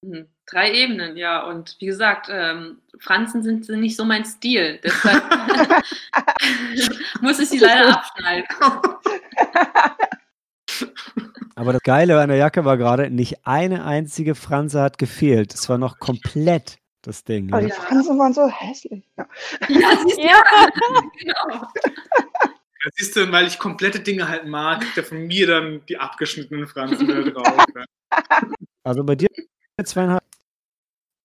Mhm. 0.05 0.29
Drei 0.51 0.73
Ebenen, 0.73 1.17
ja. 1.17 1.43
Und 1.45 1.77
wie 1.79 1.87
gesagt, 1.87 2.29
ähm, 2.31 2.79
Franzen 2.99 3.43
sind, 3.43 3.67
sind 3.67 3.81
nicht 3.81 3.97
so 3.97 4.05
mein 4.05 4.25
Stil. 4.25 4.81
Deshalb 4.83 5.23
muss 7.21 7.39
ich 7.39 7.49
sie 7.51 7.59
leider 7.59 7.89
abschneiden. 7.99 8.47
Aber 11.55 11.73
das 11.73 11.83
Geile 11.83 12.21
an 12.21 12.29
der 12.29 12.39
Jacke 12.39 12.65
war 12.65 12.77
gerade, 12.77 13.11
nicht 13.11 13.47
eine 13.47 13.85
einzige 13.85 14.35
Franse 14.35 14.81
hat 14.81 14.97
gefehlt. 14.99 15.53
Es 15.55 15.69
war 15.69 15.77
noch 15.79 15.99
komplett 15.99 16.79
das 17.03 17.25
Ding. 17.25 17.53
Aber 17.53 17.63
Ja. 17.63 17.67
die 17.69 17.73
Fransen 17.73 18.19
waren 18.19 18.33
so 18.33 18.49
hässlich. 18.49 19.05
Ja. 19.17 19.27
Ja, 19.69 19.91
siehst 20.05 20.19
du? 20.19 20.23
Ja. 20.23 20.43
genau. 21.19 21.67
Das 22.85 22.93
siehst 22.95 23.17
du, 23.17 23.33
weil 23.33 23.47
ich 23.49 23.59
komplette 23.59 23.99
Dinge 24.01 24.29
halt 24.29 24.47
mag, 24.47 24.85
er 24.97 25.03
von 25.03 25.27
mir 25.27 25.47
dann 25.49 25.81
die 25.89 25.99
abgeschnittenen 25.99 26.69
Fransen 26.69 27.09
wieder 27.09 27.29
drauf. 27.33 27.67
Ja. 27.75 27.85
Also 28.85 29.03
bei 29.05 29.17
dir 29.17 29.29
zweieinhalb. 29.85 30.23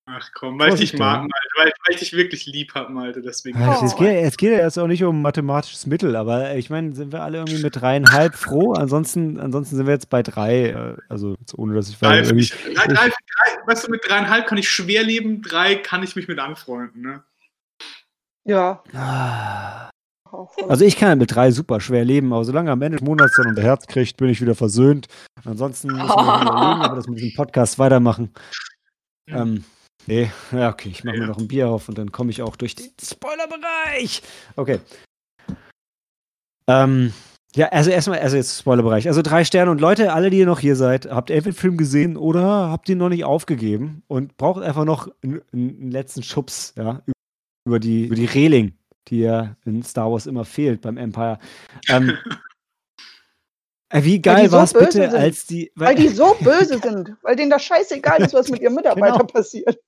Ach 0.05 0.29
komm, 0.33 0.59
weil 0.59 0.73
ich 0.73 0.81
dich 0.81 0.97
mag. 0.97 1.21
Malte, 1.21 1.33
weil, 1.55 1.65
weil 1.67 1.93
ich 1.93 1.99
dich 1.99 2.11
wirklich 2.13 2.45
lieb 2.45 2.73
habe, 2.75 2.91
Malte, 2.91 3.21
deswegen. 3.21 3.57
Ja, 3.59 3.79
Oh. 3.81 3.85
Es, 3.85 3.95
geht, 3.95 4.09
es 4.25 4.35
geht 4.35 4.51
ja 4.51 4.57
jetzt 4.57 4.77
auch 4.77 4.87
nicht 4.87 5.03
um 5.03 5.21
mathematisches 5.21 5.85
Mittel, 5.85 6.17
aber 6.17 6.55
ich 6.55 6.69
meine, 6.69 6.93
sind 6.93 7.13
wir 7.13 7.23
alle 7.23 7.37
irgendwie 7.37 7.63
mit 7.63 7.79
dreieinhalb 7.79 8.35
froh? 8.35 8.73
Ansonsten, 8.73 9.39
ansonsten 9.39 9.77
sind 9.77 9.85
wir 9.87 9.93
jetzt 9.93 10.09
bei 10.09 10.21
drei. 10.21 10.69
äh, 10.71 10.97
Also 11.07 11.35
jetzt 11.39 11.57
ohne 11.57 11.73
dass 11.73 11.87
ich 11.89 12.01
mich, 12.01 12.11
irgendwie, 12.11 12.49
drei, 12.75 12.87
drei, 12.87 13.07
drei, 13.09 13.67
weißt 13.67 13.87
du, 13.87 13.91
mit 13.91 14.01
dreieinhalb 14.05 14.45
kann 14.45 14.57
ich 14.57 14.69
schwer 14.69 15.03
leben, 15.03 15.41
drei 15.41 15.75
kann 15.75 16.03
ich 16.03 16.17
mich 16.17 16.27
mit 16.27 16.39
anfreunden. 16.39 17.01
Ne? 17.01 17.23
ja. 18.45 18.83
Ah. 18.93 19.89
Also 20.67 20.83
ich 20.83 20.97
kann 20.97 21.09
ja 21.09 21.15
mit 21.15 21.33
drei 21.33 21.51
super 21.51 21.79
schwer 21.79 22.03
leben, 22.03 22.33
aber 22.33 22.43
solange 22.43 22.71
am 22.71 22.81
Ende 22.81 22.97
des 22.97 23.05
Monats 23.05 23.35
dann 23.37 23.47
unter 23.47 23.61
Herz 23.61 23.85
kriegt, 23.85 24.17
bin 24.17 24.29
ich 24.29 24.41
wieder 24.41 24.55
versöhnt. 24.55 25.07
Ansonsten 25.45 25.89
müssen 25.89 26.07
wir 26.07 26.07
noch 26.07 26.41
überlegen, 26.41 26.81
ob 26.81 26.91
wir 26.91 26.95
das 26.95 27.07
mit 27.07 27.19
diesem 27.19 27.35
Podcast 27.35 27.77
weitermachen. 27.77 28.33
Mhm. 29.29 29.35
Ähm, 29.37 29.63
nee, 30.07 30.31
ja, 30.51 30.69
okay, 30.69 30.89
ich 30.89 31.03
mache 31.03 31.17
mir 31.17 31.27
noch 31.27 31.37
ein 31.37 31.47
Bier 31.47 31.69
auf 31.69 31.89
und 31.89 31.97
dann 31.97 32.11
komme 32.11 32.31
ich 32.31 32.41
auch 32.41 32.55
durch 32.55 32.75
den 32.75 32.91
Spoilerbereich. 33.01 34.21
Okay. 34.55 34.79
Ähm, 36.67 37.13
ja, 37.55 37.67
also 37.69 37.91
erstmal, 37.91 38.19
also 38.19 38.35
jetzt 38.35 38.57
Spoilerbereich. 38.59 39.07
Also 39.07 39.21
drei 39.21 39.45
Sterne 39.45 39.69
und 39.69 39.79
Leute, 39.79 40.13
alle, 40.13 40.29
die 40.29 40.39
ihr 40.39 40.45
noch 40.45 40.59
hier 40.59 40.75
seid, 40.75 41.05
habt 41.05 41.29
ihr 41.29 41.39
den 41.39 41.53
Film 41.53 41.77
gesehen 41.77 42.17
oder 42.17 42.69
habt 42.69 42.89
ihr 42.89 42.95
ihn 42.95 42.99
noch 42.99 43.09
nicht 43.09 43.25
aufgegeben 43.25 44.03
und 44.07 44.37
braucht 44.37 44.63
einfach 44.63 44.85
noch 44.85 45.07
einen, 45.23 45.41
einen 45.51 45.91
letzten 45.91 46.23
Schubs, 46.23 46.73
ja, 46.77 47.03
über 47.65 47.79
die, 47.79 48.05
über 48.05 48.15
die 48.15 48.25
Reling, 48.25 48.73
die 49.07 49.19
ja 49.19 49.55
in 49.65 49.83
Star 49.83 50.11
Wars 50.11 50.25
immer 50.25 50.45
fehlt 50.45 50.81
beim 50.81 50.97
Empire. 50.97 51.37
Ähm, 51.89 52.17
äh, 53.89 54.03
wie 54.03 54.15
Weil 54.15 54.21
geil 54.21 54.51
war 54.51 54.63
es 54.63 54.73
bitte, 54.73 54.91
sind. 54.91 55.13
als 55.13 55.45
die. 55.45 55.71
Weil 55.75 55.95
die 55.95 56.07
so 56.07 56.35
böse 56.41 56.79
sind, 56.79 57.15
weil 57.21 57.35
denen 57.35 57.51
das 57.51 57.63
scheißegal 57.63 58.21
ist, 58.23 58.33
was 58.33 58.49
mit 58.49 58.61
ihrem 58.61 58.73
Mitarbeiter 58.75 59.19
Genau. 59.19 59.27
passiert. 59.31 59.79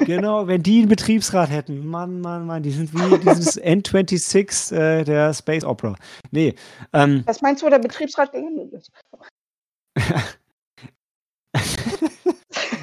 Genau, 0.00 0.46
wenn 0.46 0.62
die 0.62 0.80
einen 0.80 0.88
Betriebsrat 0.88 1.50
hätten. 1.50 1.86
Mann, 1.86 2.20
Mann, 2.20 2.46
Mann, 2.46 2.62
die 2.62 2.70
sind 2.70 2.92
wie 2.94 3.18
dieses 3.18 3.60
N26 3.62 4.74
äh, 4.74 5.04
der 5.04 5.34
Space 5.34 5.64
Opera. 5.64 5.96
Nee, 6.30 6.54
ähm, 6.92 7.22
Was 7.26 7.42
meinst 7.42 7.62
du, 7.62 7.66
wo 7.66 7.70
der 7.70 7.78
Betriebsrat 7.78 8.32
gelandet 8.32 8.72
ist? 8.72 8.90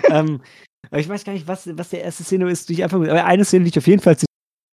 ähm, 0.10 0.42
ich 0.92 1.10
weiß 1.10 1.24
gar 1.24 1.34
nicht, 1.34 1.48
was, 1.48 1.70
was 1.78 1.90
der 1.90 2.04
erste 2.04 2.24
Szene 2.24 2.50
ist, 2.50 2.70
die 2.70 2.74
ich 2.74 2.84
einfach. 2.84 2.98
Aber 2.98 3.26
eine 3.26 3.46
Szene, 3.46 3.66
die 3.66 3.70
ich 3.70 3.78
auf 3.78 3.88
jeden 3.88 4.02
Fall 4.02 4.18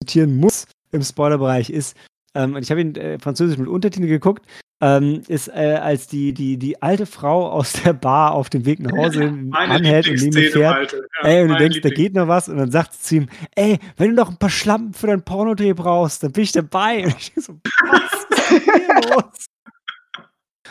zitieren 0.03 0.37
muss 0.37 0.65
im 0.91 1.01
Spoilerbereich, 1.01 1.69
ist, 1.69 1.95
ähm, 2.35 2.55
und 2.55 2.63
ich 2.63 2.71
habe 2.71 2.81
ihn 2.81 2.95
äh, 2.95 3.19
französisch 3.19 3.57
mit 3.57 3.67
Untertitel 3.67 4.07
geguckt, 4.07 4.45
ähm, 4.81 5.21
ist, 5.27 5.49
äh, 5.49 5.77
als 5.81 6.07
die, 6.07 6.33
die, 6.33 6.57
die 6.57 6.81
alte 6.81 7.05
Frau 7.05 7.49
aus 7.49 7.73
der 7.73 7.93
Bar 7.93 8.33
auf 8.33 8.49
dem 8.49 8.65
Weg 8.65 8.79
nach 8.79 8.91
Hause 8.91 9.31
Meine 9.31 9.75
anhält 9.75 10.07
und 10.07 10.15
neben 10.15 10.37
ihm 10.37 10.51
fährt. 10.51 10.93
Ja, 10.93 10.99
Ey, 11.27 11.43
und 11.43 11.49
du 11.49 11.57
denkst, 11.57 11.81
da 11.81 11.89
geht 11.89 12.13
noch 12.13 12.27
was 12.27 12.47
und 12.47 12.57
dann 12.57 12.71
sagt 12.71 12.93
sie 12.93 13.01
zu 13.01 13.15
ihm, 13.15 13.29
ey, 13.55 13.79
wenn 13.97 14.11
du 14.11 14.15
noch 14.15 14.29
ein 14.29 14.37
paar 14.37 14.49
Schlampen 14.49 14.93
für 14.93 15.07
deinen 15.07 15.23
Pornodreh 15.23 15.73
brauchst, 15.73 16.23
dann 16.23 16.31
bin 16.31 16.43
ich 16.43 16.51
dabei. 16.53 17.05
Und 17.05 17.15
ich 17.17 17.33
so, 17.35 17.59
was 17.89 18.27
ist 18.29 18.63
hier 18.63 19.01
los? 19.09 19.45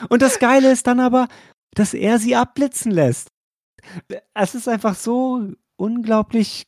Und 0.08 0.22
das 0.22 0.38
Geile 0.38 0.72
ist 0.72 0.86
dann 0.86 1.00
aber, 1.00 1.28
dass 1.74 1.92
er 1.92 2.18
sie 2.18 2.34
abblitzen 2.34 2.92
lässt. 2.92 3.28
Es 4.34 4.54
ist 4.54 4.68
einfach 4.68 4.94
so 4.94 5.52
unglaublich 5.76 6.66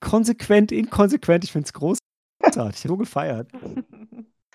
konsequent, 0.00 0.72
inkonsequent. 0.72 1.44
Ich 1.44 1.52
finde 1.52 1.66
es 1.66 1.72
großartig. 1.72 2.82
So 2.82 2.96
gefeiert. 2.96 3.48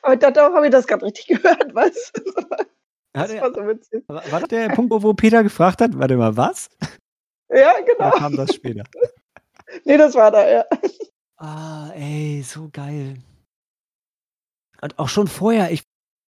Aber 0.02 0.16
da 0.16 0.54
habe 0.54 0.66
ich 0.68 0.72
das 0.72 0.88
gerade 0.88 1.06
richtig 1.06 1.28
gehört, 1.42 1.74
was? 1.74 2.12
Das 3.14 3.30
war 3.42 3.54
so 3.54 3.68
witzig. 3.68 4.04
war 4.08 4.22
das 4.40 4.50
der 4.50 4.70
Punkt, 4.70 4.92
wo- 4.92 5.14
Peter 5.14 5.44
gefragt 5.44 5.82
hat, 5.82 5.98
warte 5.98 6.18
mal, 6.18 6.38
was? 6.38 6.70
Ja, 7.50 7.74
genau. 7.82 8.12
kam 8.12 8.36
das 8.36 8.54
später? 8.54 8.84
Nee, 9.84 9.98
das 9.98 10.16
war 10.16 10.32
da, 10.32 10.50
ja. 10.50 10.66
Ah, 11.38 11.92
ey, 11.94 12.42
so 12.42 12.70
geil. 12.72 13.18
Und 14.82 14.98
auch 14.98 15.10
schon 15.10 15.28
vorher, 15.28 15.72
ich 15.72 15.84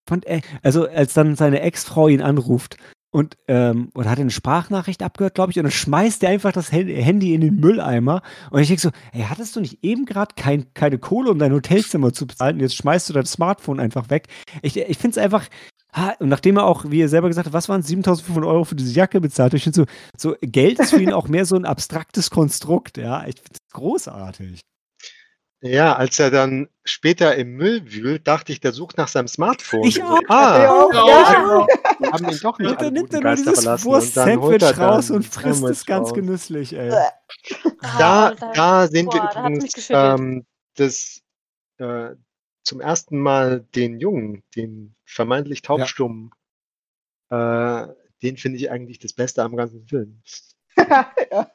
fand, 0.09 0.25
ey, 0.27 0.41
also 0.61 0.87
als 0.87 1.13
dann 1.13 1.35
seine 1.35 1.61
Ex-Frau 1.61 2.09
ihn 2.09 2.21
anruft 2.21 2.75
und, 3.11 3.37
ähm, 3.47 3.89
oder 3.95 4.09
hat 4.09 4.19
eine 4.19 4.29
Sprachnachricht 4.29 5.01
abgehört, 5.01 5.33
glaube 5.35 5.51
ich, 5.51 5.57
und 5.57 5.63
dann 5.63 5.71
schmeißt 5.71 6.23
er 6.23 6.29
einfach 6.29 6.51
das 6.51 6.71
Handy 6.71 7.33
in 7.33 7.41
den 7.41 7.55
Mülleimer. 7.55 8.21
Und 8.51 8.61
ich 8.61 8.67
denke 8.67 8.81
so, 8.81 8.91
ey, 9.11 9.23
hattest 9.23 9.55
du 9.55 9.61
nicht 9.61 9.83
eben 9.83 10.05
gerade 10.05 10.35
kein, 10.35 10.73
keine 10.73 10.99
Kohle, 10.99 11.31
um 11.31 11.39
dein 11.39 11.53
Hotelzimmer 11.53 12.13
zu 12.13 12.27
bezahlen? 12.27 12.55
Und 12.55 12.61
jetzt 12.61 12.75
schmeißt 12.75 13.09
du 13.09 13.13
dein 13.13 13.25
Smartphone 13.25 13.79
einfach 13.79 14.09
weg. 14.09 14.27
Ich, 14.61 14.77
ich 14.77 14.97
finde 14.97 15.19
es 15.19 15.23
einfach, 15.23 15.47
ha, 15.93 16.13
und 16.19 16.29
nachdem 16.29 16.57
er 16.57 16.65
auch, 16.65 16.85
wie 16.89 17.01
er 17.01 17.09
selber 17.09 17.29
gesagt 17.29 17.47
hat, 17.47 17.53
was 17.53 17.67
waren 17.67 17.81
es, 17.81 17.87
7500 17.87 18.47
Euro 18.49 18.63
für 18.63 18.75
diese 18.75 18.93
Jacke 18.93 19.19
bezahlt? 19.19 19.53
Ich 19.55 19.63
finde 19.63 19.87
so, 20.15 20.31
so, 20.31 20.35
Geld 20.41 20.79
ist 20.79 20.91
für 20.91 21.01
ihn 21.01 21.13
auch 21.13 21.27
mehr 21.27 21.45
so 21.45 21.55
ein 21.55 21.65
abstraktes 21.65 22.29
Konstrukt, 22.29 22.97
ja. 22.97 23.25
Ich 23.25 23.35
finde 23.35 23.53
es 23.53 23.73
großartig. 23.73 24.61
Ja, 25.61 25.95
als 25.95 26.17
er 26.19 26.31
dann 26.31 26.69
später 26.85 27.35
im 27.35 27.51
Müll 27.57 27.81
wühlt, 27.91 28.25
dachte 28.27 28.53
ich, 28.53 28.61
der 28.61 28.71
sucht 28.71 28.97
nach 28.97 29.09
seinem 29.09 29.27
Smartphone. 29.27 29.83
Ich 29.83 30.01
auch. 30.01 30.19
Ah, 30.29 30.63
Ja, 30.63 30.71
auch, 30.71 30.93
ja. 30.93 31.67
wir 31.99 32.11
haben 32.11 32.29
ihn 32.29 32.39
doch 32.41 32.59
nicht 32.59 32.71
Und 32.71 32.81
dann 32.81 32.93
nimmt 32.93 33.13
er 33.13 33.19
nur 33.19 33.23
Geister 33.23 33.51
dieses 33.51 33.63
verlassen. 33.63 33.87
Und 33.89 34.17
dann 34.17 34.39
holt 34.41 34.61
er 34.61 34.67
Wurst-Sandwich 34.69 34.79
raus 34.79 35.11
und 35.11 35.25
frisst 35.25 35.63
es 35.65 35.85
ganz 35.85 36.13
genüsslich, 36.13 36.73
ey. 36.73 36.89
Da, 36.89 37.07
Ah, 37.81 38.51
da 38.53 38.87
sehen 38.87 39.07
wir 39.07 39.19
boah, 39.19 39.29
da 39.33 39.49
mich 39.49 39.57
übrigens 39.57 39.73
geschüttelt. 39.73 40.19
ähm, 40.19 40.45
das, 40.75 41.21
äh, 41.77 42.15
zum 42.63 42.81
ersten 42.81 43.19
Mal 43.19 43.61
den 43.75 43.99
Jungen, 43.99 44.43
den 44.55 44.95
vermeintlich 45.05 45.61
taubstummen. 45.61 46.31
Äh, 47.29 47.87
den 48.21 48.37
finde 48.37 48.57
ich 48.57 48.71
eigentlich 48.71 48.99
das 48.99 49.13
Beste 49.13 49.43
am 49.43 49.55
ganzen 49.57 49.85
Film. 49.87 50.21
ja. 50.77 51.51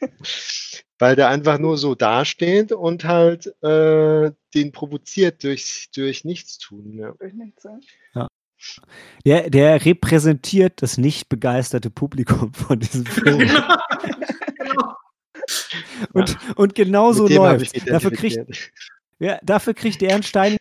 Weil 0.98 1.16
der 1.16 1.28
einfach 1.28 1.58
nur 1.58 1.78
so 1.78 1.94
dasteht 1.94 2.72
und 2.72 3.04
halt 3.04 3.46
äh, 3.62 4.32
den 4.54 4.72
provoziert 4.72 5.44
durch, 5.44 5.90
durch 5.94 6.24
Nichtstun. 6.24 6.92
Ja. 6.92 7.12
Durch 7.18 7.34
nichts, 7.34 7.64
ja. 8.14 8.28
Der, 9.24 9.50
der 9.50 9.84
repräsentiert 9.84 10.82
das 10.82 10.98
nicht 10.98 11.28
begeisterte 11.28 11.90
Publikum 11.90 12.52
von 12.52 12.80
diesem 12.80 13.06
Film. 13.06 13.38
Genau. 13.38 14.94
Und, 16.12 16.36
und 16.56 16.74
genau 16.74 17.12
so 17.12 17.26
läuft 17.26 17.88
dafür 17.88 18.10
kriegt, 18.10 18.72
ja, 19.18 19.38
dafür 19.42 19.74
kriegt 19.74 20.02
er 20.02 20.14
einen 20.14 20.22
Stein 20.22 20.58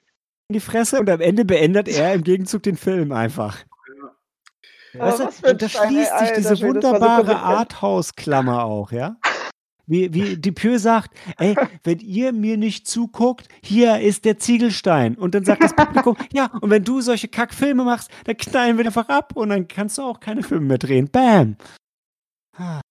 in 0.48 0.54
die 0.54 0.60
Fresse 0.60 1.00
und 1.00 1.10
am 1.10 1.20
Ende 1.20 1.46
beendet 1.46 1.88
er 1.88 2.14
im 2.14 2.24
Gegenzug 2.24 2.64
den 2.64 2.78
Film 2.78 3.12
einfach. 3.12 3.66
Aber 4.98 5.20
Weißt 5.20 5.46
du, 5.46 5.56
da 5.56 5.70
schließt 5.70 6.20
sich 6.20 6.32
diese 6.38 6.56
so 6.56 6.68
wunderbare 6.68 7.26
konsequent. 7.26 7.44
Arthouse-Klammer 7.44 8.64
auch, 8.64 8.92
ja? 8.92 9.18
Wie, 9.88 10.14
wie 10.14 10.38
Dupieux 10.38 10.80
sagt, 10.82 11.18
ey, 11.38 11.56
wenn 11.84 12.00
ihr 12.00 12.34
mir 12.34 12.58
nicht 12.58 12.88
zuguckt, 12.88 13.48
hier 13.64 14.00
ist 14.02 14.26
der 14.26 14.38
Ziegelstein. 14.38 15.16
Und 15.16 15.34
dann 15.34 15.46
sagt 15.46 15.64
das 15.64 15.74
Publikum, 15.74 16.18
ja, 16.34 16.52
und 16.62 16.70
wenn 16.70 16.84
du 16.84 17.00
solche 17.00 17.30
Kackfilme 17.30 17.86
machst, 17.86 18.12
dann 18.26 18.36
knallen 18.36 18.78
wir 18.78 18.86
einfach 18.86 19.08
ab 19.08 19.36
und 19.36 19.50
dann 19.50 19.68
kannst 19.68 19.98
du 19.98 20.04
auch 20.04 20.20
keine 20.20 20.44
Filme 20.44 20.66
mehr 20.66 20.78
drehen. 20.78 21.10
Bam! 21.10 21.56
Ah. 22.58 22.82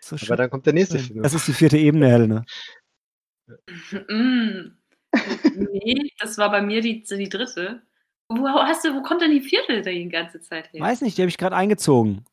So 0.00 0.16
Aber 0.16 0.24
schön. 0.24 0.36
dann 0.36 0.50
kommt 0.50 0.66
der 0.66 0.72
nächste 0.72 0.98
Film. 0.98 1.22
Das 1.22 1.34
ist 1.34 1.46
die 1.46 1.52
vierte 1.52 1.76
Ebene, 1.76 2.08
Helena. 2.08 2.44
Mm. 4.08 4.76
Nee, 5.54 6.10
das 6.18 6.38
war 6.38 6.50
bei 6.50 6.62
mir 6.62 6.80
die, 6.80 7.02
die 7.02 7.28
dritte. 7.28 7.82
Wo, 8.28 8.48
hast 8.48 8.84
du, 8.84 8.94
wo 8.94 9.02
kommt 9.02 9.20
denn 9.22 9.30
die 9.30 9.40
vierte 9.40 9.82
die 9.82 10.08
ganze 10.08 10.40
Zeit 10.40 10.72
her? 10.72 10.80
Weiß 10.80 11.00
nicht, 11.02 11.18
die 11.18 11.22
habe 11.22 11.28
ich 11.28 11.38
gerade 11.38 11.54
eingezogen. 11.54 12.24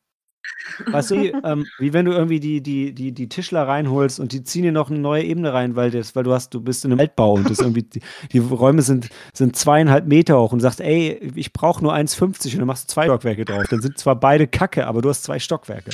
Weißt 0.86 1.10
du, 1.10 1.16
wie, 1.16 1.28
ähm, 1.44 1.66
wie 1.78 1.92
wenn 1.92 2.04
du 2.04 2.12
irgendwie 2.12 2.40
die, 2.40 2.62
die, 2.62 2.94
die, 2.94 3.12
die 3.12 3.28
Tischler 3.28 3.66
reinholst 3.66 4.20
und 4.20 4.32
die 4.32 4.42
ziehen 4.42 4.62
dir 4.62 4.72
noch 4.72 4.90
eine 4.90 4.98
neue 4.98 5.22
Ebene 5.22 5.52
rein, 5.52 5.76
weil, 5.76 5.90
das, 5.90 6.14
weil 6.16 6.24
du 6.24 6.32
hast, 6.32 6.54
du 6.54 6.60
bist 6.60 6.84
in 6.84 6.92
einem 6.92 7.00
Altbau 7.00 7.34
und 7.34 7.48
das 7.48 7.60
irgendwie, 7.60 7.82
die, 7.82 8.00
die 8.32 8.38
Räume 8.38 8.82
sind, 8.82 9.08
sind 9.32 9.56
zweieinhalb 9.56 10.06
Meter 10.06 10.40
hoch 10.40 10.52
und 10.52 10.60
sagst, 10.60 10.80
ey, 10.80 11.32
ich 11.34 11.52
brauche 11.52 11.82
nur 11.82 11.94
1,50 11.94 12.52
und 12.52 12.58
dann 12.58 12.66
machst 12.66 12.90
du 12.90 12.94
zwei 12.94 13.04
Stockwerke 13.04 13.44
drauf. 13.44 13.64
Dann 13.70 13.82
sind 13.82 13.98
zwar 13.98 14.16
beide 14.16 14.46
Kacke, 14.46 14.86
aber 14.86 15.02
du 15.02 15.08
hast 15.08 15.24
zwei 15.24 15.38
Stockwerke. 15.38 15.90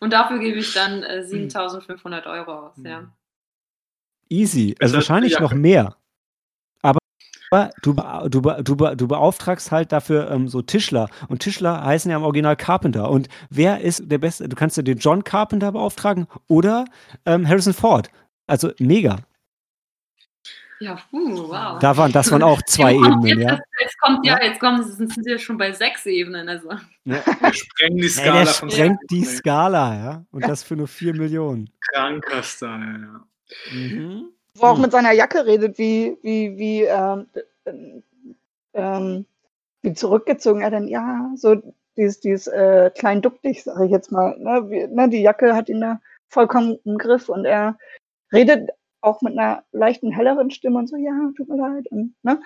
Und 0.00 0.12
dafür 0.12 0.38
gebe 0.38 0.58
ich 0.58 0.74
dann 0.74 1.02
äh, 1.02 1.24
7500 1.24 2.26
Euro 2.26 2.66
aus, 2.66 2.74
ja. 2.84 3.10
Easy. 4.28 4.74
Also 4.80 4.96
wahrscheinlich 4.96 5.38
noch 5.38 5.54
mehr. 5.54 5.96
Aber 7.54 7.70
du, 7.82 7.92
du, 8.28 8.40
du, 8.40 8.96
du 8.96 9.08
beauftragst 9.08 9.70
halt 9.70 9.92
dafür 9.92 10.28
ähm, 10.30 10.48
so 10.48 10.60
Tischler. 10.60 11.08
Und 11.28 11.38
Tischler 11.40 11.84
heißen 11.84 12.10
ja 12.10 12.16
im 12.16 12.24
Original 12.24 12.56
Carpenter. 12.56 13.10
Und 13.10 13.28
wer 13.48 13.80
ist 13.80 14.10
der 14.10 14.18
Beste? 14.18 14.48
Du 14.48 14.56
kannst 14.56 14.76
ja 14.76 14.82
den 14.82 14.98
John 14.98 15.22
Carpenter 15.22 15.70
beauftragen 15.70 16.26
oder 16.48 16.84
ähm, 17.26 17.48
Harrison 17.48 17.72
Ford. 17.72 18.10
Also 18.48 18.72
mega. 18.78 19.18
Ja, 20.80 20.98
puh, 21.10 21.48
wow. 21.48 21.78
Da 21.78 21.96
waren, 21.96 22.10
das 22.10 22.32
waren 22.32 22.42
auch 22.42 22.60
zwei 22.62 22.94
Ebenen, 22.94 23.24
jetzt, 23.24 23.40
ja. 23.40 23.58
Jetzt 23.80 24.00
kommt, 24.00 24.26
ja, 24.26 24.38
Ja. 24.38 24.48
jetzt 24.48 24.58
kommen, 24.58 24.82
sind 24.82 25.16
wir 25.24 25.38
schon 25.38 25.56
bei 25.56 25.70
sechs 25.72 26.04
Ebenen. 26.04 26.48
Also. 26.48 26.70
Wir 27.04 27.22
sprengen 27.52 27.98
die 27.98 28.08
Skala 28.08 28.44
der 28.44 28.46
von 28.48 28.70
sprengt 28.70 28.98
die 29.10 29.20
Nee, 29.20 29.26
Skala, 29.26 29.94
ja. 29.94 30.24
Und 30.32 30.46
das 30.46 30.64
für 30.64 30.74
nur 30.74 30.88
4 30.88 31.14
Millionen. 31.14 31.70
Kranker 31.92 32.42
Style, 32.42 33.08
ja. 33.12 33.72
Mhm. 33.72 34.30
Wo 34.56 34.66
er 34.66 34.70
auch 34.70 34.78
mit 34.78 34.92
seiner 34.92 35.12
Jacke 35.12 35.44
redet, 35.44 35.78
wie, 35.78 36.16
wie, 36.22 36.56
wie, 36.56 36.82
ähm, 36.82 37.26
äh, 37.34 37.40
ähm, 37.66 39.26
wie 39.82 39.92
zurückgezogen 39.94 40.62
er 40.62 40.70
dann, 40.70 40.88
ja, 40.88 41.30
so 41.36 41.56
dieses, 41.96 42.20
dieses 42.20 42.46
äh, 42.48 42.90
klein 42.96 43.22
ducktig, 43.22 43.62
sage 43.64 43.84
ich 43.86 43.90
jetzt 43.90 44.10
mal. 44.10 44.36
Ne? 44.38 44.70
Wie, 44.70 44.86
ne? 44.86 45.08
Die 45.08 45.22
Jacke 45.22 45.54
hat 45.54 45.68
ihn 45.68 45.80
da 45.80 46.00
vollkommen 46.28 46.78
im 46.84 46.98
Griff 46.98 47.28
und 47.28 47.44
er 47.44 47.78
redet 48.32 48.70
auch 49.00 49.20
mit 49.22 49.34
einer 49.38 49.62
leichten, 49.72 50.10
helleren 50.10 50.50
Stimme 50.50 50.78
und 50.78 50.88
so, 50.88 50.96
ja, 50.96 51.12
tut 51.36 51.48
mir 51.48 51.56
leid. 51.58 51.86
Und, 51.90 52.14
ne? 52.22 52.40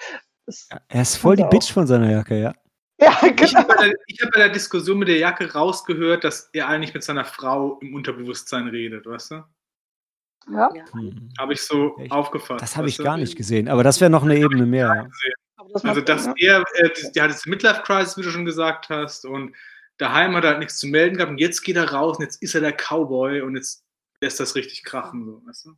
das, 0.44 0.68
Er 0.88 1.02
ist 1.02 1.16
voll 1.16 1.36
die 1.36 1.44
auch. 1.44 1.50
Bitch 1.50 1.72
von 1.72 1.86
seiner 1.86 2.10
Jacke, 2.10 2.38
ja. 2.40 2.54
ja, 3.00 3.12
Ich 3.22 3.36
genau. 3.36 3.60
habe 3.60 3.74
bei, 3.74 3.84
der- 3.88 3.98
ich 4.08 4.20
hab 4.20 4.30
bei 4.32 4.40
der 4.40 4.48
Diskussion 4.50 4.98
mit 4.98 5.08
der 5.08 5.18
Jacke 5.18 5.52
rausgehört, 5.52 6.24
dass 6.24 6.50
er 6.52 6.68
eigentlich 6.68 6.92
mit 6.92 7.04
seiner 7.04 7.24
Frau 7.24 7.78
im 7.80 7.94
Unterbewusstsein 7.94 8.68
redet, 8.68 9.06
weißt 9.06 9.30
du? 9.30 9.44
Ja. 10.52 10.70
Hm. 10.92 11.28
Habe 11.38 11.52
ich 11.52 11.62
so 11.62 11.96
Echt? 11.98 12.10
aufgefasst. 12.12 12.62
Das 12.62 12.76
habe 12.76 12.88
ich 12.88 12.98
gar 12.98 13.16
nicht 13.16 13.36
gesehen. 13.36 13.68
Aber 13.68 13.82
das 13.84 14.00
wäre 14.00 14.10
noch 14.10 14.22
eine 14.22 14.36
Ebene 14.36 14.66
mehr. 14.66 15.08
Das 15.72 15.84
Also, 15.84 16.00
dass 16.00 16.26
ne? 16.26 16.34
er, 16.38 16.64
äh, 16.74 16.90
die- 16.96 17.12
der 17.12 17.24
hat 17.24 17.30
jetzt 17.30 17.46
Midlife-Crisis, 17.46 18.16
wie 18.16 18.22
du 18.22 18.30
schon 18.30 18.44
gesagt 18.44 18.88
hast, 18.88 19.26
und 19.26 19.54
daheim 19.98 20.34
hat 20.36 20.44
er 20.44 20.50
halt 20.50 20.58
nichts 20.60 20.78
zu 20.78 20.86
melden 20.86 21.16
gehabt 21.16 21.30
und 21.32 21.38
jetzt 21.38 21.62
geht 21.62 21.76
er 21.76 21.92
raus 21.92 22.16
und 22.18 22.24
jetzt 22.24 22.40
ist 22.42 22.54
er 22.54 22.60
der 22.62 22.72
Cowboy 22.72 23.42
und 23.42 23.56
jetzt 23.56 23.84
lässt 24.20 24.40
das 24.40 24.54
richtig 24.54 24.84
krachen, 24.84 25.24
so, 25.26 25.42
weißt 25.46 25.66
du? 25.66 25.72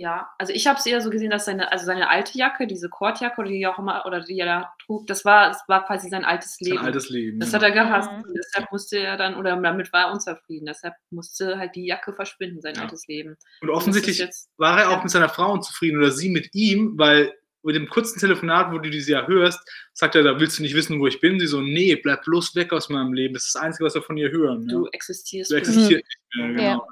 Ja, 0.00 0.30
also 0.38 0.52
ich 0.52 0.68
habe 0.68 0.78
es 0.78 0.86
eher 0.86 1.00
so 1.00 1.10
gesehen, 1.10 1.30
dass 1.30 1.46
seine, 1.46 1.72
also 1.72 1.84
seine 1.84 2.08
alte 2.08 2.38
Jacke, 2.38 2.68
diese 2.68 2.88
Kordjacke 2.88 3.40
oder 3.40 3.50
die 3.50 3.66
auch 3.66 3.80
immer, 3.80 4.06
oder 4.06 4.20
die 4.20 4.38
er 4.38 4.46
da 4.46 4.72
trug, 4.86 5.08
das 5.08 5.24
war, 5.24 5.48
das 5.48 5.60
war 5.66 5.84
quasi 5.84 6.08
sein 6.08 6.24
altes 6.24 6.60
Leben. 6.60 6.76
Sein 6.76 6.86
altes 6.86 7.08
Leben. 7.10 7.40
Das 7.40 7.50
ja. 7.50 7.56
hat 7.56 7.64
er 7.64 7.72
gehasst. 7.72 8.08
Mhm. 8.12 8.18
Und 8.22 8.34
deshalb 8.36 8.70
musste 8.70 8.98
er 9.00 9.16
dann, 9.16 9.34
oder 9.34 9.60
damit 9.60 9.92
war 9.92 10.06
er 10.06 10.12
unzufrieden. 10.12 10.66
Deshalb 10.66 10.94
musste 11.10 11.58
halt 11.58 11.74
die 11.74 11.84
Jacke 11.86 12.12
verschwinden, 12.12 12.60
sein 12.60 12.76
Ja. 12.76 12.82
altes 12.82 13.08
Leben. 13.08 13.36
Und 13.60 13.70
offensichtlich 13.70 14.20
ist 14.20 14.24
jetzt- 14.24 14.50
war 14.56 14.80
er 14.80 14.90
auch 14.90 14.98
ja. 14.98 15.02
mit 15.02 15.10
seiner 15.10 15.28
Frau 15.28 15.52
unzufrieden 15.52 15.98
oder 15.98 16.12
sie 16.12 16.30
mit 16.30 16.54
ihm, 16.54 16.96
weil 16.96 17.34
mit 17.64 17.74
dem 17.74 17.88
kurzen 17.88 18.20
Telefonat, 18.20 18.70
wo 18.72 18.78
du 18.78 18.88
diese 18.90 19.10
ja 19.10 19.26
hörst, 19.26 19.60
sagt 19.92 20.14
er, 20.14 20.22
da 20.22 20.38
willst 20.38 20.58
du 20.58 20.62
nicht 20.62 20.76
wissen, 20.76 21.00
wo 21.00 21.08
ich 21.08 21.20
bin. 21.20 21.40
Sie 21.40 21.48
so, 21.48 21.60
nee, 21.60 21.96
bleib 21.96 22.22
bloß 22.22 22.54
weg 22.54 22.72
aus 22.72 22.88
meinem 22.88 23.12
Leben. 23.12 23.34
Das 23.34 23.46
ist 23.46 23.56
das 23.56 23.62
Einzige, 23.62 23.84
was 23.84 23.94
wir 23.96 24.02
von 24.02 24.16
ihr 24.16 24.30
hören. 24.30 24.68
Du 24.68 24.84
ja. 24.84 24.90
existierst. 24.92 25.50
Du 25.50 25.56
für 25.56 25.60
mich. 25.60 25.68
existierst 25.70 26.04
nicht 26.36 26.54
mehr, 26.54 26.62
Ja. 26.64 26.82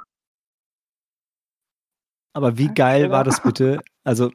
Aber 2.37 2.59
wie 2.59 2.66
Ja, 2.66 2.72
geil 2.72 3.11
war 3.11 3.24
das 3.24 3.43
bitte? 3.43 3.80
Also, 4.05 4.30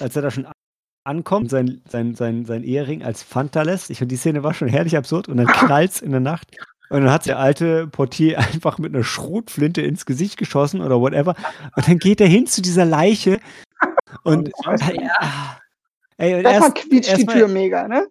als 0.00 0.16
er 0.16 0.22
da 0.22 0.30
schon 0.30 0.46
ankommt, 1.04 1.50
sein, 1.50 1.82
sein, 1.88 2.14
sein, 2.14 2.46
sein 2.46 2.62
Ehering 2.64 3.02
als 3.02 3.22
Fanta 3.22 3.62
lässt. 3.62 3.90
Ich 3.90 3.98
finde, 3.98 4.14
die 4.14 4.18
Szene 4.18 4.42
war 4.42 4.54
schon 4.54 4.68
herrlich 4.68 4.96
absurd. 4.96 5.28
Und 5.28 5.36
dann 5.36 5.46
knallt's 5.68 6.00
in 6.00 6.10
der 6.12 6.20
Nacht. 6.20 6.56
Und 6.88 7.02
dann 7.02 7.10
hat 7.12 7.26
der 7.26 7.38
alte 7.38 7.86
Portier 7.88 8.38
einfach 8.38 8.78
mit 8.78 8.94
einer 8.94 9.04
Schrotflinte 9.04 9.82
ins 9.82 10.06
Gesicht 10.06 10.38
geschossen 10.38 10.80
oder 10.80 11.00
whatever. 11.00 11.34
Und 11.76 11.86
dann 11.88 11.98
geht 11.98 12.20
er 12.20 12.28
hin 12.28 12.46
zu 12.46 12.62
dieser 12.62 12.84
Leiche. 12.86 13.40
Und, 14.22 14.50
Oh, 14.66 14.70
das 14.70 14.80
Ah, 15.20 15.58
ey, 16.16 16.34
und 16.34 16.44
Erstmal 16.44 16.70
erst, 16.70 16.74
quietscht 16.76 17.08
die 17.08 17.12
erstmal- 17.12 17.36
Tür 17.36 17.48
mega, 17.48 17.88
ne? 17.88 18.06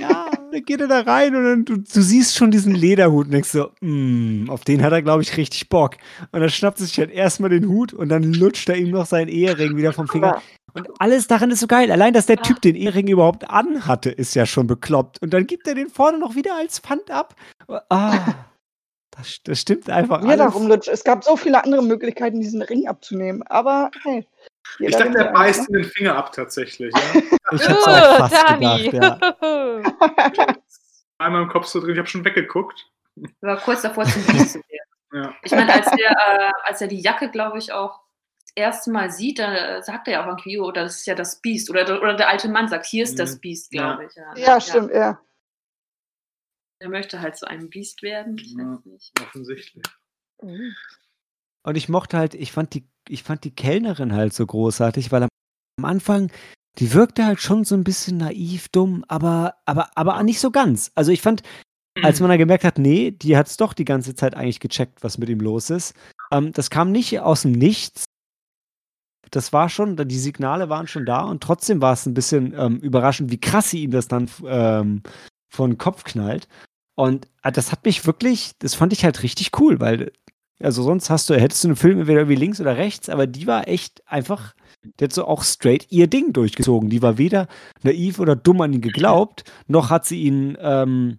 ja, 0.00 0.26
dann 0.56 0.64
geht 0.64 0.80
er 0.80 0.88
da 0.88 1.00
rein 1.00 1.36
und 1.36 1.44
dann, 1.44 1.64
du, 1.64 1.76
du 1.76 2.00
siehst 2.00 2.34
schon 2.34 2.50
diesen 2.50 2.74
Lederhut 2.74 3.26
und 3.26 3.32
denkst 3.32 3.50
so, 3.50 3.70
mm, 3.80 4.48
auf 4.48 4.64
den 4.64 4.82
hat 4.82 4.92
er, 4.92 5.02
glaube 5.02 5.22
ich, 5.22 5.36
richtig 5.36 5.68
Bock. 5.68 5.96
Und 6.32 6.40
dann 6.40 6.48
schnappt 6.48 6.80
er 6.80 6.86
sich 6.86 6.98
halt 6.98 7.10
erstmal 7.10 7.50
den 7.50 7.68
Hut 7.68 7.92
und 7.92 8.08
dann 8.08 8.22
lutscht 8.32 8.68
er 8.68 8.76
ihm 8.76 8.90
noch 8.90 9.06
seinen 9.06 9.28
Ehering 9.28 9.76
wieder 9.76 9.92
vom 9.92 10.08
Finger. 10.08 10.40
Und 10.72 10.88
alles 10.98 11.26
daran 11.26 11.50
ist 11.50 11.60
so 11.60 11.66
geil. 11.66 11.90
Allein, 11.90 12.12
dass 12.14 12.26
der 12.26 12.38
Typ 12.38 12.60
den 12.62 12.74
Ehering 12.74 13.08
überhaupt 13.08 13.48
anhatte, 13.48 14.10
ist 14.10 14.34
ja 14.34 14.46
schon 14.46 14.66
bekloppt. 14.66 15.22
Und 15.22 15.32
dann 15.32 15.46
gibt 15.46 15.66
er 15.68 15.74
den 15.74 15.88
vorne 15.88 16.18
noch 16.18 16.34
wieder 16.34 16.56
als 16.56 16.78
Pfand 16.78 17.10
ab. 17.10 17.34
Ah, 17.88 18.34
das, 19.16 19.38
das 19.44 19.60
stimmt 19.60 19.88
einfach 19.90 20.20
Mir 20.22 20.28
alles. 20.32 20.38
darum 20.46 20.68
lutscht. 20.68 20.88
Es 20.88 21.04
gab 21.04 21.24
so 21.24 21.36
viele 21.36 21.62
andere 21.64 21.82
Möglichkeiten, 21.82 22.40
diesen 22.40 22.62
Ring 22.62 22.86
abzunehmen. 22.88 23.42
Aber 23.44 23.90
hey. 24.02 24.26
Ich 24.80 24.96
dachte, 24.96 25.16
er 25.18 25.28
eins, 25.28 25.58
beißt 25.58 25.68
ihm 25.70 25.74
den 25.74 25.84
Finger 25.84 26.16
ab 26.16 26.32
tatsächlich. 26.32 26.92
Ja. 26.94 27.20
Ich 27.52 27.68
hab's 27.68 27.86
auch 27.86 28.16
fast 28.28 28.34
Dani. 28.48 28.90
gedacht, 28.90 29.22
ja. 29.40 30.46
Einmal 31.18 31.42
im 31.42 31.48
Kopf 31.48 31.66
so 31.66 31.80
drin, 31.80 31.92
ich 31.92 31.98
habe 31.98 32.08
schon 32.08 32.24
weggeguckt. 32.24 32.90
war 33.40 33.56
kurz 33.58 33.82
davor 33.82 34.04
zum 34.04 34.22
Biest 34.24 34.52
zu 34.54 34.58
werden. 34.58 34.62
Ja. 35.12 35.32
Ich 35.44 35.52
meine, 35.52 35.72
als, 35.72 35.88
der, 35.92 36.10
äh, 36.10 36.50
als 36.64 36.80
er 36.82 36.88
die 36.88 37.00
Jacke, 37.00 37.30
glaube 37.30 37.58
ich, 37.58 37.72
auch 37.72 38.00
das 38.42 38.52
erste 38.56 38.90
Mal 38.90 39.10
sieht, 39.12 39.38
da 39.38 39.80
sagt 39.80 40.08
er 40.08 40.14
ja 40.14 40.22
auch 40.24 40.26
irgendwie, 40.26 40.58
oh, 40.58 40.72
das 40.72 40.96
ist 40.96 41.06
ja 41.06 41.14
das 41.14 41.40
Biest. 41.40 41.70
Oder, 41.70 41.82
oder 42.02 42.14
der 42.14 42.28
alte 42.28 42.48
Mann 42.48 42.68
sagt, 42.68 42.84
hier 42.86 43.04
ist 43.04 43.18
das 43.18 43.36
Mhm. 43.36 43.40
Biest, 43.40 43.72
Ja. 43.72 43.82
glaube 43.94 44.06
ich. 44.10 44.14
Ja, 44.16 44.34
ne? 44.34 44.40
Ja, 44.40 44.60
stimmt, 44.60 44.92
ja. 44.92 45.18
Er 46.78 46.88
möchte 46.88 47.20
halt 47.20 47.36
zu 47.36 47.48
einem 47.48 47.70
Biest 47.70 48.02
werden. 48.02 48.36
Ich 48.38 48.52
Ja. 48.52 48.70
weiß 48.70 48.84
nicht. 48.86 49.12
Offensichtlich. 49.20 49.84
Und 50.38 51.74
ich 51.76 51.88
mochte 51.88 52.18
halt, 52.18 52.34
ich 52.34 52.52
fand 52.52 52.74
die, 52.74 52.86
ich 53.08 53.22
fand 53.22 53.44
die 53.44 53.54
Kellnerin 53.54 54.12
halt 54.12 54.32
so 54.32 54.44
großartig, 54.46 55.10
weil 55.10 55.22
am, 55.24 55.28
am 55.78 55.84
Anfang, 55.84 56.30
die 56.78 56.92
wirkte 56.92 57.24
halt 57.24 57.40
schon 57.40 57.64
so 57.64 57.74
ein 57.74 57.84
bisschen 57.84 58.18
naiv, 58.18 58.68
dumm, 58.68 59.04
aber, 59.08 59.54
aber, 59.64 59.90
aber 59.96 60.22
nicht 60.22 60.40
so 60.40 60.50
ganz. 60.50 60.92
Also 60.94 61.12
ich 61.12 61.22
fand, 61.22 61.42
als 62.02 62.20
man 62.20 62.28
dann 62.28 62.38
gemerkt 62.38 62.64
hat, 62.64 62.78
nee, 62.78 63.10
die 63.10 63.36
hat 63.36 63.46
es 63.46 63.56
doch 63.56 63.72
die 63.72 63.86
ganze 63.86 64.14
Zeit 64.14 64.34
eigentlich 64.34 64.60
gecheckt, 64.60 65.02
was 65.02 65.16
mit 65.16 65.30
ihm 65.30 65.40
los 65.40 65.70
ist. 65.70 65.94
Ähm, 66.30 66.52
das 66.52 66.68
kam 66.68 66.92
nicht 66.92 67.18
aus 67.20 67.42
dem 67.42 67.52
Nichts. 67.52 68.04
Das 69.30 69.52
war 69.52 69.68
schon, 69.68 69.96
die 69.96 70.18
Signale 70.18 70.68
waren 70.68 70.86
schon 70.86 71.06
da 71.06 71.22
und 71.22 71.42
trotzdem 71.42 71.80
war 71.80 71.94
es 71.94 72.06
ein 72.06 72.14
bisschen 72.14 72.54
ähm, 72.56 72.76
überraschend, 72.78 73.30
wie 73.32 73.40
krass 73.40 73.70
sie 73.70 73.82
ihm 73.82 73.90
das 73.90 74.06
dann 74.06 74.30
ähm, 74.44 75.02
vor 75.56 75.68
den 75.68 75.78
Kopf 75.78 76.04
knallt. 76.04 76.48
Und 76.94 77.28
äh, 77.42 77.52
das 77.52 77.72
hat 77.72 77.84
mich 77.84 78.06
wirklich, 78.06 78.52
das 78.58 78.74
fand 78.74 78.92
ich 78.92 79.04
halt 79.04 79.22
richtig 79.22 79.50
cool, 79.60 79.80
weil, 79.80 80.12
also 80.60 80.82
sonst 80.82 81.10
hast 81.10 81.28
du, 81.28 81.38
hättest 81.38 81.64
du 81.64 81.68
einen 81.68 81.76
Film 81.76 82.00
entweder 82.00 82.20
irgendwie 82.20 82.36
links 82.36 82.60
oder 82.60 82.76
rechts, 82.76 83.08
aber 83.08 83.26
die 83.26 83.46
war 83.46 83.68
echt 83.68 84.02
einfach, 84.06 84.54
die 84.82 85.04
hat 85.04 85.12
so 85.12 85.26
auch 85.26 85.42
straight 85.42 85.86
ihr 85.90 86.06
Ding 86.06 86.32
durchgezogen. 86.32 86.88
Die 86.88 87.02
war 87.02 87.18
weder 87.18 87.48
naiv 87.82 88.18
oder 88.18 88.34
dumm 88.34 88.60
an 88.62 88.72
ihn 88.72 88.80
geglaubt, 88.80 89.44
noch 89.66 89.90
hat 89.90 90.06
sie 90.06 90.22
ihn, 90.22 90.56
ähm, 90.60 91.18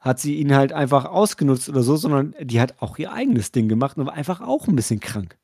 hat 0.00 0.20
sie 0.20 0.36
ihn 0.36 0.54
halt 0.54 0.72
einfach 0.72 1.06
ausgenutzt 1.06 1.68
oder 1.68 1.82
so, 1.82 1.96
sondern 1.96 2.34
die 2.40 2.60
hat 2.60 2.80
auch 2.80 2.98
ihr 2.98 3.12
eigenes 3.12 3.50
Ding 3.50 3.68
gemacht 3.68 3.96
und 3.96 4.06
war 4.06 4.14
einfach 4.14 4.40
auch 4.40 4.68
ein 4.68 4.76
bisschen 4.76 5.00
krank. 5.00 5.38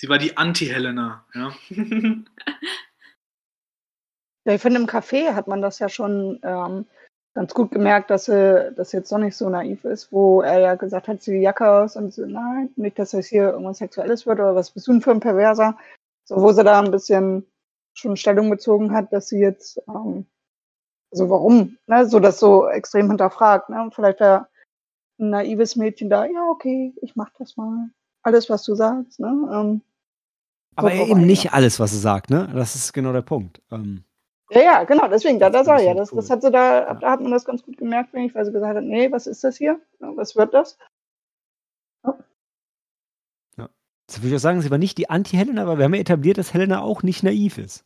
Sie 0.00 0.08
war 0.08 0.18
die 0.18 0.36
Anti-Helena. 0.36 1.26
Ja. 1.34 1.52
Ja, 4.48 4.54
ich 4.54 4.62
finde, 4.62 4.80
im 4.80 4.86
Café 4.86 5.34
hat 5.34 5.46
man 5.46 5.60
das 5.60 5.78
ja 5.78 5.90
schon 5.90 6.40
ähm, 6.42 6.86
ganz 7.34 7.52
gut 7.52 7.70
gemerkt, 7.70 8.08
dass 8.08 8.24
sie 8.24 8.72
das 8.74 8.92
jetzt 8.92 9.12
doch 9.12 9.18
nicht 9.18 9.36
so 9.36 9.50
naiv 9.50 9.84
ist, 9.84 10.10
wo 10.10 10.40
er 10.40 10.58
ja 10.58 10.74
gesagt 10.74 11.06
hat, 11.06 11.20
zieh 11.20 11.32
die 11.32 11.42
Jacke 11.42 11.70
aus 11.70 11.96
und 11.96 12.14
sie, 12.14 12.26
nein, 12.26 12.70
nicht, 12.76 12.98
dass 12.98 13.10
das 13.10 13.26
hier 13.26 13.50
irgendwas 13.50 13.76
Sexuelles 13.76 14.24
wird 14.24 14.40
oder 14.40 14.54
was 14.54 14.70
bist 14.70 14.86
du 14.86 14.92
denn 14.92 15.02
für 15.02 15.10
ein 15.10 15.20
Perverser? 15.20 15.76
So, 16.24 16.40
wo 16.40 16.50
sie 16.52 16.64
da 16.64 16.80
ein 16.80 16.90
bisschen 16.90 17.46
schon 17.92 18.16
Stellung 18.16 18.48
bezogen 18.48 18.90
hat, 18.94 19.12
dass 19.12 19.28
sie 19.28 19.38
jetzt, 19.38 19.82
ähm, 19.86 20.24
also 21.12 21.28
warum, 21.28 21.76
ne, 21.86 22.06
so 22.06 22.18
das 22.18 22.40
so 22.40 22.68
extrem 22.68 23.08
hinterfragt, 23.08 23.68
ne? 23.68 23.90
Vielleicht 23.92 24.20
wäre 24.20 24.48
ein 25.20 25.28
naives 25.28 25.76
Mädchen 25.76 26.08
da, 26.08 26.24
ja, 26.24 26.48
okay, 26.48 26.94
ich 27.02 27.16
mach 27.16 27.28
das 27.38 27.58
mal. 27.58 27.90
Alles, 28.22 28.48
was 28.48 28.62
du 28.62 28.74
sagst, 28.74 29.20
ne? 29.20 29.28
Ähm, 29.52 29.82
Aber 30.74 30.90
so 30.90 31.06
eben 31.06 31.26
nicht 31.26 31.52
alles, 31.52 31.78
was 31.78 31.90
sie 31.90 31.98
sagt, 31.98 32.30
ne? 32.30 32.50
Das 32.54 32.76
ist 32.76 32.94
genau 32.94 33.12
der 33.12 33.20
Punkt. 33.20 33.60
Ähm, 33.70 34.04
Ja, 34.50 34.60
ja, 34.62 34.84
genau, 34.84 35.08
deswegen, 35.08 35.38
da, 35.38 35.50
da 35.50 35.62
sag 35.62 35.80
ich 35.80 35.86
ja, 35.86 35.94
das, 35.94 36.10
das 36.10 36.30
hat 36.30 36.40
sie 36.42 36.50
da, 36.50 36.80
Ja. 36.86 36.94
da 36.94 37.10
hat 37.10 37.20
man 37.20 37.30
das 37.32 37.44
ganz 37.44 37.62
gut 37.62 37.76
gemerkt, 37.76 38.10
finde 38.10 38.26
ich, 38.28 38.34
weil 38.34 38.44
sie 38.46 38.52
gesagt 38.52 38.76
hat, 38.76 38.84
nee, 38.84 39.10
was 39.12 39.26
ist 39.26 39.44
das 39.44 39.56
hier? 39.58 39.80
Ja, 40.00 40.16
Was 40.16 40.36
wird 40.36 40.54
das? 40.54 40.78
Jetzt 44.10 44.22
würde 44.22 44.28
ich 44.28 44.34
auch 44.36 44.40
sagen, 44.40 44.62
sie 44.62 44.70
war 44.70 44.78
nicht 44.78 44.96
die 44.96 45.10
Anti-Helena, 45.10 45.60
aber 45.60 45.76
wir 45.76 45.84
haben 45.84 45.92
ja 45.92 46.00
etabliert, 46.00 46.38
dass 46.38 46.54
Helena 46.54 46.80
auch 46.80 47.02
nicht 47.02 47.22
naiv 47.22 47.58
ist. 47.58 47.84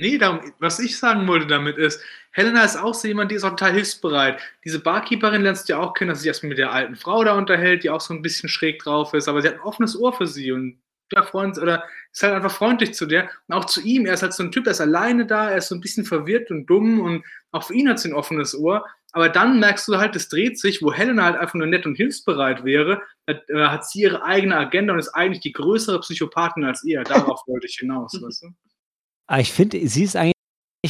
Nee, 0.00 0.16
darum, 0.16 0.40
was 0.58 0.78
ich 0.78 0.96
sagen 0.98 1.26
wollte 1.28 1.46
damit 1.46 1.76
ist, 1.76 2.00
Helena 2.32 2.64
ist 2.64 2.76
auch 2.76 2.94
so 2.94 3.08
jemand, 3.08 3.30
die 3.30 3.34
ist 3.34 3.44
auch 3.44 3.50
total 3.50 3.72
hilfsbereit. 3.72 4.40
Diese 4.64 4.80
Barkeeperin 4.80 5.42
lernst 5.42 5.68
du 5.68 5.74
ja 5.74 5.80
auch 5.80 5.92
kennen, 5.92 6.08
dass 6.08 6.18
sie 6.20 6.22
sich 6.22 6.28
erstmal 6.28 6.48
mit 6.50 6.58
der 6.58 6.72
alten 6.72 6.96
Frau 6.96 7.24
da 7.24 7.36
unterhält, 7.36 7.82
die 7.82 7.90
auch 7.90 8.00
so 8.00 8.14
ein 8.14 8.22
bisschen 8.22 8.48
schräg 8.48 8.78
drauf 8.78 9.12
ist, 9.12 9.28
aber 9.28 9.42
sie 9.42 9.48
hat 9.48 9.56
ein 9.56 9.60
offenes 9.60 10.00
Ohr 10.00 10.14
für 10.14 10.26
sie 10.26 10.50
und 10.52 10.80
der 11.14 11.24
Freund 11.24 11.58
oder 11.58 11.84
ist 12.12 12.22
halt 12.22 12.34
einfach 12.34 12.50
freundlich 12.50 12.94
zu 12.94 13.06
der 13.06 13.28
und 13.46 13.54
auch 13.54 13.64
zu 13.64 13.80
ihm. 13.80 14.06
Er 14.06 14.14
ist 14.14 14.22
halt 14.22 14.32
so 14.32 14.42
ein 14.42 14.52
Typ, 14.52 14.64
der 14.64 14.72
ist 14.72 14.80
alleine 14.80 15.26
da, 15.26 15.50
er 15.50 15.58
ist 15.58 15.68
so 15.68 15.74
ein 15.74 15.80
bisschen 15.80 16.04
verwirrt 16.04 16.50
und 16.50 16.66
dumm 16.66 17.00
und 17.00 17.24
auch 17.52 17.64
für 17.64 17.74
ihn 17.74 17.88
hat 17.88 17.98
sie 17.98 18.10
ein 18.10 18.14
offenes 18.14 18.54
Ohr. 18.56 18.84
Aber 19.12 19.28
dann 19.28 19.58
merkst 19.58 19.88
du 19.88 19.96
halt, 19.96 20.14
es 20.16 20.28
dreht 20.28 20.58
sich, 20.58 20.82
wo 20.82 20.92
Helena 20.92 21.24
halt 21.24 21.36
einfach 21.36 21.54
nur 21.54 21.66
nett 21.66 21.86
und 21.86 21.94
hilfsbereit 21.94 22.64
wäre, 22.64 23.00
hat, 23.26 23.48
äh, 23.48 23.66
hat 23.66 23.88
sie 23.88 24.02
ihre 24.02 24.22
eigene 24.22 24.56
Agenda 24.56 24.92
und 24.92 24.98
ist 24.98 25.14
eigentlich 25.14 25.40
die 25.40 25.52
größere 25.52 26.00
Psychopathin 26.00 26.64
als 26.64 26.84
er. 26.84 27.04
Darauf 27.04 27.42
wollte 27.46 27.66
ich 27.66 27.76
hinaus, 27.76 28.12
weißt 28.22 28.42
du? 28.42 28.48
Aber 29.26 29.40
ich 29.40 29.52
finde, 29.52 29.86
sie 29.88 30.04
ist 30.04 30.16
eigentlich 30.16 30.34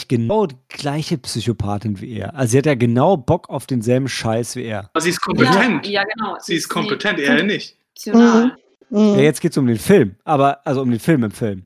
genau 0.09 0.47
die 0.47 0.57
gleiche 0.69 1.19
Psychopathin 1.19 2.01
wie 2.01 2.19
er. 2.19 2.35
Also 2.35 2.53
sie 2.53 2.59
hat 2.59 2.66
ja 2.66 2.75
genau 2.75 3.16
Bock 3.16 3.49
auf 3.51 3.66
denselben 3.66 4.09
Scheiß 4.09 4.57
wie 4.57 4.64
er. 4.64 4.91
Aber 4.93 5.01
sie 5.01 5.11
ist 5.11 5.21
kompetent. 5.21 5.87
Ja, 5.87 6.03
ja, 6.03 6.05
genau. 6.14 6.37
Sie 6.41 6.55
ist 6.55 6.69
kompetent, 6.69 7.21
er 7.21 7.43
nicht. 7.43 7.77
Emotional. 8.07 8.47
Mhm. 8.47 8.53
Ja, 8.91 9.16
jetzt 9.16 9.41
geht 9.41 9.53
es 9.53 9.59
um 9.59 9.66
den 9.66 9.78
Film, 9.78 10.16
aber, 10.24 10.66
also 10.66 10.82
um 10.82 10.91
den 10.91 11.01
Film 11.01 11.24
im 11.24 11.30
Film. 11.30 11.64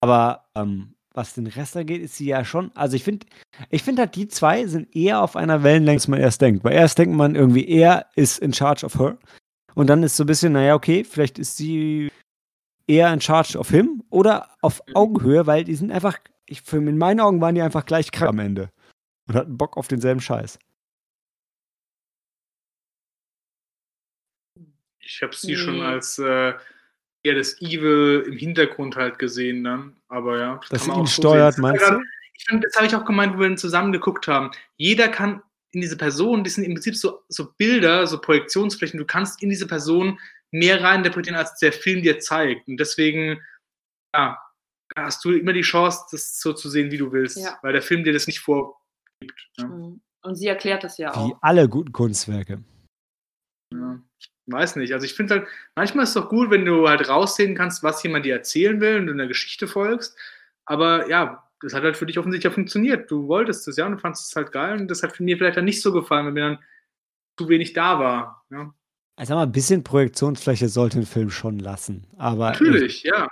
Aber 0.00 0.44
ähm, 0.54 0.94
was 1.14 1.34
den 1.34 1.46
Rest 1.46 1.76
angeht, 1.76 2.02
ist 2.02 2.16
sie 2.16 2.26
ja 2.26 2.44
schon, 2.44 2.70
also 2.74 2.96
ich 2.96 3.04
finde, 3.04 3.26
ich 3.70 3.82
finde 3.82 4.02
halt, 4.02 4.16
die 4.16 4.28
zwei 4.28 4.66
sind 4.66 4.94
eher 4.94 5.22
auf 5.22 5.36
einer 5.36 5.62
Wellenlänge, 5.62 5.96
als 5.96 6.08
man 6.08 6.20
erst 6.20 6.40
denkt. 6.40 6.64
Weil 6.64 6.72
erst 6.74 6.98
denkt 6.98 7.14
man 7.14 7.34
irgendwie, 7.34 7.68
er 7.68 8.06
ist 8.16 8.38
in 8.38 8.52
charge 8.52 8.86
of 8.86 8.98
her. 8.98 9.18
Und 9.74 9.88
dann 9.88 10.02
ist 10.02 10.16
so 10.16 10.24
ein 10.24 10.26
bisschen, 10.26 10.52
naja, 10.52 10.74
okay, 10.74 11.04
vielleicht 11.04 11.38
ist 11.38 11.56
sie 11.56 12.10
eher 12.86 13.12
in 13.12 13.20
charge 13.20 13.58
of 13.58 13.70
him 13.70 14.02
oder 14.10 14.48
auf 14.60 14.82
Augenhöhe, 14.94 15.46
weil 15.46 15.64
die 15.64 15.74
sind 15.74 15.92
einfach, 15.92 16.18
ich, 16.46 16.62
in 16.72 16.98
meinen 16.98 17.20
Augen 17.20 17.40
waren 17.40 17.54
die 17.54 17.62
einfach 17.62 17.86
gleich 17.86 18.10
krank 18.10 18.30
am 18.30 18.38
Ende. 18.38 18.70
Und 19.28 19.36
hatten 19.36 19.56
Bock 19.56 19.76
auf 19.76 19.88
denselben 19.88 20.20
Scheiß. 20.20 20.58
Ich 25.04 25.22
habe 25.22 25.34
sie 25.34 25.56
schon 25.56 25.76
Nee. 25.78 25.82
als 25.84 26.18
äh, 26.18 26.54
eher 27.24 27.34
das 27.34 27.60
Evil 27.60 28.24
im 28.26 28.36
Hintergrund 28.36 28.96
halt 28.96 29.18
gesehen 29.18 29.64
dann. 29.64 29.96
Aber 30.08 30.38
ja, 30.38 30.60
das 30.70 30.86
ihn 30.86 30.92
auch 30.92 31.06
so 31.06 31.22
steuert, 31.22 31.54
sehen. 31.54 31.62
meinst 31.62 31.88
du? 31.88 32.00
Ich 32.34 32.44
finde, 32.46 32.66
das 32.66 32.76
habe 32.76 32.86
ich 32.86 32.94
auch 32.96 33.04
gemeint, 33.04 33.34
wo 33.34 33.40
wir 33.40 33.48
dann 33.48 33.58
zusammen 33.58 33.92
geguckt 33.92 34.26
haben. 34.26 34.50
Jeder 34.76 35.08
kann 35.08 35.42
in 35.72 35.80
diese 35.80 35.96
Person, 35.96 36.44
das 36.44 36.54
sind 36.54 36.64
im 36.64 36.74
Prinzip 36.74 36.96
so, 36.96 37.22
so 37.28 37.52
Bilder, 37.56 38.06
so 38.06 38.20
Projektionsflächen, 38.20 38.98
du 38.98 39.04
kannst 39.06 39.42
in 39.42 39.48
diese 39.50 39.66
Person 39.66 40.18
mehr 40.50 40.82
reininterpretieren, 40.82 41.38
als 41.38 41.56
der 41.58 41.72
Film 41.72 42.02
dir 42.02 42.18
zeigt. 42.18 42.68
Und 42.68 42.76
deswegen, 42.78 43.40
ja, 44.14 44.38
hast 44.96 45.24
du 45.24 45.30
immer 45.32 45.52
die 45.54 45.62
Chance, 45.62 46.04
das 46.10 46.40
so 46.40 46.52
zu 46.52 46.68
sehen, 46.68 46.90
wie 46.90 46.98
du 46.98 47.10
willst, 47.12 47.38
Ja. 47.38 47.58
weil 47.62 47.72
der 47.72 47.82
Film 47.82 48.04
dir 48.04 48.12
das 48.12 48.26
nicht 48.26 48.40
vorgibt. 48.40 48.76
Ja. 49.56 49.66
Mhm. 49.66 50.00
Und 50.24 50.34
sie 50.36 50.46
erklärt 50.48 50.84
das 50.84 50.98
ja 50.98 51.10
Wie 51.14 51.32
auch. 51.32 51.38
alle 51.40 51.68
guten 51.68 51.92
Kunstwerke. 51.92 52.62
Ja. 53.72 54.00
Weiß 54.46 54.76
nicht. 54.76 54.92
Also 54.92 55.04
ich 55.06 55.14
finde 55.14 55.34
halt, 55.34 55.46
manchmal 55.76 56.04
ist 56.04 56.10
es 56.10 56.14
doch 56.14 56.28
gut, 56.28 56.50
wenn 56.50 56.64
du 56.64 56.88
halt 56.88 57.08
raussehen 57.08 57.54
kannst, 57.54 57.82
was 57.82 58.02
jemand 58.02 58.24
dir 58.24 58.34
erzählen 58.34 58.80
will 58.80 58.98
und 58.98 59.06
du 59.06 59.12
einer 59.12 59.26
Geschichte 59.28 59.68
folgst. 59.68 60.16
Aber 60.64 61.08
ja, 61.08 61.48
das 61.60 61.74
hat 61.74 61.82
halt 61.84 61.96
für 61.96 62.06
dich 62.06 62.18
offensichtlich 62.18 62.50
ja 62.50 62.54
funktioniert. 62.54 63.10
Du 63.10 63.28
wolltest 63.28 63.66
es 63.68 63.76
ja 63.76 63.86
und 63.86 63.92
du 63.92 63.98
fandest 63.98 64.28
es 64.30 64.36
halt 64.36 64.50
geil 64.52 64.78
und 64.80 64.88
das 64.90 65.02
hat 65.02 65.18
mir 65.20 65.36
vielleicht 65.36 65.56
dann 65.56 65.64
nicht 65.64 65.80
so 65.82 65.92
gefallen, 65.92 66.26
weil 66.26 66.32
mir 66.32 66.40
dann 66.50 66.58
zu 67.38 67.48
wenig 67.48 67.72
da 67.72 67.98
war. 67.98 68.44
Ja. 68.50 68.74
Also 69.16 69.34
mal, 69.34 69.42
ein 69.44 69.52
bisschen 69.52 69.84
Projektionsfläche 69.84 70.68
sollte 70.68 70.98
ein 70.98 71.06
Film 71.06 71.30
schon 71.30 71.58
lassen. 71.58 72.06
Aber 72.16 72.50
Natürlich, 72.50 73.02
ja. 73.04 73.28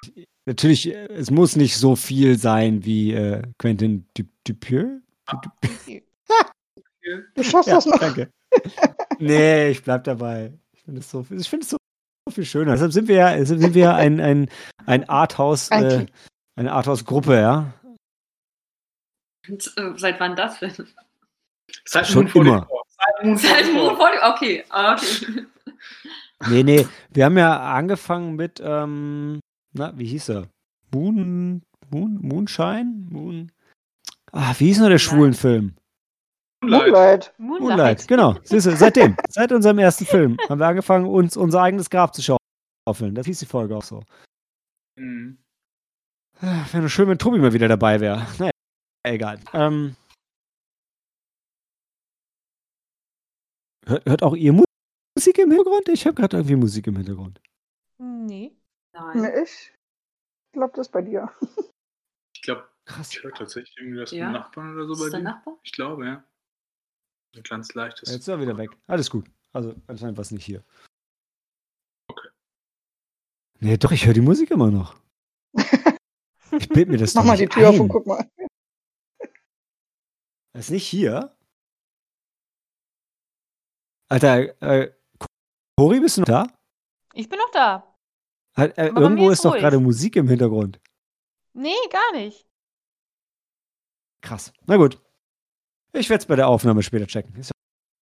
natürlich, 0.46 0.88
äh, 0.94 1.06
es 1.08 1.30
muss 1.30 1.56
nicht 1.56 1.76
so 1.76 1.96
viel 1.96 2.38
sein 2.38 2.84
wie 2.84 3.12
äh, 3.12 3.42
Quentin 3.58 4.06
Du- 4.16 4.24
Dupieux. 4.46 5.00
Du 7.34 7.42
schaffst 7.42 7.68
Ja, 7.68 7.74
das 7.76 7.86
noch. 7.86 7.98
danke. 7.98 8.30
nee, 9.18 9.70
ich 9.70 9.82
bleib 9.82 10.04
dabei. 10.04 10.52
Ich 10.90 10.98
finde 10.98 11.00
es 11.00 11.10
so, 11.10 11.20
ich 11.30 11.48
finde 11.48 11.64
es 11.64 11.70
so, 11.70 11.76
so 12.28 12.34
viel 12.34 12.44
schöner. 12.44 12.72
Deshalb 12.72 12.92
sind 12.92 13.08
wir 13.08 13.16
ja, 13.16 13.36
deshalb 13.36 13.60
sind 13.60 13.74
wir 13.74 13.82
ja 13.82 13.94
ein, 13.94 14.20
ein, 14.20 14.50
ein 14.86 15.08
Arthouse, 15.08 15.70
äh, 15.70 16.06
eine 16.56 16.72
Arthouse-Gruppe, 16.72 17.40
ja. 17.40 17.72
Und, 19.48 19.72
äh, 19.76 19.92
seit 19.96 20.20
wann 20.20 20.36
das 20.36 20.58
denn? 20.60 20.72
Seit 21.84 22.06
Schon 22.06 22.30
Moon 22.34 22.46
immer. 22.46 22.66
44. 22.66 23.40
Seit 23.40 23.64
Seit 23.64 23.72
Moon 23.72 23.96
44. 23.96 23.98
Moon 23.98 24.32
Okay, 24.34 24.64
ah, 24.70 24.94
okay. 24.94 25.46
Nee, 26.48 26.62
nee, 26.62 26.86
wir 27.10 27.24
haben 27.26 27.36
ja 27.36 27.74
angefangen 27.74 28.34
mit, 28.34 28.60
ähm, 28.64 29.40
na, 29.72 29.96
wie 29.98 30.06
hieß 30.06 30.30
er? 30.30 30.48
Moon, 30.92 31.62
Moon, 31.90 32.18
Moonshine? 32.20 33.06
Moon. 33.10 33.52
Ah, 34.32 34.54
wie 34.58 34.66
hieß 34.66 34.78
noch 34.80 34.88
der 34.88 34.98
schwulen 34.98 35.34
Film? 35.34 35.74
Moonlight. 36.62 36.82
Moonlight. 36.92 37.32
Moonlight. 37.38 37.60
Moonlight, 37.60 38.08
genau. 38.08 38.34
Siehst 38.44 38.66
du, 38.66 38.76
seitdem, 38.76 39.16
seit 39.28 39.50
unserem 39.52 39.78
ersten 39.78 40.04
Film, 40.04 40.36
haben 40.48 40.58
wir 40.60 40.66
angefangen, 40.66 41.06
uns 41.06 41.36
unser 41.36 41.62
eigenes 41.62 41.88
Grab 41.90 42.14
zu 42.14 42.22
schaufeln. 42.22 43.14
Das 43.14 43.26
hieß 43.26 43.38
die 43.38 43.46
Folge 43.46 43.76
auch 43.76 43.82
so. 43.82 44.02
Mhm. 44.98 45.38
Wäre 46.40 46.80
nur 46.80 46.88
schön, 46.88 47.08
wenn 47.08 47.18
Tobi 47.18 47.38
mal 47.38 47.52
wieder 47.52 47.68
dabei 47.68 48.00
wäre. 48.00 48.26
Naja, 48.38 48.50
egal. 49.04 49.40
Ähm, 49.52 49.96
hört, 53.86 54.06
hört 54.08 54.22
auch 54.22 54.34
ihr 54.36 54.52
Mu- 54.52 54.64
Musik 55.16 55.38
im 55.38 55.50
Hintergrund? 55.50 55.88
Ich 55.88 56.06
habe 56.06 56.14
gerade 56.14 56.36
irgendwie 56.38 56.56
Musik 56.56 56.86
im 56.86 56.96
Hintergrund. 56.96 57.40
Nee. 57.98 58.52
Nein. 58.94 59.20
Nee, 59.22 59.42
ich 59.42 59.72
glaube, 60.52 60.72
das 60.76 60.86
ist 60.88 60.92
bei 60.92 61.02
dir. 61.02 61.30
Ich 62.34 62.42
glaube, 62.42 62.68
Krass. 62.86 63.12
ich 63.12 63.22
höre 63.22 63.32
tatsächlich 63.32 63.76
irgendwie 63.78 64.00
das 64.00 64.10
Ja. 64.12 64.24
vom 64.26 64.32
Nachbarn 64.32 64.74
oder 64.74 64.86
so 64.86 64.92
Ist 64.94 64.98
bei 65.00 65.04
das 65.04 65.10
der 65.12 65.20
dir. 65.20 65.24
Nachbar? 65.24 65.58
Ich 65.62 65.72
glaube, 65.72 66.06
ja. 66.06 66.24
Ein 67.36 67.42
ganz 67.42 67.74
leichtes. 67.74 68.10
Jetzt 68.10 68.22
ist 68.22 68.28
er 68.28 68.40
wieder 68.40 68.56
weg. 68.58 68.70
Alles 68.86 69.10
gut. 69.10 69.30
Also 69.52 69.74
anscheinend 69.86 70.16
war 70.16 70.22
es 70.22 70.30
nicht 70.30 70.44
hier. 70.44 70.64
Okay. 72.08 72.28
Nee, 73.60 73.76
doch, 73.76 73.92
ich 73.92 74.06
höre 74.06 74.14
die 74.14 74.20
Musik 74.20 74.50
immer 74.50 74.70
noch. 74.70 74.96
Ich 76.52 76.68
bild 76.68 76.88
mir 76.88 76.98
das 76.98 77.14
Mach 77.14 77.22
doch 77.22 77.28
mal 77.28 77.36
die 77.36 77.46
Tür 77.46 77.68
auf 77.68 77.76
ein. 77.76 77.80
und 77.82 77.88
guck 77.90 78.06
mal. 78.08 78.28
Das 80.52 80.64
ist 80.64 80.70
nicht 80.70 80.84
hier. 80.86 81.36
Alter, 84.08 84.60
äh, 84.60 84.92
Cori, 85.78 86.00
bist 86.00 86.16
du 86.16 86.22
noch 86.22 86.26
da? 86.26 86.46
Ich 87.14 87.28
bin 87.28 87.38
noch 87.38 87.52
da. 87.52 87.96
Halt, 88.56 88.76
äh, 88.78 88.88
irgendwo 88.88 89.30
ist 89.30 89.38
ist 89.38 89.44
doch 89.44 89.54
gerade 89.54 89.78
Musik 89.78 90.16
im 90.16 90.26
Hintergrund. 90.26 90.80
Nee, 91.52 91.76
gar 91.92 92.12
nicht. 92.14 92.48
Krass. 94.22 94.52
Na 94.66 94.76
gut. 94.76 95.00
Ich 95.92 96.08
werde 96.08 96.22
es 96.22 96.26
bei 96.26 96.36
der 96.36 96.48
Aufnahme 96.48 96.82
später 96.82 97.06
checken. 97.06 97.34
Ist 97.36 97.52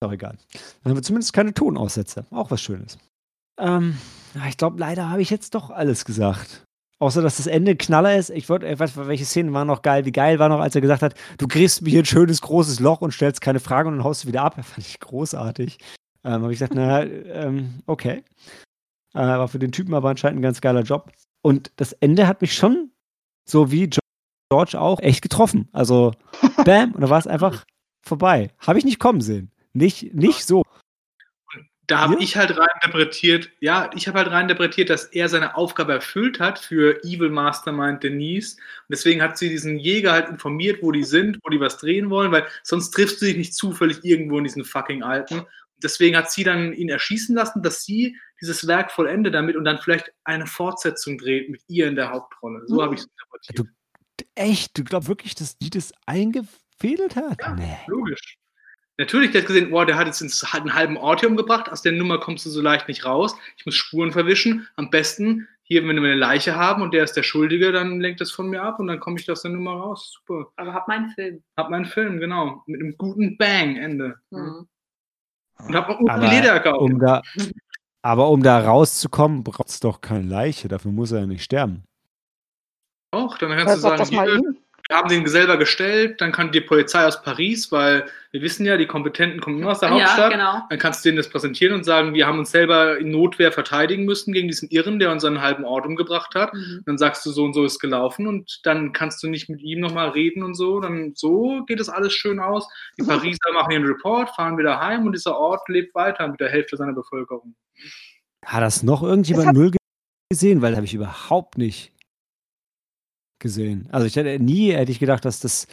auch 0.01 0.13
egal. 0.13 0.37
Dann 0.83 0.91
haben 0.91 0.97
wir 0.97 1.03
zumindest 1.03 1.33
keine 1.33 1.55
Tonaussätze. 1.55 2.27
Auch 2.31 2.51
was 2.51 2.61
Schönes. 2.61 2.99
Ähm, 3.59 3.99
ich 4.49 4.57
glaube, 4.57 4.79
leider 4.79 5.11
habe 5.11 5.23
ich 5.23 5.31
jetzt 5.31 5.55
doch 5.55 5.71
alles 5.71 6.05
gesagt. 6.05 6.65
Außer, 7.01 7.23
dass 7.23 7.37
das 7.37 7.47
Ende 7.47 7.73
ein 7.73 7.79
Knaller 7.79 8.17
ist. 8.17 8.31
Ich 8.31 8.49
wollte, 8.49 8.67
ich 8.67 8.79
weiß, 8.79 8.97
welche 8.97 9.25
Szenen 9.25 9.53
waren 9.53 9.69
noch 9.69 9.83
geil. 9.83 10.05
Wie 10.05 10.13
geil 10.13 10.39
war 10.39 10.49
noch, 10.49 10.61
als 10.61 10.75
er 10.75 10.81
gesagt 10.81 11.03
hat, 11.03 11.15
du 11.39 11.47
kriegst 11.47 11.83
mir 11.83 11.91
hier 11.91 12.03
ein 12.03 12.07
schönes, 12.07 12.41
großes 12.41 12.81
Loch 12.81 13.01
und 13.01 13.13
stellst 13.13 13.41
keine 13.41 13.61
Fragen 13.61 13.89
und 13.89 13.97
dann 13.99 14.05
haust 14.05 14.25
du 14.25 14.29
wieder 14.29 14.43
ab. 14.43 14.55
Das 14.57 14.67
fand 14.67 14.87
ich 14.87 14.99
großartig. 14.99 15.79
Ähm, 16.25 16.43
habe 16.43 16.53
ich 16.53 16.59
gesagt, 16.59 16.75
na, 16.75 17.05
ähm, 17.05 17.83
okay. 17.87 18.25
Äh, 19.15 19.21
war 19.21 19.49
für 19.49 19.61
den 19.61 19.73
Typen 19.73 19.95
aber 19.95 20.11
anscheinend 20.11 20.41
ein 20.41 20.43
ganz 20.43 20.61
geiler 20.61 20.83
Job. 20.83 21.13
Und 21.43 21.71
das 21.77 21.93
Ende 21.93 22.27
hat 22.27 22.41
mich 22.41 22.55
schon, 22.55 22.91
so 23.49 23.71
wie 23.71 23.91
George 24.51 24.81
auch, 24.81 25.01
echt 25.01 25.23
getroffen. 25.23 25.69
Also, 25.73 26.13
bam, 26.65 26.93
und 26.93 27.01
da 27.01 27.11
war 27.11 27.19
es 27.19 27.27
einfach 27.29 27.65
vorbei. 28.09 28.51
Habe 28.59 28.79
ich 28.79 28.85
nicht 28.85 28.99
kommen 28.99 29.21
sehen. 29.21 29.51
Nicht, 29.73 30.15
nicht 30.15 30.45
so. 30.45 30.65
Da 31.87 32.01
habe 32.01 32.15
Ja? 32.15 32.21
ich 32.21 32.37
halt 32.37 32.57
rein 32.59 32.69
interpretiert, 32.75 33.51
ja, 33.61 33.91
ich 33.95 34.09
habe 34.09 34.19
halt 34.19 34.31
rein 34.31 34.43
interpretiert, 34.43 34.91
dass 34.91 35.05
er 35.07 35.29
seine 35.31 35.57
Aufgabe 35.57 35.95
erfüllt 35.95 36.39
hat 36.39 36.59
für 36.59 37.03
Evil 37.03 37.31
Mastermind 37.31 38.03
Denise. 38.03 38.57
Und 38.57 38.91
deswegen 38.91 39.23
hat 39.23 39.39
sie 39.39 39.49
diesen 39.49 39.79
Jäger 39.79 40.13
halt 40.13 40.29
informiert, 40.29 40.83
wo 40.83 40.93
die 40.93 41.05
sind, 41.05 41.39
wo 41.43 41.49
die 41.49 41.61
was 41.61 41.79
drehen 41.79 42.11
wollen, 42.11 42.31
weil 42.31 42.47
sonst 42.63 42.91
triffst 42.91 43.23
du 43.23 43.27
dich 43.27 43.39
nicht 43.39 43.55
zufällig 43.55 44.05
irgendwo 44.05 44.37
in 44.37 44.45
diesen 44.45 44.67
fucking 44.67 45.03
Alten. 45.03 45.39
Und 45.41 45.47
deswegen 45.83 46.15
hat 46.15 46.31
sie 46.31 46.45
dann 46.45 46.75
ihn 46.75 46.91
erschießen 46.91 47.35
lassen, 47.35 47.63
dass 47.63 47.85
sie 47.85 48.17
dieses 48.39 48.67
Werk 48.67 48.91
vollende 48.93 49.31
damit 49.31 49.57
und 49.57 49.65
dann 49.65 49.79
vielleicht 49.79 50.13
eine 50.25 50.47
Fortsetzung 50.47 51.17
dreht 51.17 51.49
mit 51.49 51.63
ihr 51.69 51.89
in 51.89 51.95
der 51.97 52.11
Hauptrolle. 52.11 52.65
So 52.67 52.83
habe 52.83 52.97
ich 52.97 53.01
es 53.01 53.07
interpretiert. 53.07 53.69
Echt? 54.35 54.77
Du 54.77 54.85
glaubst 54.85 55.09
wirklich, 55.09 55.35
dass 55.35 55.57
die 55.57 55.71
das 55.71 55.93
eingefädelt 56.79 57.17
hat? 57.17 57.41
Ja. 57.41 57.55
Nee. 57.55 57.79
Logisch. 57.87 58.39
Natürlich, 59.01 59.31
der 59.31 59.43
hat 59.43 59.47
gesehen, 59.47 59.71
boah, 59.71 59.87
der 59.87 59.97
hat 59.97 60.09
jetzt 60.09 60.21
ins, 60.21 60.53
hat 60.53 60.63
einen 60.63 60.75
halben 60.75 60.97
Ort 60.97 61.21
hier 61.21 61.29
umgebracht, 61.29 61.71
aus 61.71 61.83
der 61.83 61.93
Nummer 61.93 62.19
kommst 62.19 62.45
du 62.47 62.51
so 62.51 62.61
leicht 62.61 62.89
nicht 62.89 63.05
raus. 63.05 63.37
Ich 63.57 63.65
muss 63.65 63.77
Spuren 63.77 64.11
verwischen. 64.11 64.67
Am 64.75 64.91
besten, 64.91 65.47
hier, 65.63 65.87
wenn 65.87 65.95
wir 65.95 66.03
eine 66.03 66.17
Leiche 66.17 66.57
haben 66.57 66.83
und 66.83 66.93
der 66.93 67.05
ist 67.05 67.13
der 67.13 67.23
Schuldige, 67.23 67.71
dann 67.71 68.01
lenkt 68.01 68.21
das 68.21 68.33
von 68.33 68.49
mir 68.49 68.61
ab 68.61 68.81
und 68.81 68.89
dann 68.89 68.99
komme 68.99 69.21
ich 69.21 69.31
aus 69.31 69.43
der 69.43 69.53
Nummer 69.53 69.75
raus. 69.75 70.19
Super. 70.19 70.51
Aber 70.57 70.75
hab 70.75 70.89
meinen 70.89 71.11
Film. 71.11 71.45
Hab 71.57 71.71
meinen 71.71 71.85
Film, 71.85 72.19
genau. 72.19 72.65
Mit 72.67 72.81
einem 72.81 72.97
guten 72.99 73.39
Bang-Ende. 73.39 74.17
Mhm. 74.31 74.67
Und 75.59 75.75
hab 75.75 75.89
auch 75.89 76.01
Aber 76.09 76.27
die 76.27 76.35
Lederjacke 76.35 76.75
auf. 76.75 76.83
Um 76.83 76.99
da, 76.99 77.23
aber 78.03 78.31
um 78.31 78.43
da 78.43 78.59
rauszukommen, 78.59 79.45
braucht 79.45 79.69
es 79.69 79.79
doch 79.79 80.01
keine 80.01 80.27
Leiche. 80.27 80.67
Dafür 80.67 80.91
muss 80.91 81.13
er 81.13 81.21
ja 81.21 81.27
nicht 81.27 81.45
sterben. 81.45 81.85
Auch, 83.13 83.39
dann 83.39 83.51
kannst 83.51 83.67
Hört 83.67 83.79
du 83.79 83.83
doch 83.83 83.89
sagen, 83.91 83.99
das 83.99 84.11
mal 84.11 84.27
hier. 84.29 84.55
Wir 84.89 84.97
haben 84.97 85.09
den 85.11 85.27
selber 85.27 85.59
gestellt, 85.59 86.19
dann 86.23 86.33
kann 86.33 86.51
die 86.51 86.63
Polizei 86.63 87.05
aus 87.05 87.21
Paris, 87.23 87.71
weil 87.71 88.07
wir 88.31 88.41
wissen 88.41 88.65
ja, 88.65 88.79
die 88.79 88.87
Kompetenten 88.87 89.39
kommen 89.39 89.61
immer 89.61 89.73
aus 89.73 89.81
der 89.81 89.91
Ja, 89.91 89.97
Hauptstadt. 89.97 90.33
genau. 90.33 90.63
Dann 90.71 90.79
kannst 90.79 91.05
du 91.05 91.11
denen 91.11 91.19
das 91.19 91.29
präsentieren 91.29 91.75
und 91.75 91.85
sagen, 91.85 92.15
wir 92.15 92.27
haben 92.27 92.39
uns 92.39 92.51
selber 92.51 92.97
in 92.97 93.11
Notwehr 93.11 93.53
verteidigen 93.53 94.07
müssen 94.07 94.33
gegen 94.33 94.49
diesen 94.49 94.71
Irren, 94.71 94.99
der 94.99 95.13
unseren 95.13 95.43
halben 95.43 95.65
Ort 95.65 95.85
umgebracht 95.85 96.35
hat. 96.35 96.55
Mhm. 96.55 96.83
Dann 96.87 96.97
sagst 96.97 97.25
du, 97.27 97.31
so 97.31 97.45
und 97.45 97.53
so 97.53 97.65
ist 97.67 97.81
gelaufen 97.81 98.27
und 98.27 98.61
dann 98.65 98.95
kannst 98.95 99.23
du 99.23 99.29
nicht 99.29 99.51
mit 99.51 99.61
ihm 99.61 99.81
nochmal 99.81 100.09
reden 100.09 100.43
und 100.43 100.55
so. 100.55 100.81
Dann 100.81 101.13
so 101.15 101.65
geht 101.67 101.81
das 101.81 101.91
alles 101.91 102.15
schön 102.15 102.41
aus. 102.41 102.67
Die 102.99 103.05
Pariser 103.05 103.53
machen 103.53 103.73
ihren 103.73 103.85
Report, 103.85 104.31
fahren 104.31 104.57
wieder 104.57 104.81
heim 104.81 105.05
und 105.05 105.13
dieser 105.13 105.37
Ort 105.39 105.69
lebt 105.69 105.95
weiter 105.95 106.27
mit 106.29 106.41
der 106.41 106.49
Hälfte 106.49 106.79
seiner 106.79 106.95
Bevölkerung. 106.95 107.55
Hat 108.47 108.63
das 108.63 108.83
noch 108.83 109.03
irgendjemand 109.03 109.53
Müll 109.55 109.73
gesehen? 110.31 110.63
Weil 110.63 110.71
das 110.71 110.77
habe 110.79 110.87
ich 110.87 110.95
überhaupt 110.95 111.59
nicht 111.59 111.93
gesehen. 113.39 113.89
Also 113.93 114.07
ich 114.07 114.17
hätte 114.17 114.39
nie 114.43 114.73
hätte 114.73 114.93
ich 114.93 114.99
gedacht, 114.99 115.25
dass 115.25 115.41
das 115.41 115.67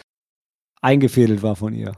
eingefädelt 0.82 1.42
war 1.42 1.56
von 1.56 1.74
ihr. 1.74 1.94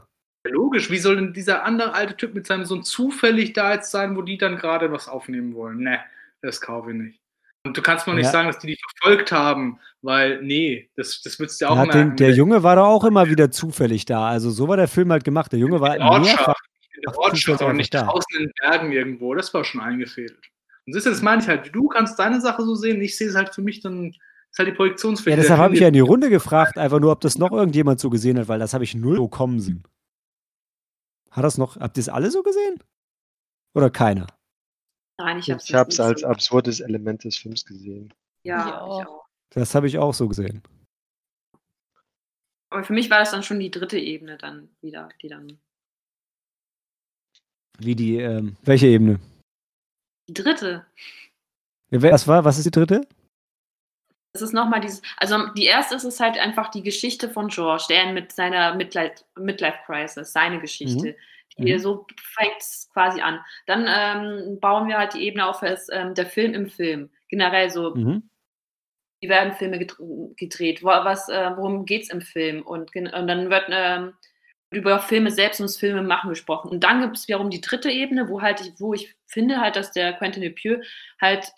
Ja, 0.46 0.52
Logisch, 0.52 0.90
wie 0.90 0.98
soll 0.98 1.16
denn 1.16 1.32
dieser 1.32 1.64
andere 1.64 1.94
alte 1.94 2.16
Typ 2.16 2.34
mit 2.34 2.46
seinem 2.46 2.64
Sohn 2.64 2.84
zufällig 2.84 3.52
da 3.52 3.74
jetzt 3.74 3.90
sein, 3.90 4.16
wo 4.16 4.22
die 4.22 4.38
dann 4.38 4.56
gerade 4.56 4.90
was 4.92 5.08
aufnehmen 5.08 5.54
wollen? 5.54 5.80
Ne, 5.80 6.00
das 6.42 6.60
kaufe 6.60 6.90
ich 6.90 6.96
nicht. 6.96 7.20
Und 7.66 7.76
du 7.76 7.82
kannst 7.82 8.06
mir 8.06 8.14
nicht 8.14 8.26
Ja. 8.26 8.30
sagen, 8.32 8.48
dass 8.48 8.58
die 8.60 8.68
dich 8.68 8.80
verfolgt 8.98 9.32
haben, 9.32 9.78
weil, 10.00 10.40
nee, 10.42 10.88
das, 10.96 11.20
das 11.22 11.38
würdest 11.38 11.60
du 11.60 11.64
ja 11.66 11.70
auch 11.72 11.76
hat 11.76 11.88
merken. 11.88 12.10
den, 12.10 12.16
der 12.16 12.30
Junge 12.32 12.62
war 12.62 12.76
doch 12.76 12.86
auch 12.86 13.04
immer 13.04 13.28
wieder 13.28 13.50
zufällig 13.50 14.04
da. 14.06 14.28
Also 14.28 14.50
so 14.50 14.68
war 14.68 14.76
der 14.76 14.88
Film 14.88 15.10
halt 15.10 15.24
gemacht. 15.24 15.52
Der 15.52 15.58
Junge 15.58 15.80
war 15.80 15.94
in 15.96 16.00
der. 16.02 16.10
Ortschaft, 16.10 16.60
in 16.94 17.02
der 17.02 17.18
Ortschaft, 17.18 17.62
aber 17.62 17.72
nicht 17.74 17.92
da. 17.92 18.04
draußen 18.04 18.38
in 18.38 18.44
den 18.46 18.52
Bergen 18.60 18.92
irgendwo. 18.92 19.34
Das 19.34 19.52
war 19.52 19.64
schon 19.64 19.80
eingefädelt. 19.80 20.38
Und 20.86 20.94
du, 20.94 21.00
das 21.00 21.20
meine 21.20 21.42
ich 21.42 21.48
halt. 21.48 21.74
Du 21.74 21.88
kannst 21.88 22.18
deine 22.18 22.40
Sache 22.40 22.62
so 22.62 22.74
sehen, 22.74 23.02
ich 23.02 23.16
sehe 23.18 23.28
es 23.28 23.34
halt 23.34 23.54
für 23.54 23.60
mich 23.60 23.80
dann, 23.80 24.14
ist 24.58 24.60
halt 24.60 24.68
die 24.68 24.72
Ja, 24.72 24.76
Projektionsfläche. 24.76 25.36
deshalb 25.36 25.58
der 25.58 25.64
habe 25.64 25.74
ich 25.74 25.80
ja 25.80 25.86
in 25.88 25.94
die 25.94 26.00
Runde 26.00 26.30
gefragt, 26.30 26.78
einfach 26.78 26.98
nur, 26.98 27.12
ob 27.12 27.20
das 27.20 27.38
noch 27.38 27.52
irgendjemand 27.52 28.00
so 28.00 28.10
gesehen 28.10 28.38
hat, 28.38 28.48
weil 28.48 28.58
das 28.58 28.74
habe 28.74 28.82
ich 28.84 28.94
null 28.94 29.16
so 29.16 29.28
kommen 29.28 29.60
sehen. 29.60 29.84
Hat 31.30 31.44
das 31.44 31.58
noch, 31.58 31.76
habt 31.76 31.96
ihr 31.96 32.00
es 32.00 32.08
alle 32.08 32.30
so 32.30 32.42
gesehen? 32.42 32.82
Oder 33.74 33.90
keiner? 33.90 34.26
Nein, 35.20 35.38
ich 35.38 35.48
Ich 35.48 35.50
habe 35.74 35.88
es 35.88 35.98
nicht 35.98 36.00
als 36.00 36.20
so- 36.22 36.26
absurdes 36.26 36.80
Element 36.80 37.22
des 37.24 37.36
Films 37.36 37.64
gesehen. 37.64 38.12
Ja, 38.42 38.66
Ich 38.68 38.74
auch. 38.74 39.02
ich. 39.02 39.54
Das 39.54 39.74
habe 39.74 39.86
ich 39.86 39.98
auch 39.98 40.14
so 40.14 40.26
gesehen. 40.28 40.62
Aber 42.70 42.84
für 42.84 42.92
mich 42.92 43.08
war 43.10 43.18
das 43.20 43.30
dann 43.30 43.42
schon 43.42 43.60
die 43.60 43.70
dritte 43.70 43.98
Ebene 43.98 44.36
dann 44.38 44.68
wieder, 44.82 45.08
die 45.22 45.28
dann. 45.28 45.58
Wie 47.78 47.94
die, 47.94 48.16
ähm, 48.16 48.56
welche 48.62 48.88
Ebene? 48.88 49.20
Die 50.28 50.34
dritte. 50.34 50.84
Ja, 51.90 52.02
wer- 52.02 52.12
Was 52.12 52.26
war, 52.26 52.44
was 52.44 52.58
ist 52.58 52.64
die 52.64 52.70
dritte? 52.70 53.06
Das 54.34 54.42
ist 54.42 54.52
nochmal 54.52 54.80
dieses, 54.80 55.02
also 55.16 55.46
die 55.56 55.64
erste 55.64 55.94
ist 55.96 56.04
es 56.04 56.20
halt 56.20 56.38
einfach 56.38 56.68
die 56.70 56.82
Geschichte 56.82 57.30
von 57.30 57.48
George, 57.48 57.84
der 57.88 58.12
mit 58.12 58.30
seiner 58.32 58.74
Midlife, 58.74 59.24
Midlife 59.38 59.78
Crisis, 59.86 60.32
seine 60.32 60.60
Geschichte. 60.60 61.12
Die 61.58 61.64
Die, 61.64 61.72
Mhm. 61.74 61.78
So 61.80 62.06
fängt 62.36 62.58
es 62.60 62.88
quasi 62.92 63.20
an. 63.20 63.40
Dann 63.66 63.86
ähm, 63.88 64.60
bauen 64.60 64.86
wir 64.86 64.98
halt 64.98 65.14
die 65.14 65.22
Ebene 65.24 65.46
auf, 65.46 65.60
als 65.62 65.88
ähm, 65.90 66.14
der 66.14 66.26
Film 66.26 66.54
im 66.54 66.68
Film. 66.68 67.10
Generell 67.28 67.68
so, 67.70 67.94
Mhm. 67.96 68.28
wie 69.20 69.28
werden 69.28 69.54
Filme 69.54 69.78
gedr- 69.78 70.34
gedreht? 70.36 70.84
Was, 70.84 71.28
äh, 71.28 71.50
worum 71.56 71.84
geht 71.84 72.02
es 72.04 72.10
im 72.10 72.20
Film? 72.20 72.62
Und, 72.62 72.94
und 72.94 73.26
dann 73.26 73.50
wird 73.50 73.64
ähm, 73.70 74.12
über 74.70 75.00
Filme 75.00 75.30
selbst 75.32 75.58
und 75.60 75.64
das 75.68 75.78
Filme 75.78 76.02
machen 76.02 76.28
gesprochen. 76.30 76.70
Und 76.70 76.84
dann 76.84 77.00
gibt 77.00 77.16
es 77.16 77.26
wiederum 77.26 77.50
die 77.50 77.60
dritte 77.62 77.90
Ebene, 77.90 78.28
wo 78.28 78.40
halt 78.42 78.60
ich, 78.60 78.72
wo 78.78 78.94
ich 78.94 79.16
finde 79.26 79.60
halt, 79.60 79.74
dass 79.74 79.90
der 79.90 80.12
Quentin 80.12 80.42
Dupieux 80.44 80.86
halt 81.20 81.50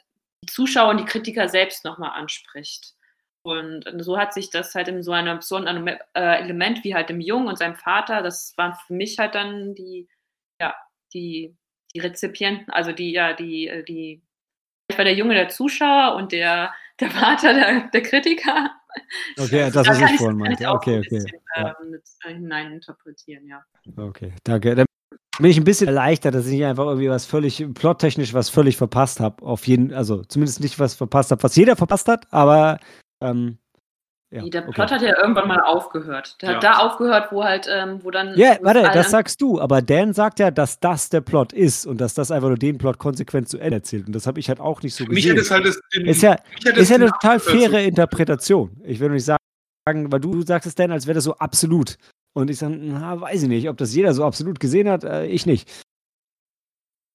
die 0.43 0.53
Zuschauer 0.53 0.91
und 0.91 1.01
die 1.01 1.05
Kritiker 1.05 1.49
selbst 1.49 1.85
nochmal 1.85 2.19
anspricht. 2.19 2.95
Und 3.43 3.85
so 3.99 4.19
hat 4.19 4.35
sich 4.35 4.51
das 4.51 4.75
halt 4.75 4.89
in 4.89 5.03
so 5.03 5.13
einem 5.13 5.39
besonderen 5.39 5.87
äh, 5.87 5.99
Element 6.15 6.85
wie 6.85 6.95
halt 6.95 7.09
dem 7.09 7.21
Jungen 7.21 7.49
und 7.49 7.59
seinem 7.59 7.77
Vater, 7.77 8.23
das 8.23 8.53
waren 8.59 8.75
für 8.87 8.93
mich 8.93 9.19
halt 9.19 9.35
dann 9.35 9.75
die, 9.75 10.09
ja, 10.61 10.75
die, 11.15 11.57
die 11.95 12.01
Rezipienten, 12.01 12.71
also 12.71 12.93
die, 12.93 13.13
ja, 13.13 13.33
die, 13.33 13.69
äh, 13.69 13.83
die, 13.83 14.23
ich 14.91 14.99
war 14.99 15.05
der 15.05 15.15
Junge 15.15 15.35
der 15.35 15.49
Zuschauer 15.49 16.17
und 16.17 16.33
der, 16.33 16.75
der 16.99 17.11
Vater 17.11 17.55
der, 17.55 17.89
der 17.89 18.03
Kritiker. 18.03 18.73
Okay, 19.39 19.71
das, 19.71 19.87
Da 19.87 19.87
was 19.87 20.11
ich 20.11 20.17
vorhin 20.19 20.37
meinte. 20.37 20.69
Okay, 20.69 20.99
okay. 20.99 21.09
bisschen, 21.09 21.41
Ja. 21.57 21.77
mit 21.89 22.03
äh, 22.25 22.35
hineininterpretieren, 22.35 23.47
ja. 23.47 23.65
Okay, 23.97 24.35
danke. 24.45 24.75
Dann 24.75 24.87
bin 25.39 25.51
ich 25.51 25.57
ein 25.57 25.65
bisschen 25.65 25.89
erleichtert, 25.89 26.35
dass 26.35 26.47
ich 26.47 26.53
nicht 26.53 26.65
einfach 26.65 26.85
irgendwie 26.87 27.09
was 27.09 27.25
völlig 27.27 27.67
plottechnisch 27.75 28.35
was 28.35 28.51
völlig 28.51 28.77
verpasst 28.77 29.21
habe. 29.21 29.43
Auf 29.45 29.67
jeden, 29.67 29.93
also 29.95 30.23
zumindest 30.25 30.61
nicht 30.61 30.79
was 30.79 30.95
verpasst 30.95 31.31
habe, 31.31 31.43
was 31.43 31.57
jeder 31.57 31.77
verpasst 31.77 32.09
hat, 32.09 32.27
aber 32.31 32.79
ähm, 33.23 33.59
ja, 34.33 34.45
Der 34.45 34.63
okay. 34.63 34.73
Plot 34.73 34.93
hat 34.93 35.03
ja 35.03 35.19
irgendwann 35.21 35.49
mal 35.49 35.61
aufgehört. 35.61 36.41
Der 36.41 36.51
Ja. 36.51 36.55
hat 36.57 36.63
da 36.63 36.73
aufgehört, 36.79 37.33
wo 37.33 37.43
halt, 37.43 37.67
ähm, 37.69 37.99
wo 38.05 38.13
dann. 38.13 38.37
Ja, 38.39 38.59
wo 38.61 38.67
warte, 38.67 38.83
das 38.95 39.11
sagst 39.11 39.41
du, 39.41 39.61
aber 39.61 39.83
Dan 39.83 40.13
sagt 40.13 40.39
ja, 40.39 40.53
dass 40.53 40.79
das 40.79 41.09
der 41.09 41.21
Plot 41.21 41.53
ist 41.53 41.85
und 41.85 42.01
dass 42.01 42.15
das 42.15 42.31
einfach 42.31 42.47
nur 42.47 42.57
den 42.57 42.79
Plot 42.79 42.99
konsequent 42.99 43.49
zu 43.49 43.59
Ende 43.59 43.79
erzählt. 43.79 44.07
Und 44.07 44.15
das 44.15 44.29
habe 44.29 44.39
ich 44.39 44.49
halt 44.49 44.61
auch 44.61 44.83
nicht 44.83 44.95
so 44.95 45.03
Mich 45.05 45.17
gesehen. 45.25 45.31
hätte 45.33 45.41
es 45.41 45.51
halt 45.51 45.67
das, 45.67 45.81
den, 45.93 46.07
ist 46.07 46.23
ja, 46.23 46.37
mich 46.65 46.77
ist 46.77 46.91
ja 46.91 46.97
eine 46.97 47.11
total 47.11 47.41
faire 47.41 47.83
Interpretation. 47.83 48.71
Ich 48.85 49.01
will 49.01 49.09
nur 49.09 49.15
nicht 49.17 49.25
sagen, 49.25 49.41
weil 50.13 50.21
du 50.21 50.43
sagst 50.43 50.69
es 50.69 50.77
Dan, 50.77 50.93
als 50.93 51.09
wäre 51.09 51.17
das 51.17 51.25
so 51.25 51.35
absolut. 51.35 51.97
Und 52.33 52.51
ich 52.51 52.59
sage, 52.59 52.77
na, 52.77 53.21
weiß 53.21 53.43
ich 53.43 53.49
nicht, 53.49 53.69
ob 53.69 53.77
das 53.77 53.95
jeder 53.95 54.15
so 54.15 54.25
absolut 54.25 54.61
gesehen 54.61 54.89
hat, 54.89 55.05
äh, 55.05 55.27
ich 55.27 55.47
nicht. 55.47 55.69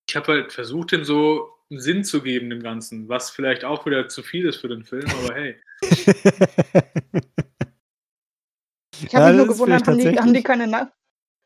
Ich 0.09 0.16
habe 0.16 0.34
halt 0.34 0.53
versucht, 0.53 0.91
dem 0.91 1.03
so 1.05 1.49
einen 1.70 1.80
Sinn 1.80 2.03
zu 2.03 2.22
geben, 2.22 2.49
dem 2.49 2.61
Ganzen, 2.61 3.09
was 3.09 3.30
vielleicht 3.30 3.63
auch 3.63 3.86
wieder 3.86 4.07
zu 4.07 4.24
viel 4.24 4.45
ist 4.47 4.57
für 4.57 4.68
den 4.68 4.84
Film, 4.84 5.07
aber 5.09 5.34
hey. 5.34 5.55
Ich 9.01 9.11
Ja, 9.11 9.20
habe 9.20 9.30
mich 9.30 9.38
nur 9.38 9.47
gewundert, 9.47 9.88
haben 9.88 9.97
die, 9.97 10.20
haben, 10.20 10.34
die 10.34 10.43
keine 10.43 10.68
Na 10.68 10.91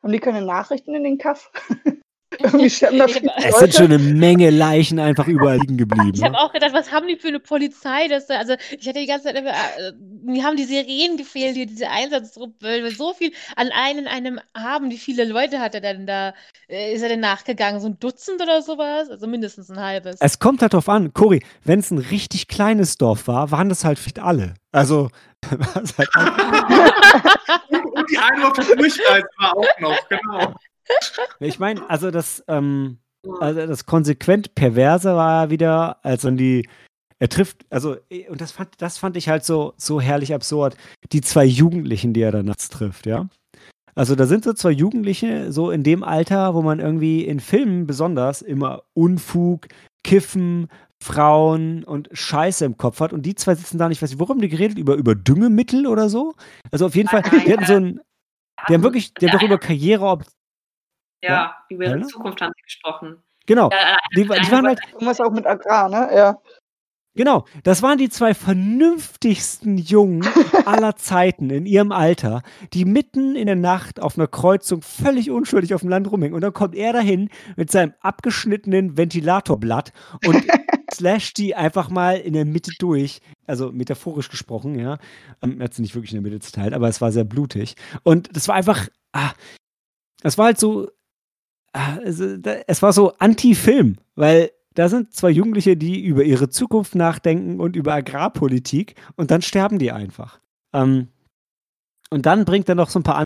haben 0.01 0.11
die 0.11 0.19
keine 0.19 0.41
Nachrichten 0.45 0.93
in 0.95 1.03
den 1.03 1.17
Kaff? 1.17 1.51
Irgendwie 2.37 2.69
sterben 2.69 2.99
da 2.99 3.05
Ich 3.05 3.15
hab- 3.15 3.21
viele 3.23 3.33
Es 3.49 3.59
sind 3.59 3.73
schon 3.73 3.85
eine 3.85 3.97
Menge 3.97 4.49
Leichen 4.51 4.99
einfach 4.99 5.27
überall 5.27 5.57
liegen 5.57 5.77
geblieben. 5.77 6.11
Ich 6.13 6.19
Ne? 6.21 6.27
habe 6.27 6.37
auch 6.37 6.53
gedacht, 6.53 6.73
was 6.73 6.91
haben 6.91 7.07
die 7.07 7.15
für 7.15 7.29
eine 7.29 7.39
Polizei? 7.39 8.07
Dass 8.07 8.27
da, 8.27 8.35
also 8.37 8.53
ich 8.77 8.87
hatte 8.87 8.99
die 8.99 9.07
ganze 9.07 9.25
Zeit, 9.25 9.35
immer, 9.37 9.49
äh, 9.49 9.93
mir 10.23 10.43
haben 10.43 10.55
die 10.55 10.65
Sirenen 10.65 11.17
gefehlt, 11.17 11.55
hier 11.55 11.65
diese 11.65 11.89
Einsatztruppe, 11.89 12.53
weil 12.61 12.83
wir 12.83 12.91
so 12.91 13.13
viel 13.13 13.31
an 13.55 13.69
einen 13.73 14.07
einem 14.07 14.39
Abend, 14.53 14.91
wie 14.93 14.97
viele 14.97 15.25
Leute 15.25 15.59
hat 15.59 15.73
er 15.73 15.81
denn 15.81 16.05
da, 16.05 16.33
äh, 16.67 16.93
ist 16.93 17.01
er 17.01 17.09
denn 17.09 17.19
nachgegangen? 17.19 17.79
So 17.81 17.87
ein 17.87 17.99
Dutzend 17.99 18.41
oder 18.41 18.61
sowas? 18.61 19.09
Also 19.09 19.25
mindestens 19.27 19.69
ein 19.71 19.79
halbes. 19.79 20.17
Es 20.19 20.37
kommt 20.39 20.61
halt 20.61 20.73
drauf 20.73 20.87
an, 20.89 21.13
Cory, 21.13 21.43
wenn 21.63 21.79
es 21.79 21.89
ein 21.89 21.97
richtig 21.97 22.47
kleines 22.47 22.97
Dorf 22.97 23.27
war, 23.27 23.49
waren 23.51 23.69
das 23.69 23.83
halt 23.83 23.97
vielleicht 23.97 24.19
alle. 24.19 24.53
Also, 24.71 25.09
war 25.49 25.81
es 25.83 25.97
halt 25.97 26.09
einfach- 26.15 26.89
Und, 27.69 27.85
und 27.97 28.09
die 28.09 28.17
eine 28.17 28.47
auf 28.47 28.53
der 28.53 28.75
Durchreise 28.75 29.27
war 29.39 29.57
auch 29.57 29.79
noch, 29.79 30.09
genau. 30.09 30.53
Ich 31.39 31.59
meine, 31.59 31.89
also 31.89 32.11
das, 32.11 32.43
ähm, 32.47 32.99
also 33.39 33.65
das 33.65 33.85
konsequent 33.85 34.55
Perverse 34.55 35.15
war 35.15 35.49
wieder, 35.49 36.03
als 36.03 36.23
dann 36.23 36.37
die, 36.37 36.67
er 37.19 37.29
trifft, 37.29 37.65
also, 37.69 37.97
eh, 38.09 38.29
und 38.29 38.41
das 38.41 38.51
fand, 38.51 38.69
das 38.81 38.97
fand 38.97 39.17
ich 39.17 39.29
halt 39.29 39.43
so, 39.43 39.73
so 39.77 39.99
herrlich 39.99 40.33
absurd, 40.33 40.77
die 41.11 41.21
zwei 41.21 41.45
Jugendlichen, 41.45 42.13
die 42.13 42.21
er 42.21 42.31
dann 42.31 42.45
nachts 42.45 42.69
trifft, 42.69 43.05
ja. 43.05 43.27
Also 43.95 44.15
da 44.15 44.25
sind 44.25 44.45
so 44.45 44.53
zwei 44.53 44.71
Jugendliche, 44.71 45.51
so 45.51 45.71
in 45.71 45.83
dem 45.83 46.03
Alter, 46.03 46.53
wo 46.53 46.61
man 46.61 46.79
irgendwie 46.79 47.25
in 47.25 47.41
Filmen 47.41 47.85
besonders 47.85 48.41
immer 48.41 48.83
Unfug, 48.93 49.67
Kiffen, 50.05 50.69
Frauen 51.03 51.83
und 51.83 52.09
Scheiße 52.11 52.63
im 52.65 52.77
Kopf 52.77 52.99
hat. 52.99 53.13
Und 53.13 53.25
die 53.25 53.35
zwei 53.35 53.55
sitzen 53.55 53.77
da 53.77 53.89
nicht, 53.89 54.01
weiß 54.01 54.13
ich, 54.13 54.19
worum 54.19 54.39
die 54.39 54.49
geredet? 54.49 54.77
Über, 54.77 54.95
über 54.95 55.15
Düngemittel 55.15 55.87
oder 55.87 56.09
so? 56.09 56.33
Also 56.71 56.85
auf 56.85 56.95
jeden 56.95 57.09
Fall, 57.09 57.23
die 57.23 57.51
hatten 57.51 57.65
so 57.65 57.73
ein, 57.73 57.99
die 58.67 58.73
haben 58.73 58.83
wirklich, 58.83 59.13
die 59.15 59.27
haben 59.27 59.37
doch 59.37 59.45
über 59.45 59.57
Karriere, 59.57 60.19
Ja, 61.21 61.55
über 61.69 61.85
ihre 61.85 61.99
Ja? 61.99 62.07
Zukunft 62.07 62.41
haben 62.41 62.53
sie 62.55 62.63
gesprochen. 62.63 63.23
genau, 63.45 63.69
Ja, 63.71 63.97
die, 64.15 64.23
die 64.23 64.51
waren 64.51 64.67
halt, 64.67 64.79
Irgendwas 64.93 65.19
auch 65.21 65.31
mit 65.31 65.45
Agrar, 65.45 65.89
ne? 65.89 66.09
Ja. 66.15 66.37
Genau, 67.15 67.43
das 67.63 67.81
waren 67.81 67.97
die 67.97 68.07
zwei 68.09 68.33
vernünftigsten 68.33 69.77
Jungen 69.77 70.23
aller 70.65 70.95
Zeiten 70.95 71.49
in 71.49 71.65
ihrem 71.65 71.91
Alter, 71.91 72.43
die 72.73 72.85
mitten 72.85 73.35
in 73.35 73.47
der 73.47 73.55
Nacht 73.55 73.99
auf 73.99 74.17
einer 74.17 74.27
Kreuzung 74.27 74.81
völlig 74.83 75.29
unschuldig 75.29 75.73
auf 75.73 75.81
dem 75.81 75.89
Land 75.89 76.09
rumhängen. 76.09 76.35
Und 76.35 76.41
dann 76.41 76.53
kommt 76.53 76.75
er 76.75 76.93
dahin 76.93 77.29
mit 77.57 77.71
seinem 77.71 77.93
abgeschnittenen 77.99 78.95
Ventilatorblatt 78.95 79.91
und 80.25 80.45
slasht 80.93 81.37
die 81.39 81.55
einfach 81.55 81.89
mal 81.89 82.17
in 82.17 82.33
der 82.33 82.45
Mitte 82.45 82.71
durch. 82.79 83.19
Also 83.47 83.71
metaphorisch 83.71 84.29
gesprochen, 84.29 84.79
ja. 84.79 84.97
Ähm, 85.41 85.59
er 85.59 85.65
hat 85.65 85.73
sie 85.73 85.81
nicht 85.81 85.95
wirklich 85.95 86.13
in 86.13 86.23
der 86.23 86.31
Mitte 86.31 86.39
zerteilt, 86.39 86.73
aber 86.73 86.87
es 86.87 87.01
war 87.01 87.11
sehr 87.11 87.25
blutig. 87.25 87.75
Und 88.03 88.33
das 88.33 88.47
war 88.47 88.55
einfach, 88.55 88.87
ah, 89.13 89.31
das 90.21 90.37
war 90.37 90.45
halt 90.45 90.59
so, 90.59 90.89
also, 91.73 92.37
da- 92.37 92.61
es 92.67 92.81
war 92.81 92.93
so 92.93 93.13
Anti-Film, 93.19 93.97
weil 94.15 94.51
da 94.75 94.87
sind 94.89 95.13
zwei 95.13 95.29
Jugendliche, 95.29 95.75
die 95.77 96.03
über 96.03 96.23
ihre 96.23 96.49
Zukunft 96.49 96.95
nachdenken 96.95 97.59
und 97.59 97.75
über 97.75 97.93
Agrarpolitik 97.93 98.95
und 99.15 99.31
dann 99.31 99.41
sterben 99.41 99.77
die 99.79 99.91
einfach. 99.91 100.39
Ähm, 100.73 101.07
und 102.11 102.25
dann 102.25 102.45
bringt 102.45 102.69
er 102.69 102.75
noch 102.75 102.89
so 102.89 102.99
ein 102.99 103.03
paar 103.03 103.23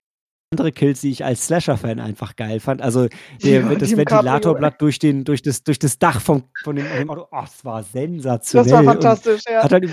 andere 0.52 0.72
Kills, 0.72 1.02
die 1.02 1.10
ich 1.12 1.24
als 1.26 1.46
Slasher-Fan 1.48 2.00
einfach 2.00 2.36
geil 2.36 2.60
fand. 2.60 2.82
Also 2.82 3.08
der, 3.44 3.62
Ja, 3.62 3.76
das 3.76 3.96
Ventilatorblatt 3.96 4.82
durch, 4.82 5.00
den, 5.00 5.24
durch, 5.24 5.42
das, 5.42 5.64
durch 5.64 5.80
das 5.80 6.00
Dach 6.00 6.22
von, 6.22 6.44
von 6.64 6.76
dem, 6.76 6.86
dem 6.98 7.10
Auto. 7.10 7.28
Oh, 7.32 7.42
es 7.44 7.64
war 7.66 7.84
sensationell. 7.84 8.66
Das 8.66 8.74
war 8.74 8.80
und 8.82 8.86
fantastisch, 8.86 9.42
ja. 9.50 9.64
Hat 9.64 9.72
halt, 9.72 9.90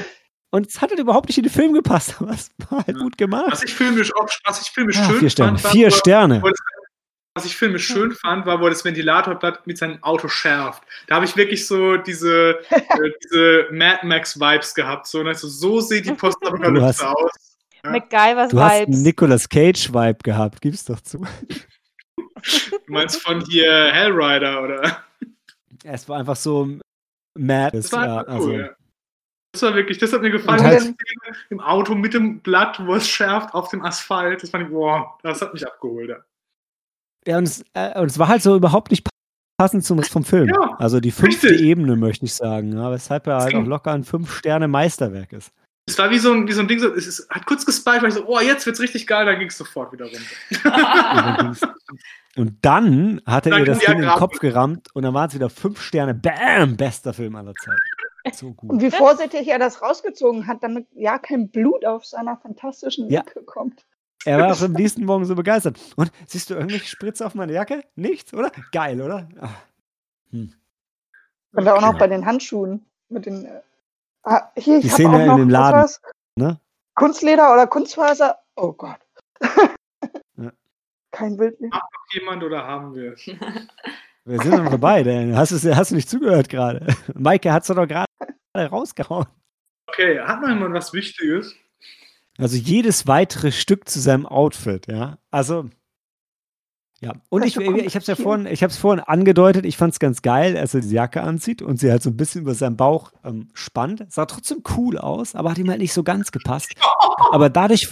und 0.51 0.67
es 0.67 0.81
hat 0.81 0.91
halt 0.91 0.99
überhaupt 1.01 1.29
nicht 1.29 1.39
in 1.39 1.45
den 1.45 1.53
Film 1.53 1.73
gepasst, 1.73 2.17
aber 2.21 2.33
es 2.33 2.51
war 2.69 2.85
halt 2.87 2.97
Ja. 2.97 3.03
gut 3.03 3.17
gemacht. 3.17 3.47
Was 3.53 3.63
ich 3.63 3.73
filmisch, 3.75 4.15
auch, 4.17 4.29
was 4.45 4.63
ich 4.63 4.71
filmisch 4.71 4.99
Ah, 4.99 5.05
schön 5.11 5.19
vier 5.21 5.31
Sterne. 5.31 5.59
fand, 5.59 5.73
Vier 5.75 5.91
Sterne. 5.91 6.41
das- 6.43 6.53
was 7.41 7.47
ich 7.47 7.57
filmisch 7.57 7.87
schön 7.87 8.13
fand, 8.13 8.45
war, 8.45 8.61
wo 8.61 8.65
er 8.65 8.71
das 8.71 8.85
Ventilatorblatt 8.85 9.67
mit 9.67 9.79
seinem 9.79 10.03
Auto 10.03 10.29
schärft. 10.29 10.83
Da 11.07 11.15
habe 11.15 11.25
ich 11.25 11.37
wirklich 11.37 11.67
so 11.67 11.97
diese, 11.97 12.59
äh, 12.71 13.11
diese 13.25 13.69
Mad 13.73 14.07
Max-Vibes 14.07 14.75
gehabt. 14.75 15.07
So, 15.07 15.23
also, 15.23 15.49
so 15.49 15.81
sieht 15.81 16.05
die 16.05 16.13
Postapokalypse 16.13 17.09
aus. 17.09 17.31
Ja. 17.83 17.93
MacGyvers 17.93 18.51
Du 18.51 18.61
hast 18.61 18.73
einen. 18.73 19.03
Nicolas 19.03 19.49
Cage-Vibe 19.49 20.19
gehabt, 20.23 20.61
gib's 20.61 20.85
doch 20.85 21.01
zu. 21.01 21.27
Du 22.71 22.79
meinst 22.93 23.21
von 23.21 23.45
hier 23.45 23.93
Hellrider, 23.93 24.63
oder? 24.63 25.05
Es 25.85 26.09
war 26.09 26.21
einfach 26.21 26.37
so 26.37 26.79
mad. 27.39 27.77
Das 27.77 27.93
war 27.93 28.07
ja, 28.07 28.17
also, 28.23 28.49
cool, 28.49 28.61
ja. 28.61 28.71
Das 29.53 29.63
war 29.63 29.75
wirklich, 29.75 29.99
das 29.99 30.13
hat 30.15 30.23
mir 30.23 30.31
gefallen. 30.31 30.63
Halt- 30.63 30.81
Die 30.81 30.85
Szene 30.85 31.37
Im 31.51 31.61
Auto 31.61 31.95
mit 31.95 32.15
dem 32.15 32.41
Blatt, 32.41 32.81
wo 32.87 32.95
es 32.95 33.07
schärft 33.07 33.53
auf 33.53 33.69
dem 33.69 33.83
Asphalt. 33.83 34.43
Das 34.43 34.49
fand 34.49 34.65
ich, 34.65 34.71
boah, 34.71 35.19
das 35.23 35.43
hat 35.43 35.53
mich 35.53 35.67
abgeholt. 35.67 36.23
Ja. 37.27 37.39
Und 37.39 37.45
es, 37.45 37.65
äh, 37.75 37.99
und 38.01 38.07
es 38.07 38.19
war 38.19 38.29
halt 38.29 38.43
so 38.43 38.57
überhaupt 38.57 38.91
nicht 38.91 39.07
passend 39.59 39.85
zum 39.85 39.99
Rest 39.99 40.11
vom 40.13 40.25
Film. 40.25 40.49
Ja, 40.49 40.77
also 40.79 41.01
die 41.01 41.11
fünfte 41.11 41.51
richtig. 41.51 41.67
Ebene, 41.67 41.97
möchte 41.97 42.25
ich 42.25 42.35
sagen. 42.35 42.73
Ja, 42.73 42.91
weshalb 42.91 43.27
er 43.27 43.39
halt 43.41 43.55
auch 43.55 43.67
locker 43.67 43.93
ein 43.93 44.05
Fünf-Sterne-Meisterwerk 44.05 45.33
ist. 45.33 45.53
Es 45.87 45.99
war 45.99 46.11
wie 46.11 46.19
so 46.19 46.33
ein, 46.33 46.47
wie 46.47 46.53
so 46.53 46.61
ein 46.61 46.69
Ding, 46.69 46.79
so, 46.79 46.95
es 46.95 47.07
ist, 47.07 47.29
hat 47.31 47.47
kurz 47.47 47.67
gespiked, 47.67 48.03
weil 48.03 48.09
ich 48.09 48.15
so, 48.15 48.25
oh, 48.27 48.41
jetzt 48.41 48.65
wird's 48.65 48.81
richtig 48.81 49.07
geil, 49.07 49.27
dann 49.27 49.39
ging 49.39 49.49
es 49.49 49.59
sofort 49.59 49.93
wieder 49.93 50.07
runter. 50.07 51.57
Und 52.37 52.59
dann 52.63 53.21
hat 53.27 53.47
er 53.47 53.51
Dann 53.51 53.61
ihr 53.61 53.67
das 53.67 53.81
Ding 53.81 53.97
in 53.97 54.03
den. 54.03 54.11
Kopf 54.11 54.39
gerammt 54.39 54.87
und 54.95 55.03
dann 55.03 55.13
waren 55.15 55.29
es 55.29 55.35
wieder 55.35 55.51
fünf 55.51 55.83
Sterne. 55.83 56.15
Bam! 56.15 56.77
Bester 56.77 57.13
Film 57.13 57.35
aller 57.35 57.55
Zeiten. 57.55 57.81
So 58.33 58.53
gut. 58.53 58.71
Und 58.71 58.83
wie 58.83 58.91
vorsichtig 58.91 59.49
er 59.49 59.59
das 59.59 59.83
rausgezogen 59.83 60.47
hat, 60.47 60.63
damit 60.63 60.87
ja 60.95 61.19
kein 61.19 61.51
Blut 61.51 61.85
auf 61.85 62.05
seiner 62.05 62.37
fantastischen 62.37 63.11
Ja. 63.11 63.21
Jacke 63.21 63.43
kommt. 63.43 63.85
Er 64.27 64.39
war 64.39 64.53
auch 64.53 64.61
am 64.63 64.73
nächsten 64.73 65.05
Morgen 65.05 65.25
so 65.25 65.35
begeistert. 65.35 65.79
Und 65.97 66.13
siehst 66.27 66.51
du 66.51 66.55
irgendwelche 66.55 66.87
Spritze 66.87 67.25
auf 67.25 67.35
meiner 67.35 67.53
Jacke? 67.53 67.83
Nichts, 67.97 68.35
oder? 68.35 68.51
Geil, 68.73 69.01
oder? 69.01 69.29
Ah. 69.41 69.49
Und 70.33 71.69
auch 71.69 71.81
noch 71.81 71.89
Okay. 71.91 71.99
bei 71.99 72.07
den 72.09 72.27
Handschuhen. 72.27 72.85
Mit 73.09 73.27
den, 73.27 73.45
äh, 73.45 73.61
ah, 74.23 74.51
hier, 74.57 74.81
Die 74.81 74.87
ich 74.87 74.93
habe 74.93 75.09
auch 75.09 75.19
in 75.21 75.27
noch 75.27 75.37
dem 75.37 75.47
was 75.49 75.53
Laden, 75.53 75.81
war's? 75.81 76.03
ne? 76.37 76.61
Kunstleder 76.95 77.53
oder 77.53 77.67
Kunstfaser. 77.67 78.39
Oh 78.57 78.73
Gott. 78.73 78.99
Ja. 80.37 80.53
Kein 81.11 81.37
Bild 81.37 81.61
mehr. 81.61 81.71
Jemand 82.13 82.43
oder 82.45 82.65
haben 82.67 82.95
wir? 82.95 83.15
Wir 84.27 84.39
sind 84.43 84.63
noch 84.63 84.71
dabei, 84.71 85.03
denn 85.03 85.35
hast, 85.37 85.51
du's- 85.51 85.65
hast 85.65 85.91
du 85.91 85.95
nicht 85.97 86.09
zugehört 86.11 86.49
gerade? 86.51 86.87
Maike 87.15 87.51
hat 87.53 87.63
es 87.63 87.69
doch 87.69 87.87
gerade 87.87 88.07
rausgehauen. 88.55 89.27
Okay, 89.89 90.21
hat 90.21 90.41
noch 90.43 90.49
jemand 90.51 90.75
was 90.75 90.93
Wichtiges? 90.93 91.57
Also 92.39 92.57
jedes 92.57 93.07
weitere 93.07 93.53
Stück 93.53 93.89
zu 93.89 94.01
seinem 94.01 94.27
Outfit, 94.27 94.87
ja. 94.87 95.19
Also, 95.31 95.69
Ja, 97.01 97.13
und 97.31 97.45
ich, 97.45 97.57
ich 97.57 97.95
habe 97.95 97.99
es 98.03 98.07
ja 98.07 98.15
vorhin, 98.17 98.47
ich 98.47 98.63
habe 98.63 98.71
es 98.71 98.77
vorhin 98.79 99.01
angedeutet, 99.03 99.65
ich 99.65 99.77
fand 99.77 99.93
es 99.95 99.99
ganz 99.99 100.21
geil, 100.23 100.57
als 100.57 100.75
er 100.75 100.81
die 100.83 100.91
Jacke 100.91 101.23
anzieht 101.23 101.63
und 101.63 101.79
sie 101.79 101.91
halt 101.91 102.03
so 102.03 102.11
ein 102.11 102.17
bisschen 102.17 102.43
über 102.43 102.55
seinen 102.55 102.77
Bauch 102.77 103.13
ähm, 103.25 103.49
spannt. 103.55 104.05
Sah 104.11 104.27
trotzdem 104.27 104.63
cool 104.77 104.99
aus, 104.99 105.35
aber 105.35 105.51
hat 105.51 105.59
ihm 105.59 105.69
halt 105.71 105.81
nicht 105.81 105.93
so 105.95 106.03
ganz 106.03 106.31
gepasst. 106.33 106.73
Aber 107.31 107.49
dadurch, 107.51 107.89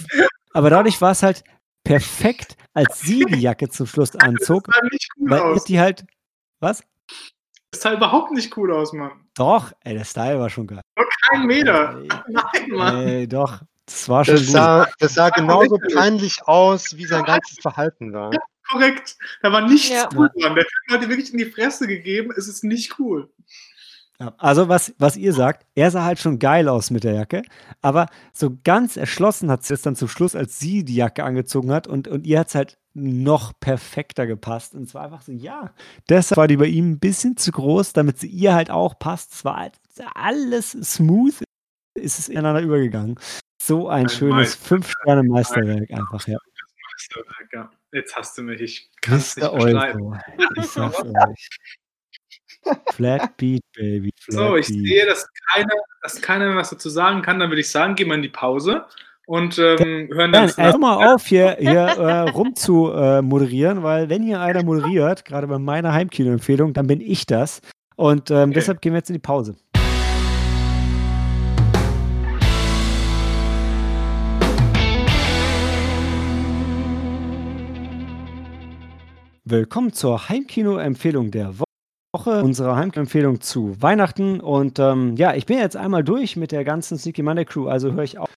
aber 0.53 0.69
dadurch 0.69 0.99
war 1.01 1.11
es 1.11 1.23
halt 1.23 1.43
perfekt, 1.83 2.55
als 2.73 2.99
sie 3.01 3.25
die 3.25 3.39
Jacke 3.39 3.69
zum 3.69 3.87
Schluss 3.87 4.15
anzog, 4.15 4.65
Das 4.65 4.75
sah 4.75 4.87
nicht 4.91 5.09
cool 5.19 5.29
weil 5.29 5.41
aus. 5.41 5.63
die 5.63 5.79
halt, 5.79 6.05
was? 6.59 6.83
Das 7.71 7.81
sah 7.81 7.93
überhaupt 7.93 8.31
nicht 8.31 8.55
cool 8.57 8.71
aus, 8.73 8.93
Mann. 8.93 9.11
Doch, 9.35 9.71
ey, 9.81 9.93
der 9.95 10.03
Style 10.05 10.39
war 10.39 10.49
schon 10.49 10.65
geil. 10.67 10.81
Kein 11.29 11.45
Meter. 11.45 11.99
Ey, 12.01 12.07
Nein, 12.27 12.69
Mann. 12.71 12.95
ey, 13.07 13.27
doch, 13.27 13.61
das 13.89 14.07
war 14.09 14.23
schon 14.25 14.35
Das 14.35 14.45
gut. 14.45 14.51
sah, 14.53 14.87
das 14.99 15.13
sah 15.15 15.29
genauso 15.29 15.77
peinlich 15.93 16.37
aus, 16.45 16.95
wie 16.97 17.05
sein 17.05 17.23
ganzes 17.23 17.57
Verhalten 17.61 18.13
war. 18.13 18.31
Korrekt. 18.69 19.17
Da 19.41 19.51
war 19.51 19.67
nichts 19.67 19.89
Ja. 19.89 20.07
cool 20.15 20.29
dran. 20.39 20.53
Der 20.55 20.63
Film 20.65 20.91
hat 20.93 21.03
dir 21.03 21.09
wirklich 21.09 21.31
in 21.31 21.39
die 21.39 21.45
Fresse 21.45 21.87
gegeben. 21.87 22.31
Es 22.37 22.47
ist 22.47 22.63
nicht 22.63 22.99
cool. 22.99 23.29
Ja, 24.19 24.33
also 24.37 24.67
was, 24.67 24.93
was 24.99 25.15
ihr 25.17 25.33
sagt, 25.33 25.65
er 25.75 25.89
sah 25.91 26.03
halt 26.03 26.19
schon 26.19 26.39
geil 26.39 26.67
aus 26.67 26.91
mit 26.91 27.03
der 27.05 27.13
Jacke, 27.13 27.41
aber 27.81 28.07
so 28.33 28.57
ganz 28.65 28.97
erschlossen 28.97 29.49
hat 29.49 29.63
sie 29.63 29.73
es 29.73 29.81
dann 29.81 29.95
zum 29.95 30.09
Schluss, 30.09 30.35
als 30.35 30.59
sie 30.59 30.83
die 30.83 30.95
Jacke 30.95 31.23
angezogen 31.23 31.71
hat 31.71 31.87
und, 31.87 32.09
und 32.09 32.27
ihr 32.27 32.37
hat 32.39 32.49
es 32.49 32.55
halt 32.55 32.77
noch 32.93 33.53
perfekter 33.61 34.27
gepasst. 34.27 34.75
Und 34.75 34.83
es 34.83 34.93
war 34.93 35.03
einfach 35.05 35.21
so, 35.21 35.31
ja, 35.31 35.71
deshalb 36.09 36.37
war 36.37 36.47
die 36.49 36.57
bei 36.57 36.65
ihm 36.65 36.91
ein 36.91 36.99
bisschen 36.99 37.37
zu 37.37 37.51
groß, 37.53 37.93
damit 37.93 38.19
sie 38.19 38.27
ihr 38.27 38.53
halt 38.53 38.69
auch 38.71 38.99
passt. 38.99 39.33
Es 39.33 39.45
war 39.45 39.55
halt 39.55 39.73
alles 40.15 40.71
smooth, 40.71 41.41
ist 41.99 42.19
es 42.19 42.29
ineinander 42.29 42.61
übergegangen. 42.61 43.19
So 43.61 43.89
ein, 43.89 44.03
Ein 44.03 44.09
schönes 44.09 44.35
Meister- 44.35 44.65
Fünf-Sterne-Meisterwerk 44.67 45.91
einfach, 45.91 46.27
ja. 46.27 46.37
Meisterwerk, 46.91 47.49
ja. 47.53 47.71
Jetzt 47.91 48.15
hast 48.15 48.37
du 48.37 48.43
mich. 48.43 48.61
Ich 48.61 48.89
kann 49.01 49.17
es 49.17 49.35
nicht. 49.35 49.47
Euro. 49.49 50.15
Ich 50.57 50.65
sag's 50.67 51.01
euch. 51.03 51.49
Flat 52.93 53.37
Beat, 53.37 53.61
Baby. 53.75 54.11
Flat 54.19 54.35
So, 54.35 54.55
ich 54.57 54.67
Beat. 54.67 54.87
sehe, 54.87 55.05
dass 55.05 55.27
keiner, 55.53 55.73
dass 56.03 56.21
keiner 56.21 56.47
mehr 56.47 56.55
was 56.57 56.69
dazu 56.69 56.89
sagen 56.89 57.21
kann. 57.21 57.39
Dann 57.39 57.49
würde 57.49 57.61
ich 57.61 57.69
sagen, 57.69 57.95
gehen 57.95 58.07
wir 58.07 58.15
in 58.15 58.21
die 58.21 58.29
Pause 58.29 58.85
und 59.25 59.57
ähm, 59.59 60.09
hören 60.11 60.31
dann 60.31 60.45
Nein, 60.45 60.53
hör 60.57 60.77
mal 60.77 61.13
auf, 61.13 61.25
hier, 61.25 61.57
hier 61.59 61.79
äh, 61.81 62.29
rum 62.29 62.55
zu 62.55 62.91
äh, 62.91 63.21
moderieren, 63.21 63.83
weil 63.83 64.09
wenn 64.09 64.23
hier 64.23 64.39
einer 64.41 64.63
moderiert, 64.63 65.25
gerade 65.25 65.47
bei 65.47 65.57
meiner 65.57 65.93
Heimkino-Empfehlung, 65.93 66.73
dann 66.73 66.87
bin 66.87 67.01
ich 67.01 67.25
das. 67.25 67.61
Und 67.95 68.29
ähm, 68.31 68.49
Okay. 68.49 68.53
deshalb 68.53 68.81
gehen 68.81 68.93
wir 68.93 68.97
jetzt 68.97 69.09
in 69.09 69.15
die 69.15 69.19
Pause. 69.19 69.55
Willkommen 79.51 79.93
zur 79.93 80.29
Heimkino-Empfehlung 80.29 81.31
der 81.31 81.55
Woche, 82.13 82.43
unserer 82.43 82.75
Heimkino-Empfehlung 82.75 83.41
zu 83.41 83.81
Weihnachten. 83.81 84.41
Und 84.41 84.77
ähm, 84.77 85.15
ja, 85.15 85.33
ich 85.33 85.47
bin 85.47 85.57
jetzt 85.57 85.75
einmal 85.75 86.03
durch 86.03 86.35
mit 86.35 86.51
der 86.51 86.63
ganzen 86.63 86.99
Sneaky 86.99 87.23
Monday 87.23 87.45
Crew, 87.45 87.67
also 87.67 87.91
höre 87.91 88.03
ich 88.03 88.19
auf 88.19 88.29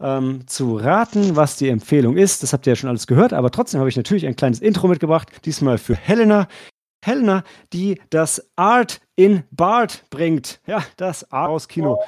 ähm, 0.00 0.48
zu 0.48 0.76
raten, 0.76 1.36
was 1.36 1.54
die 1.54 1.68
Empfehlung 1.68 2.16
ist. 2.16 2.42
Das 2.42 2.52
habt 2.52 2.66
ihr 2.66 2.72
ja 2.72 2.76
schon 2.76 2.90
alles 2.90 3.06
gehört, 3.06 3.32
aber 3.32 3.52
trotzdem 3.52 3.78
habe 3.78 3.90
ich 3.90 3.96
natürlich 3.96 4.26
ein 4.26 4.34
kleines 4.34 4.58
Intro 4.58 4.88
mitgebracht, 4.88 5.28
diesmal 5.44 5.78
für 5.78 5.94
Helena. 5.94 6.48
Helena, 7.02 7.44
die 7.72 8.00
das 8.10 8.50
Art 8.56 9.00
in 9.16 9.42
Bart 9.50 10.04
bringt. 10.10 10.60
Ja, 10.66 10.82
das 10.96 11.30
Art 11.30 11.50
aus 11.50 11.68
Kino. 11.68 11.98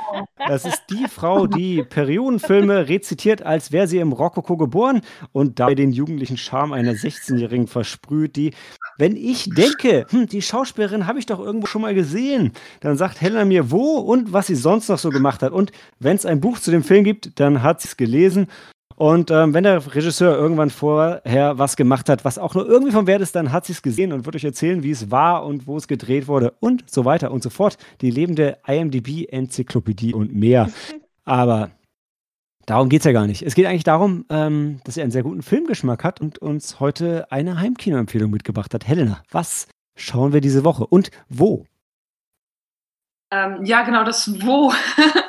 Das 0.49 0.65
ist 0.65 0.83
die 0.89 1.07
Frau, 1.09 1.47
die 1.47 1.83
Periodenfilme 1.83 2.89
rezitiert, 2.89 3.43
als 3.43 3.71
wäre 3.71 3.87
sie 3.87 3.99
im 3.99 4.13
Rokoko 4.13 4.57
geboren 4.57 5.03
und 5.33 5.61
dabei 5.61 5.75
den 5.75 5.93
jugendlichen 5.93 6.37
Charme 6.37 6.73
einer 6.73 6.93
16-Jährigen 6.93 7.67
versprüht, 7.67 8.37
die, 8.37 8.55
wenn 8.97 9.17
ich 9.17 9.51
denke, 9.51 10.07
hm, 10.09 10.27
die 10.27 10.43
Schauspielerin 10.43 11.07
habe 11.07 11.19
ich 11.19 11.27
doch 11.27 11.39
irgendwo 11.39 11.67
schon 11.67 11.83
mal 11.83 11.95
gesehen, 11.95 12.53
dann 12.81 12.97
sagt 12.97 13.21
Helena 13.21 13.45
mir, 13.45 13.71
wo 13.71 13.99
und 13.99 14.33
was 14.33 14.47
sie 14.47 14.55
sonst 14.55 14.89
noch 14.89 14.99
so 14.99 15.11
gemacht 15.11 15.43
hat. 15.43 15.53
Und 15.53 15.71
wenn 15.99 16.17
es 16.17 16.27
ein 16.27 16.41
Buch 16.41 16.59
zu 16.59 16.71
dem 16.71 16.83
Film 16.83 17.05
gibt, 17.05 17.39
dann 17.41 17.63
hat 17.63 17.81
sie 17.83 17.89
es 17.89 17.97
gelesen. 17.97 18.47
Und 18.97 19.31
ähm, 19.31 19.55
wenn 19.55 19.65
der 19.65 19.95
Regisseur 19.95 20.37
irgendwann 20.37 20.71
vorher 20.71 21.59
was 21.59 21.77
gemacht 21.77 22.09
hat, 22.09 22.25
was 22.25 22.39
auch 22.39 22.55
nur 22.55 22.67
irgendwie 22.69 22.93
vom 22.93 23.07
Wert 23.07 23.23
ist, 23.23 23.35
dann 23.35 23.53
hat 23.53 23.67
sie 23.67 23.73
es 23.73 23.83
gesehen 23.83 24.13
und 24.13 24.27
wird 24.27 24.37
euch 24.37 24.45
erzählen, 24.45 24.83
wie 24.83 24.91
es 24.91 25.11
war 25.11 25.45
und 25.45 25.67
wo 25.67 25.77
es 25.77 25.89
gedreht 25.89 26.29
wurde 26.29 26.55
und 26.61 26.89
so 26.91 27.05
weiter 27.05 27.31
und 27.31 27.43
so 27.43 27.51
fort. 27.51 27.79
Die 28.01 28.11
lebende 28.11 28.59
IMDb-Enzyklopädie 28.67 30.15
und 30.15 30.35
mehr. 30.35 30.71
Aber 31.25 31.71
darum 32.67 32.89
geht 32.89 33.01
es 33.01 33.05
ja 33.05 33.13
gar 33.13 33.27
nicht. 33.27 33.43
Es 33.43 33.55
geht 33.55 33.67
eigentlich 33.67 33.85
darum, 33.85 34.25
ähm, 34.31 34.81
dass 34.85 34.95
sie 34.95 35.03
einen 35.03 35.11
sehr 35.11 35.23
guten 35.23 35.43
Filmgeschmack 35.43 36.05
hat 36.05 36.21
und 36.21 36.39
uns 36.39 36.81
heute 36.81 37.31
eine 37.31 37.59
Heimkinoempfehlung 37.59 38.31
mitgebracht 38.31 38.75
hat. 38.75 38.87
Helena, 38.87 39.23
was 39.31 39.69
schauen 39.97 40.33
wir 40.33 40.41
diese 40.41 40.65
Woche 40.65 40.87
und 40.87 41.11
wo? 41.29 41.65
Ähm, 43.33 43.65
ja, 43.65 43.83
genau, 43.83 44.05
das 44.05 44.31
Wo. 44.43 44.73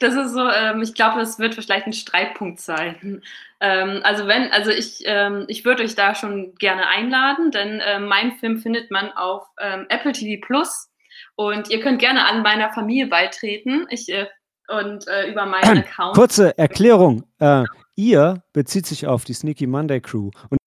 Das 0.00 0.14
ist 0.14 0.32
so, 0.32 0.48
ähm, 0.48 0.82
ich 0.82 0.94
glaube, 0.94 1.18
das 1.18 1.38
wird 1.38 1.54
vielleicht 1.54 1.86
ein 1.86 1.92
Streitpunkt 1.92 2.60
sein. 2.60 3.22
Ähm, 3.60 4.00
also 4.04 4.26
wenn, 4.26 4.52
also 4.52 4.70
ich, 4.70 5.02
ähm, 5.04 5.44
ich 5.48 5.64
würde 5.64 5.82
euch 5.82 5.94
da 5.94 6.14
schon 6.14 6.54
gerne 6.56 6.86
einladen, 6.88 7.50
denn 7.50 7.82
ähm, 7.84 8.06
mein 8.06 8.32
Film 8.32 8.58
findet 8.58 8.90
man 8.90 9.10
auf 9.12 9.46
ähm, 9.60 9.86
Apple 9.88 10.12
TV 10.12 10.40
Plus 10.44 10.90
und 11.34 11.70
ihr 11.70 11.80
könnt 11.80 11.98
gerne 11.98 12.26
an 12.26 12.42
meiner 12.42 12.72
Familie 12.72 13.08
beitreten. 13.08 13.86
Ich 13.90 14.08
äh, 14.08 14.26
und 14.68 15.08
äh, 15.08 15.30
über 15.30 15.46
meinen 15.46 15.78
Account. 15.78 16.14
Kurze 16.14 16.56
Erklärung. 16.58 17.24
Äh, 17.38 17.64
ihr 17.96 18.42
bezieht 18.52 18.86
sich 18.86 19.06
auf 19.06 19.24
die 19.24 19.32
Sneaky 19.32 19.66
Monday 19.66 20.00
Crew 20.00 20.30
und 20.50 20.58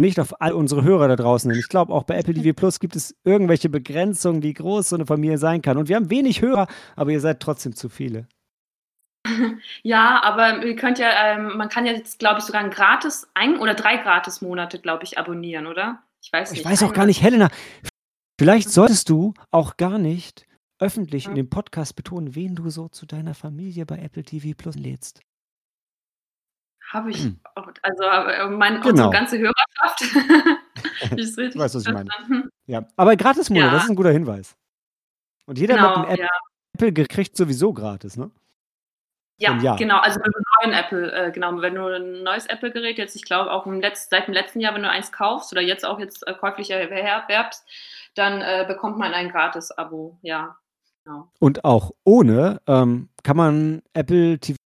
nicht 0.00 0.20
auf 0.20 0.40
all 0.40 0.52
unsere 0.52 0.84
Hörer 0.84 1.08
da 1.08 1.16
draußen. 1.16 1.50
Und 1.50 1.58
ich 1.58 1.68
glaube, 1.68 1.92
auch 1.92 2.04
bei 2.04 2.16
Apple 2.16 2.34
TV 2.34 2.54
Plus 2.54 2.78
gibt 2.78 2.94
es 2.94 3.16
irgendwelche 3.24 3.68
Begrenzungen, 3.68 4.42
wie 4.42 4.54
groß 4.54 4.90
so 4.90 4.96
eine 4.96 5.06
Familie 5.06 5.38
sein 5.38 5.60
kann. 5.60 5.76
Und 5.76 5.88
wir 5.88 5.96
haben 5.96 6.08
wenig 6.08 6.40
Hörer, 6.40 6.68
aber 6.94 7.10
ihr 7.10 7.20
seid 7.20 7.40
trotzdem 7.40 7.74
zu 7.74 7.88
viele. 7.88 8.28
Ja, 9.82 10.22
aber 10.22 10.64
ihr 10.64 10.76
könnt 10.76 10.98
ja, 10.98 11.08
ähm, 11.34 11.56
man 11.56 11.68
kann 11.68 11.86
ja 11.86 11.92
jetzt, 11.92 12.18
glaube 12.18 12.38
ich, 12.40 12.44
sogar 12.44 12.62
ein 12.62 12.70
gratis, 12.70 13.28
ein 13.34 13.58
oder 13.58 13.74
drei 13.74 13.96
gratis 13.96 14.40
Monate, 14.40 14.78
glaube 14.80 15.04
ich, 15.04 15.18
abonnieren, 15.18 15.66
oder? 15.66 16.02
Ich 16.22 16.32
weiß 16.32 16.50
nicht. 16.50 16.60
Ich 16.60 16.66
weiß 16.66 16.82
auch 16.82 16.92
gar 16.92 17.06
nicht, 17.06 17.22
Helena, 17.22 17.48
vielleicht 18.40 18.70
solltest 18.70 19.08
du 19.08 19.34
auch 19.50 19.76
gar 19.76 19.98
nicht 19.98 20.46
öffentlich 20.80 21.26
in 21.26 21.34
dem 21.34 21.50
Podcast 21.50 21.96
betonen, 21.96 22.34
wen 22.34 22.54
du 22.54 22.70
so 22.70 22.88
zu 22.88 23.06
deiner 23.06 23.34
Familie 23.34 23.84
bei 23.86 23.98
Apple 23.98 24.22
TV 24.24 24.54
Plus 24.56 24.76
lädst. 24.76 25.20
Habe 26.90 27.10
ich 27.10 27.30
auch, 27.54 27.68
also 27.82 28.02
äh, 28.04 28.48
mein, 28.48 28.80
Genau. 28.80 29.10
ganze 29.10 29.38
Hörerschaft. 29.38 30.00
ich 31.02 31.36
richtig 31.36 31.56
weißt, 31.56 31.74
was 31.74 31.86
ich 31.86 31.92
meine. 31.92 32.08
Ja, 32.66 32.88
aber 32.96 33.14
gratis 33.16 33.50
Monat, 33.50 33.66
Ja. 33.66 33.72
das 33.72 33.84
ist 33.84 33.90
ein 33.90 33.96
guter 33.96 34.12
Hinweis. 34.12 34.56
Und 35.46 35.58
jeder 35.58 35.74
Genau, 35.74 35.88
mit 35.88 35.96
einem 35.98 36.10
App 36.14 36.18
ja. 36.20 36.28
Apple 36.86 37.04
kriegt 37.06 37.36
sowieso 37.36 37.72
gratis, 37.72 38.16
ne? 38.16 38.30
Ja, 39.38 39.56
Jahr. 39.58 39.76
genau, 39.76 39.98
also 39.98 40.18
mit 40.18 40.26
einem 40.26 40.44
neuen 40.62 40.78
Apple, 40.78 41.12
äh, 41.12 41.30
genau, 41.30 41.60
wenn 41.60 41.76
du 41.76 41.86
ein 41.86 42.24
neues 42.24 42.46
Apple-Gerät 42.46 42.98
jetzt, 42.98 43.14
ich 43.14 43.24
glaube 43.24 43.52
auch 43.52 43.66
im 43.66 43.80
Letz-, 43.80 44.08
seit 44.10 44.26
dem 44.26 44.34
letzten 44.34 44.58
Jahr, 44.60 44.74
wenn 44.74 44.82
du 44.82 44.90
eins 44.90 45.12
kaufst 45.12 45.52
oder 45.52 45.60
jetzt 45.60 45.86
auch 45.86 46.00
jetzt 46.00 46.26
äh, 46.26 46.34
käuflich 46.34 46.70
erwerbst, 46.70 47.64
dann 48.14 48.40
äh, 48.40 48.64
bekommt 48.66 48.98
man 48.98 49.14
ein 49.14 49.30
Gratis-Abo, 49.30 50.18
ja. 50.22 50.56
Genau. 51.04 51.30
Und 51.38 51.64
auch 51.64 51.92
ohne 52.04 52.60
ähm, 52.66 53.08
kann 53.22 53.36
man 53.36 53.82
Apple 53.94 54.38
TV 54.40 54.58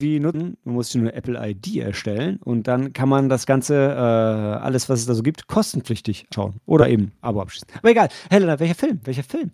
nutzen. 0.00 0.56
Man 0.64 0.74
muss 0.76 0.90
sich 0.90 1.00
nur 1.00 1.10
eine 1.10 1.16
Apple 1.18 1.38
ID 1.50 1.76
erstellen 1.76 2.38
und 2.42 2.68
dann 2.68 2.92
kann 2.92 3.08
man 3.08 3.28
das 3.28 3.46
Ganze, 3.46 3.74
äh, 3.74 4.64
alles, 4.64 4.88
was 4.88 5.00
es 5.00 5.06
da 5.06 5.14
so 5.14 5.22
gibt, 5.22 5.46
kostenpflichtig 5.46 6.26
schauen. 6.32 6.60
Oder 6.66 6.88
eben 6.88 7.12
Abo 7.20 7.42
abschließen. 7.42 7.68
Aber 7.78 7.90
egal. 7.90 8.08
Helena, 8.30 8.58
welcher 8.58 8.74
Film? 8.74 9.00
Welcher 9.04 9.24
Film? 9.24 9.50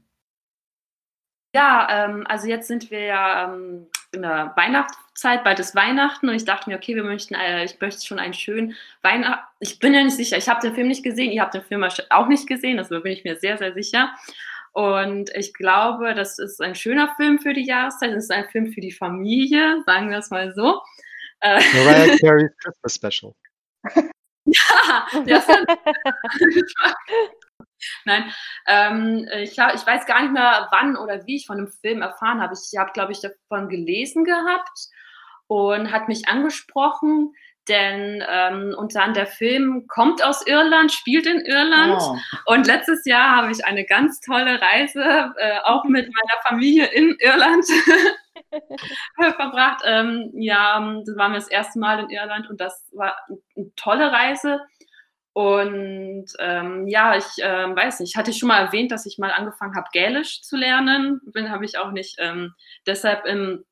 Ja, 1.57 1.89
ähm, 1.91 2.27
also 2.29 2.49
jetzt 2.49 2.69
sind 2.69 2.91
wir 2.91 3.01
ja 3.01 3.45
ähm, 3.45 3.87
in 4.13 4.21
der 4.21 4.53
Weihnachtszeit, 4.57 5.43
bald 5.43 5.59
ist 5.59 5.75
Weihnachten 5.75 6.29
und 6.29 6.35
ich 6.35 6.45
dachte 6.45 6.69
mir, 6.69 6.77
okay, 6.77 6.95
wir 6.95 7.03
möchten, 7.03 7.35
äh, 7.35 7.65
ich 7.65 7.81
möchte 7.81 8.05
schon 8.05 8.19
einen 8.19 8.35
schönen 8.35 8.75
Weihnachten. 9.01 9.43
Ich 9.61 9.79
bin 9.79 9.95
ja 9.95 10.05
nicht 10.05 10.19
sicher, 10.19 10.37
ich 10.37 10.51
habe 10.51 10.61
den 10.61 10.75
Film 10.75 10.89
nicht 10.89 11.03
gesehen, 11.03 11.33
ihr 11.33 11.41
habt 11.41 11.55
den 11.55 11.63
Film 11.63 11.83
auch 12.11 12.29
nicht 12.29 12.47
gesehen, 12.47 12.77
das 12.77 12.91
bin 12.91 13.07
ich 13.07 13.25
mir 13.25 13.37
sehr, 13.37 13.57
sehr 13.57 13.73
sicher. 13.73 14.15
Und 14.73 15.31
ich 15.35 15.55
glaube, 15.55 16.13
das 16.13 16.39
ist 16.39 16.61
ein 16.61 16.75
schöner 16.75 17.15
Film 17.17 17.39
für 17.39 17.55
die 17.55 17.65
Jahreszeit, 17.65 18.11
es 18.11 18.25
ist 18.25 18.33
ein 18.33 18.51
Film 18.51 18.75
für 18.75 18.83
die 18.83 18.93
Familie, 18.93 19.83
sagen 19.87 20.11
wir 20.11 20.19
es 20.19 20.29
mal 20.29 20.53
so. 20.55 20.83
Äh, 21.41 21.63
Mariah 21.73 22.17
Carey's 22.21 22.55
Christmas 22.59 22.95
Special. 22.95 23.33
ja, 25.25 25.25
Nein, 28.05 28.33
ähm, 28.67 29.29
ich, 29.39 29.55
glaub, 29.55 29.75
ich 29.75 29.87
weiß 29.87 30.07
gar 30.07 30.23
nicht 30.23 30.33
mehr, 30.33 30.69
wann 30.71 30.97
oder 30.97 31.27
wie 31.27 31.37
ich 31.37 31.47
von 31.47 31.59
dem 31.59 31.69
Film 31.69 32.03
erfahren 32.03 32.41
habe. 32.41 32.55
Ich 32.55 32.79
habe, 32.79 32.93
glaube 32.93 33.13
ich, 33.13 33.21
davon 33.21 33.69
gelesen 33.69 34.25
gehabt 34.25 34.89
und 35.47 35.93
hat 35.93 36.09
mich 36.09 36.29
angesprochen, 36.29 37.35
denn 37.69 38.23
ähm, 38.29 38.75
unter 38.77 39.03
anderem 39.03 39.15
der 39.15 39.27
Film 39.27 39.87
kommt 39.89 40.23
aus 40.23 40.47
Irland, 40.47 40.93
spielt 40.93 41.27
in 41.27 41.41
Irland. 41.41 42.01
Oh. 42.01 42.17
Und 42.47 42.67
letztes 42.67 43.05
Jahr 43.05 43.37
habe 43.37 43.51
ich 43.51 43.65
eine 43.65 43.85
ganz 43.85 44.21
tolle 44.21 44.61
Reise 44.61 45.33
äh, 45.37 45.59
auch 45.65 45.85
mit 45.85 46.07
meiner 46.07 46.41
Familie 46.47 46.87
in 46.87 47.17
Irland 47.19 47.65
verbracht. 49.37 49.83
Ähm, 49.85 50.31
ja, 50.35 50.79
das 51.05 51.17
war 51.17 51.29
mir 51.29 51.37
das 51.37 51.49
erste 51.49 51.79
Mal 51.79 52.01
in 52.01 52.11
Irland 52.11 52.49
und 52.49 52.61
das 52.61 52.89
war 52.93 53.17
eine 53.29 53.75
tolle 53.75 54.13
Reise. 54.13 54.61
Und 55.37 56.29
ähm, 56.39 56.89
ja, 56.89 57.15
ich 57.15 57.27
ähm, 57.41 57.77
weiß 57.77 58.01
nicht, 58.01 58.17
hatte 58.17 58.31
ich 58.31 58.39
schon 58.39 58.49
mal 58.49 58.65
erwähnt, 58.65 58.91
dass 58.91 59.05
ich 59.05 59.19
mal 59.19 59.31
angefangen 59.33 59.77
habe, 59.77 59.87
Gälisch 59.93 60.41
zu 60.41 60.57
lernen. 60.57 61.21
Bin 61.27 61.51
habe 61.51 61.67
ich 61.67 61.77
auch 61.77 61.91
nicht. 61.91 62.17
Ähm, 62.19 62.55
deshalb 62.87 63.27
ähm, 63.27 63.63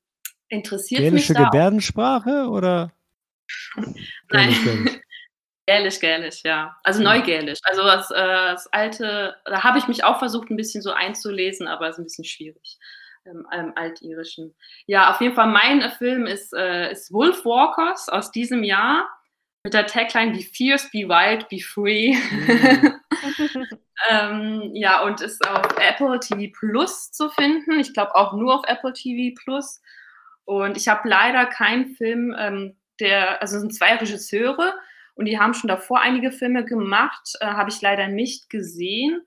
interessiert 0.48 1.00
Gälische 1.00 1.32
mich 1.32 1.38
da. 1.38 1.44
Gebärdensprache 1.44 2.50
oder? 2.50 2.92
Nein. 4.30 4.54
Gälisch, 5.66 6.00
Gälisch. 6.00 6.42
Ja. 6.44 6.76
Also 6.84 6.98
Hm. 6.98 7.04
Neugälisch. 7.04 7.60
Also 7.62 7.82
das, 7.82 8.10
äh, 8.10 8.14
das 8.16 8.70
alte, 8.70 9.34
da 9.46 9.64
habe 9.64 9.78
ich 9.78 9.88
mich 9.88 10.04
auch 10.04 10.18
versucht, 10.18 10.50
ein 10.50 10.58
bisschen 10.58 10.82
so 10.82 10.90
einzulesen, 10.92 11.66
aber 11.66 11.88
es 11.88 11.94
ist 11.94 12.00
ein 12.00 12.04
bisschen 12.04 12.24
schwierig. 12.24 12.76
Im 13.24 13.46
ähm, 13.54 13.72
Altirischen. 13.74 14.54
Ja, 14.84 15.10
auf 15.10 15.22
jeden 15.22 15.34
Fall, 15.34 15.46
mein 15.48 15.80
äh, 15.80 15.88
Film 15.92 16.26
ist, 16.26 16.52
äh, 16.52 16.92
ist 16.92 17.10
Wolf 17.10 17.46
Walkers 17.46 18.10
aus 18.10 18.30
diesem 18.32 18.64
Jahr 18.64 19.08
mit 19.64 19.72
der 19.72 19.86
Tagline 19.86 20.32
Be 20.32 20.42
fierce, 20.42 20.90
be 20.90 21.08
wild, 21.08 21.48
be 21.48 21.58
free. 21.58 22.14
ähm, 24.10 24.70
ja, 24.74 25.02
und 25.02 25.22
ist 25.22 25.46
auf 25.48 25.66
Apple 25.78 26.20
TV 26.20 26.52
Plus 26.56 27.10
zu 27.10 27.30
finden. 27.30 27.80
Ich 27.80 27.94
glaube 27.94 28.14
auch 28.14 28.34
nur 28.34 28.54
auf 28.54 28.64
Apple 28.66 28.92
TV 28.92 29.34
Plus. 29.42 29.80
Und 30.44 30.76
ich 30.76 30.86
habe 30.88 31.08
leider 31.08 31.46
keinen 31.46 31.96
Film, 31.96 32.36
ähm, 32.38 32.76
der, 33.00 33.40
also 33.40 33.56
es 33.56 33.62
sind 33.62 33.74
zwei 33.74 33.96
Regisseure 33.96 34.74
und 35.14 35.24
die 35.24 35.40
haben 35.40 35.54
schon 35.54 35.68
davor 35.68 36.00
einige 36.00 36.30
Filme 36.30 36.66
gemacht, 36.66 37.32
äh, 37.40 37.46
habe 37.46 37.70
ich 37.70 37.80
leider 37.80 38.08
nicht 38.08 38.50
gesehen. 38.50 39.22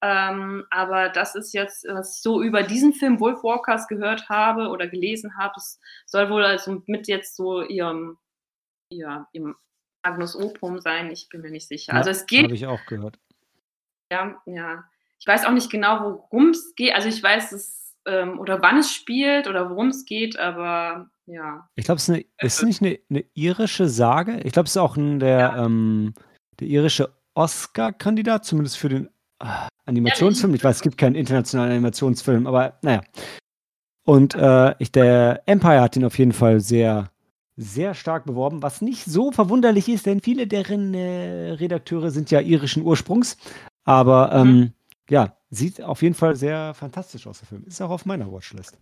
Ähm, 0.00 0.64
aber 0.70 1.10
das 1.10 1.34
ist 1.34 1.52
jetzt, 1.52 1.84
was 1.88 2.16
ich 2.16 2.22
so 2.22 2.42
über 2.42 2.62
diesen 2.62 2.94
Film 2.94 3.20
Wolf 3.20 3.42
Walkers 3.42 3.86
gehört 3.86 4.30
habe 4.30 4.68
oder 4.68 4.88
gelesen 4.88 5.36
habe, 5.36 5.54
es 5.56 5.78
soll 6.06 6.30
wohl 6.30 6.44
also 6.44 6.82
mit 6.86 7.06
jetzt 7.06 7.36
so 7.36 7.62
ihrem, 7.62 8.16
ja, 8.90 9.28
ihrem 9.32 9.56
Magnus 10.04 10.36
Opum 10.36 10.80
sein, 10.80 11.10
ich 11.10 11.28
bin 11.28 11.40
mir 11.40 11.50
nicht 11.50 11.66
sicher. 11.66 11.94
also 11.94 12.10
es 12.10 12.26
geht 12.26 12.44
Habe 12.44 12.54
ich 12.54 12.66
auch 12.66 12.84
gehört. 12.86 13.18
ja, 14.12 14.36
ja. 14.46 14.84
Ich 15.18 15.26
weiß 15.26 15.46
auch 15.46 15.52
nicht 15.52 15.70
genau, 15.70 16.00
worum 16.02 16.50
es 16.50 16.74
geht. 16.74 16.94
Also 16.94 17.08
ich 17.08 17.22
weiß 17.22 17.52
es, 17.52 17.94
ähm, 18.06 18.38
oder 18.38 18.60
wann 18.60 18.78
es 18.78 18.92
spielt 18.92 19.48
oder 19.48 19.70
worum 19.70 19.88
es 19.88 20.04
geht, 20.04 20.38
aber 20.38 21.08
ja. 21.26 21.66
Ich 21.76 21.86
glaube, 21.86 21.96
es 21.96 22.08
ist, 22.08 22.14
eine, 22.14 22.24
ist 22.42 22.62
nicht 22.62 22.82
eine, 22.82 22.98
eine 23.08 23.24
irische 23.32 23.88
Sage. 23.88 24.40
Ich 24.44 24.52
glaube, 24.52 24.66
es 24.66 24.72
ist 24.72 24.82
auch 24.82 24.96
ein, 24.96 25.20
der, 25.20 25.54
ähm, 25.56 26.12
der 26.60 26.68
irische 26.68 27.14
Oscar-Kandidat, 27.34 28.44
zumindest 28.44 28.76
für 28.76 28.90
den 28.90 29.08
ah, 29.38 29.68
Animationsfilm. 29.86 30.54
Ich 30.54 30.62
weiß, 30.62 30.76
es 30.76 30.82
gibt 30.82 30.98
keinen 30.98 31.14
internationalen 31.14 31.72
Animationsfilm, 31.72 32.46
aber 32.46 32.78
naja. 32.82 33.00
Und 34.06 34.34
äh, 34.34 34.74
ich, 34.78 34.92
der 34.92 35.42
Empire 35.46 35.80
hat 35.80 35.96
ihn 35.96 36.04
auf 36.04 36.18
jeden 36.18 36.32
Fall 36.32 36.60
sehr, 36.60 37.10
sehr 37.56 37.94
stark 37.94 38.24
beworben, 38.24 38.62
was 38.62 38.80
nicht 38.80 39.04
so 39.04 39.30
verwunderlich 39.30 39.88
ist, 39.88 40.06
denn 40.06 40.20
viele 40.20 40.46
deren 40.46 40.94
äh, 40.94 41.52
Redakteure 41.52 42.10
sind 42.10 42.30
ja 42.30 42.40
irischen 42.40 42.82
Ursprungs. 42.82 43.36
Aber 43.84 44.32
ähm, 44.32 44.72
ja, 45.08 45.36
sieht 45.50 45.82
auf 45.82 46.02
jeden 46.02 46.14
Fall 46.14 46.36
sehr 46.36 46.74
fantastisch 46.74 47.26
aus, 47.26 47.38
der 47.38 47.48
Film. 47.48 47.64
Ist 47.64 47.80
auch 47.80 47.90
auf 47.90 48.06
meiner 48.06 48.30
Watchlist. 48.30 48.78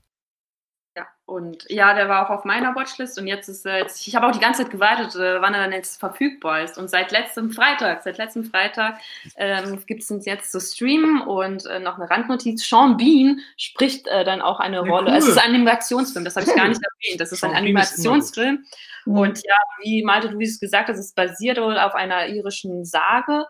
Ja, 0.95 1.07
und 1.25 1.65
ja, 1.71 1.95
der 1.95 2.11
war 2.11 2.27
auch 2.27 2.31
auf 2.31 2.45
meiner 2.45 2.75
Watchlist 2.75 3.19
und 3.19 3.27
jetzt 3.27 3.49
ist 3.49 3.65
er 3.65 3.79
jetzt, 3.79 4.07
ich 4.07 4.15
habe 4.15 4.27
auch 4.27 4.33
die 4.33 4.41
ganze 4.41 4.63
Zeit 4.63 4.71
gewartet, 4.73 5.15
äh, 5.15 5.41
wann 5.41 5.55
er 5.55 5.63
dann 5.63 5.73
jetzt 5.73 5.99
verfügbar 5.99 6.61
ist. 6.63 6.77
Und 6.77 6.91
seit 6.91 7.13
letztem 7.13 7.51
Freitag, 7.51 8.03
seit 8.03 8.19
letztem 8.19 8.45
Freitag 8.45 8.99
ähm, 9.37 9.83
gibt 9.87 10.03
es 10.03 10.11
uns 10.11 10.27
jetzt 10.27 10.53
zu 10.53 10.61
streamen 10.61 11.23
und 11.23 11.65
äh, 11.65 11.79
noch 11.79 11.97
eine 11.99 12.11
Randnotiz. 12.11 12.69
Sean 12.69 12.99
Bean 12.99 13.41
spricht 13.57 14.07
äh, 14.09 14.25
dann 14.25 14.43
auch 14.43 14.61
eine 14.61 14.77
Ja, 14.77 14.83
Rolle. 14.83 15.13
cool. 15.13 15.17
Es 15.17 15.27
ist 15.27 15.39
ein 15.39 15.55
Animationsfilm, 15.55 16.27
das 16.27 16.37
habe 16.37 16.45
ich 16.47 16.55
gar 16.55 16.69
nicht 16.69 16.83
erwähnt. 16.83 17.21
Das 17.23 17.33
ist 17.33 17.41
Sean 17.41 17.53
ein 17.55 17.65
Bean 17.65 17.77
ist. 17.83 17.93
Animationsfilm. 17.93 18.65
Und 19.07 19.39
ja, 19.39 19.55
wie 19.83 20.05
Malte, 20.05 20.29
du 20.29 20.39
es 20.41 20.61
gesagt 20.61 20.89
hast, 20.91 20.99
es 20.99 21.15
basiert 21.15 21.59
wohl 21.59 21.79
auf 21.79 21.95
einer 21.95 22.27
irischen 22.27 22.85
Sage. 22.85 23.47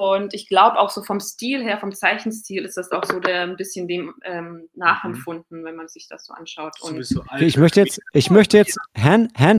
Und 0.00 0.32
ich 0.32 0.48
glaube 0.48 0.78
auch 0.78 0.88
so 0.88 1.02
vom 1.02 1.20
Stil 1.20 1.62
her, 1.62 1.78
vom 1.78 1.92
Zeichenstil 1.92 2.64
ist 2.64 2.78
das 2.78 2.90
auch 2.90 3.04
so 3.04 3.20
der 3.20 3.42
ein 3.42 3.56
bisschen 3.56 3.86
dem 3.86 4.14
ähm, 4.24 4.66
nachempfunden, 4.74 5.62
wenn 5.62 5.76
man 5.76 5.88
sich 5.88 6.08
das 6.08 6.24
so 6.24 6.32
anschaut. 6.32 6.72
Und 6.80 6.92
Sowieso 6.92 7.20
Okay, 7.20 7.44
ich 7.44 7.58
möchte 7.58 7.80
jetzt, 7.80 8.00
ich 8.14 8.30
möchte 8.30 8.56
jetzt 8.56 8.78
hand, 8.96 9.30
hands 9.38 9.58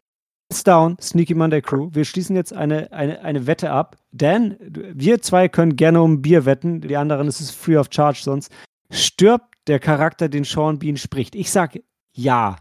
down, 0.64 0.98
Sneaky 1.00 1.36
Monday 1.36 1.62
Crew. 1.62 1.90
Wir 1.94 2.06
schließen 2.06 2.36
jetzt 2.36 2.54
eine, 2.54 2.92
eine, 2.92 3.22
eine 3.22 3.46
Wette 3.46 3.70
ab. 3.70 3.98
Dan, 4.12 4.58
du- 4.60 4.92
wir 4.96 5.22
zwei 5.22 5.48
können 5.48 5.76
gerne 5.76 6.02
um 6.02 6.24
Bier 6.24 6.46
wetten. 6.46 6.82
Die 6.82 6.98
anderen 6.98 7.28
ist 7.28 7.40
es 7.40 7.52
free 7.52 7.78
of 7.78 7.90
charge 7.92 8.22
sonst. 8.24 8.52
Stirbt 8.90 9.54
der 9.68 9.80
Charakter, 9.80 10.28
den 10.28 10.44
Sean 10.44 10.80
Bean 10.80 10.98
spricht? 10.98 11.36
Ich 11.36 11.52
sag 11.52 11.78
ja. 12.14 12.58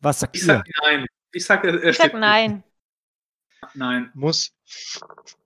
Was 0.00 0.18
sagt 0.18 0.34
Ich 0.34 0.42
ihr? 0.42 0.46
sag 0.46 0.66
nein. 0.82 1.06
Ich 1.32 1.44
sag, 1.44 1.62
er, 1.64 1.80
er 1.80 1.90
Ich 1.90 1.96
sag 1.96 2.12
nein. 2.14 2.64
Nein. 3.74 4.10
Muss. 4.14 4.50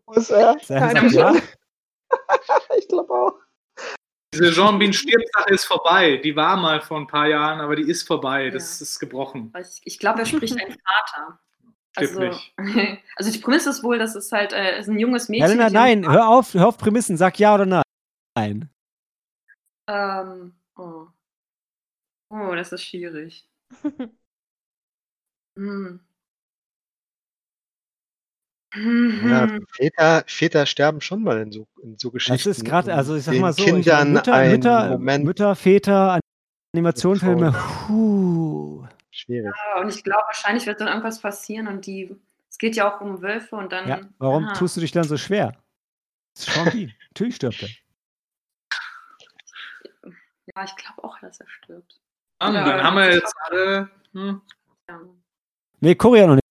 Muss 0.06 0.30
er? 0.30 0.56
Dan 0.68 0.94
Keine 0.94 1.08
ja. 1.08 1.34
Ich 2.78 2.88
glaube 2.88 3.12
auch. 3.12 3.34
Diese 4.34 4.50
Jean 4.50 4.78
Bean 4.78 4.92
stirbt-Sache 4.92 5.50
ist 5.50 5.64
vorbei. 5.64 6.16
Die 6.16 6.34
war 6.34 6.56
mal 6.56 6.80
vor 6.80 6.98
ein 6.98 7.06
paar 7.06 7.26
Jahren, 7.28 7.60
aber 7.60 7.76
die 7.76 7.88
ist 7.88 8.06
vorbei. 8.06 8.50
Das 8.50 8.80
Ja. 8.80 8.84
ist 8.84 8.98
gebrochen. 8.98 9.52
ich, 9.60 9.80
ich 9.84 9.98
glaube, 9.98 10.20
er 10.20 10.26
spricht 10.26 10.58
einen 10.58 10.72
Vater. 10.72 11.38
Also, 11.94 12.20
also 13.16 13.30
die 13.30 13.38
Prämisse 13.38 13.70
ist 13.70 13.82
wohl, 13.82 13.98
dass 13.98 14.14
es 14.14 14.32
halt 14.32 14.52
äh, 14.52 14.78
ist 14.78 14.88
ein 14.88 14.98
junges 14.98 15.28
Mädchen. 15.28 15.48
Helena, 15.48 15.68
nein, 15.68 16.10
hör 16.10 16.28
auf, 16.28 16.54
hör 16.54 16.68
auf 16.68 16.78
Prämissen, 16.78 17.18
sag 17.18 17.38
ja 17.38 17.54
oder 17.54 17.66
nein. 17.66 17.82
Nein. 18.34 18.70
Ähm, 19.88 20.54
oh. 20.76 21.06
oh, 22.30 22.54
das 22.54 22.72
ist 22.72 22.84
schwierig. 22.84 23.48
Hm. 25.54 26.00
Ja, 28.74 28.78
Mhm. 29.46 29.66
Väter, 29.70 30.24
Väter 30.26 30.64
sterben 30.66 31.00
schon 31.02 31.22
mal 31.22 31.40
in 31.42 31.52
so, 31.52 31.66
in 31.82 31.98
so 31.98 32.10
Geschichten. 32.10 32.48
Das 32.48 32.58
ist 32.58 32.64
gerade, 32.64 32.94
also 32.94 33.14
ich 33.16 33.24
sag 33.24 33.34
mal 33.38 33.52
so, 33.52 33.62
ich, 33.64 33.70
Kindern 33.70 34.12
Mütter, 34.14 34.32
einen 34.32 34.52
Mütter, 34.52 34.88
Moment 34.88 35.24
Mütter, 35.26 35.54
Väter, 35.54 36.20
Animationsfilme, 36.74 37.52
puh. 37.86 38.86
schwierig. 39.10 39.52
Ja, 39.74 39.80
und 39.82 39.88
ich 39.94 40.02
glaube, 40.02 40.22
wahrscheinlich 40.26 40.64
wird 40.66 40.80
dann 40.80 40.88
irgendwas 40.88 41.20
passieren 41.20 41.66
und 41.68 41.84
die. 41.86 42.16
Es 42.48 42.56
geht 42.58 42.74
ja 42.76 42.90
auch 42.96 43.00
um 43.02 43.20
Wölfe 43.20 43.56
und 43.56 43.72
dann. 43.72 43.86
Ja, 43.88 44.00
warum 44.18 44.44
Aha. 44.44 44.52
tust 44.54 44.76
du 44.76 44.80
dich 44.80 44.92
dann 44.92 45.04
so 45.04 45.16
schwer? 45.18 45.54
Das 46.34 46.48
ist 46.48 46.54
Bean. 46.72 46.92
Natürlich 47.10 47.36
stirbt 47.36 47.62
er. 47.62 47.68
Ja, 50.56 50.64
ich 50.64 50.76
glaube 50.76 51.04
auch, 51.04 51.18
dass 51.20 51.40
er 51.40 51.48
stirbt. 51.48 52.00
Ah, 52.38 52.52
Ja, 52.52 52.64
dann 52.64 52.82
haben 52.82 52.96
wir 52.96 53.12
jetzt 53.12 53.34
alle. 53.50 53.90
Hm, 54.12 54.40
Ja. 54.88 55.00
Nee, 55.80 55.94
Korea 55.94 56.26
noch 56.26 56.34
nicht. 56.36 56.41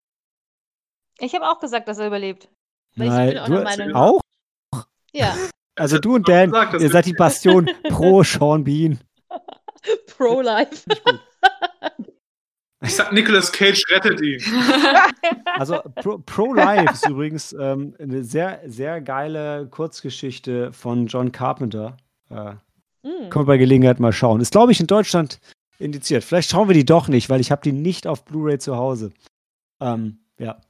Ich 1.22 1.36
habe 1.36 1.48
auch 1.48 1.60
gesagt, 1.60 1.88
dass 1.88 1.98
er 2.00 2.08
überlebt. 2.08 2.50
Weil 2.96 3.08
ich 3.08 3.14
Nein, 3.14 3.30
bin 3.30 3.38
auch 3.40 3.46
du 3.48 3.64
Meinung. 3.64 3.96
auch? 3.96 4.22
Ja, 5.14 5.36
Also 5.76 6.00
du 6.00 6.16
und 6.16 6.28
Dan, 6.28 6.52
gesagt, 6.52 6.82
ihr 6.82 6.90
seid 6.90 7.06
die 7.06 7.14
Bastion 7.14 7.70
pro 7.90 8.24
Sean 8.24 8.64
Bean. 8.64 9.00
pro-life. 10.18 10.84
ich 12.84 12.96
sag, 12.96 13.12
Nicolas 13.12 13.52
Cage 13.52 13.84
rettet 13.90 14.22
ihn. 14.22 14.42
Also 15.58 15.80
Pro, 15.96 16.18
pro 16.20 16.54
Life 16.54 16.94
ist 16.94 17.08
übrigens 17.08 17.54
ähm, 17.54 17.94
eine 18.00 18.24
sehr, 18.24 18.62
sehr 18.66 19.02
geile 19.02 19.68
Kurzgeschichte 19.70 20.72
von 20.74 21.06
John 21.08 21.32
Carpenter. 21.32 21.98
Äh, 22.30 22.54
Hm. 23.04 23.30
können 23.32 23.46
wir 23.48 23.54
bei 23.54 23.58
Gelegenheit 23.58 24.00
mal 24.00 24.14
schauen. 24.14 24.42
Ist, 24.42 24.52
glaube 24.52 24.72
ich, 24.72 24.80
in 24.80 24.86
Deutschland 24.86 25.40
indiziert. 25.80 26.24
Vielleicht 26.24 26.52
schauen 26.52 26.70
wir 26.70 26.76
die 26.76 26.86
doch 26.86 27.08
nicht, 27.08 27.32
weil 27.32 27.42
ich 27.42 27.50
habe 27.52 27.64
die 27.64 27.72
nicht 27.72 28.06
auf 28.06 28.24
Blu-ray 28.26 28.60
zu 28.60 28.76
Hause. 28.78 29.12
Ähm, 29.82 30.20
ja. 30.38 30.62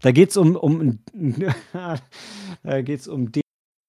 Da 0.00 0.12
geht 0.12 0.30
es 0.30 0.36
um, 0.36 0.56
um, 0.56 1.04
da 1.72 2.82
geht's 2.82 3.08
um 3.08 3.32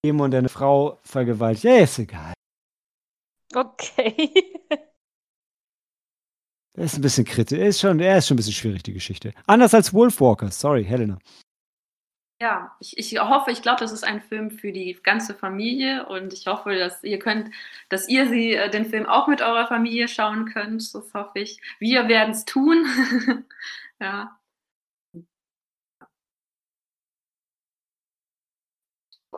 Dämon, 0.04 0.32
der 0.32 0.40
eine 0.40 0.50
Frau 0.50 1.00
vergewaltigt. 1.04 1.64
Ja, 1.66 1.84
ist 1.84 2.00
egal. 2.00 2.34
Okay. 3.54 4.32
Das 6.74 6.94
ist 6.94 7.00
ein 7.00 7.02
bisschen 7.02 7.26
kritisch. 7.26 7.60
Er 7.60 7.68
ist 7.68 7.82
schon, 7.82 8.00
er 8.00 8.20
ist 8.20 8.28
schon 8.28 8.36
ein 8.36 8.38
bisschen 8.38 8.54
schwierig, 8.54 8.84
die 8.84 8.94
Geschichte. 8.94 9.34
Anders 9.48 9.74
als 9.74 9.94
Wolfwalker. 9.94 10.50
Sorry, 10.50 10.86
Helena. 10.86 11.20
Ja, 12.42 12.74
ich, 12.80 12.98
ich 12.98 13.20
hoffe, 13.20 13.52
ich 13.52 13.62
glaube, 13.62 13.82
das 13.82 13.92
ist 13.92 14.06
ein 14.06 14.22
Film 14.22 14.50
für 14.50 14.72
die 14.72 14.98
ganze 15.04 15.34
Familie 15.34 16.06
und 16.08 16.32
ich 16.32 16.48
hoffe, 16.48 16.74
dass 16.78 17.04
ihr 17.04 17.20
könnt, 17.20 17.54
dass 17.90 18.08
ihr 18.08 18.30
sie 18.30 18.54
äh, 18.54 18.70
den 18.70 18.86
Film 18.86 19.08
auch 19.08 19.28
mit 19.28 19.42
eurer 19.42 19.68
Familie 19.68 20.08
schauen 20.08 20.46
könnt. 20.46 20.96
Das 20.96 21.14
hoffe 21.14 21.40
ich. 21.40 21.60
Wir 21.80 22.08
werden 22.08 22.32
es 22.32 22.46
tun. 22.46 22.86
ja. 24.00 24.39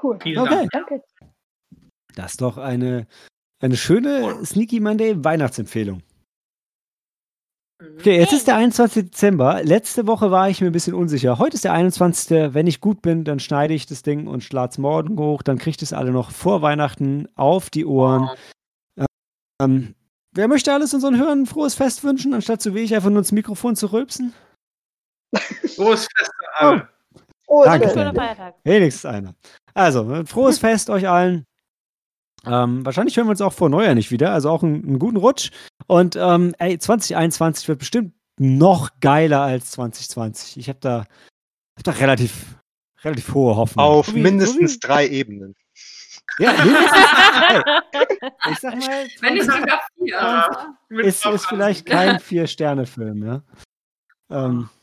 Cool. 0.02 0.18
Vielen 0.22 0.40
Okay. 0.40 0.68
Dank. 0.72 0.72
Danke. 0.72 1.04
Das 2.16 2.32
ist 2.32 2.42
doch 2.42 2.58
eine, 2.58 3.08
eine 3.62 3.78
schöne 3.78 4.46
Sneaky 4.46 4.80
Monday 4.80 5.24
Weihnachtsempfehlung. 5.24 6.02
Okay, 7.98 8.20
jetzt 8.20 8.34
ist 8.34 8.48
der 8.48 8.58
21. 8.58 9.06
Dezember. 9.06 9.64
Letzte 9.64 10.06
Woche 10.06 10.30
war 10.30 10.50
ich 10.50 10.62
mir 10.62 10.68
ein 10.68 10.74
bisschen 10.74 10.94
unsicher. 10.94 11.40
Heute 11.40 11.56
ist 11.56 11.64
der 11.64 11.74
21. 11.74 12.54
Wenn 12.54 12.68
ich 12.68 12.80
gut 12.80 13.02
bin, 13.02 13.24
dann 13.24 13.40
schneide 13.40 13.74
ich 13.74 13.88
das 13.88 14.04
Ding 14.04 14.28
und 14.28 14.44
schlage 14.44 14.72
es 14.72 14.78
morgen 14.78 15.18
hoch. 15.18 15.42
Dann 15.42 15.58
kriegt 15.58 15.82
es 15.82 15.92
alle 15.92 16.12
noch 16.12 16.30
vor 16.30 16.62
Weihnachten 16.62 17.28
auf 17.36 17.72
die 17.72 17.86
Ohren. 17.86 18.30
Ähm, 19.60 19.96
wer 20.32 20.48
möchte 20.48 20.74
alles 20.74 20.94
unseren 20.94 21.18
Hörern 21.18 21.42
ein 21.42 21.46
frohes 21.48 21.74
Fest 21.74 22.04
wünschen, 22.04 22.36
anstatt 22.36 22.62
so 22.62 22.76
wie 22.76 22.82
ich 22.82 22.94
einfach 22.94 23.10
nur 23.10 23.20
ins 23.20 23.32
Mikrofon 23.32 23.76
zu 23.76 23.88
rülpsen? 23.88 24.34
Frohes 25.76 26.08
Fest 26.16 26.32
an 26.60 26.68
alle. 26.68 26.90
Frohes 27.52 27.66
Danke. 27.66 27.84
Fest. 27.88 27.98
Schöner 27.98 28.14
Feiertag. 28.14 28.56
Wenigstens 28.64 29.06
einer. 29.06 29.36
Also, 29.74 30.10
ein 30.10 30.26
frohes 30.26 30.58
Fest 30.60 30.90
euch 30.90 31.10
allen. 31.10 31.46
Ähm, 32.46 32.86
wahrscheinlich 32.86 33.18
hören 33.18 33.28
wir 33.28 33.32
uns 33.32 33.42
auch 33.42 33.52
vor 33.52 33.68
Neujahr 33.70 33.94
nicht 33.94 34.10
wieder. 34.10 34.32
Also 34.32 34.50
auch 34.50 34.64
einen, 34.64 34.84
einen 34.86 35.00
guten 35.00 35.18
Rutsch. 35.18 35.52
Und 35.86 36.16
ähm, 36.16 36.56
ey, 36.60 36.80
2021 36.80 37.68
wird 37.68 37.80
bestimmt 37.80 38.14
noch 38.40 38.90
geiler 39.02 39.42
als 39.42 39.72
2020. 39.72 40.58
Ich 40.58 40.70
habe 40.70 40.80
da, 40.80 41.00
hab 41.78 41.84
da 41.84 41.92
relativ, 41.92 42.56
relativ 43.04 43.34
hohe 43.34 43.58
Hoffnung. 43.58 43.86
Auf 43.86 44.06
So 44.08 44.16
wie- 44.16 44.22
mindestens 44.22 44.74
so 44.76 44.80
drei 44.82 45.08
Ebenen. 45.10 45.54
ja, 46.40 46.54
mindestens. 46.64 47.00
ey, 47.50 48.52
ich 48.54 48.60
sag 48.60 48.76
mal, 48.78 49.08
Wenn 49.20 49.42
20 49.42 49.46
sogar 49.46 49.82
vier. 49.98 50.76
Ist, 51.06 51.26
ist 51.26 51.46
vielleicht 51.48 51.86
kein 51.86 52.20
Vier-Sterne-Film, 52.22 53.26
ja. 53.28 53.44
Ähm, 54.32 54.70
äh, 54.74 54.81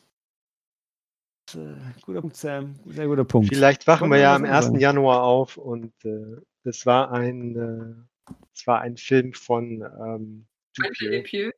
guter 2.02 2.20
Punkt, 2.20 2.36
Sam. 2.36 2.74
Sehr 2.86 3.06
guter 3.06 3.24
Punkt. 3.24 3.48
Vielleicht 3.48 3.86
wachen 3.86 4.10
wir 4.10 4.18
ja 4.18 4.34
am 4.34 4.44
1. 4.44 4.66
anderes? 4.66 4.82
Januar 4.82 5.22
auf 5.22 5.56
und 5.56 5.92
äh, 6.04 6.36
das 6.64 6.84
war 6.86 7.12
ein, 7.12 7.56
äh, 7.56 8.32
das 8.54 8.66
war 8.66 8.80
ein 8.80 8.96
Film 8.96 9.32
von 9.32 9.82
ähm, 10.00 10.46
Dupieux. 10.76 11.52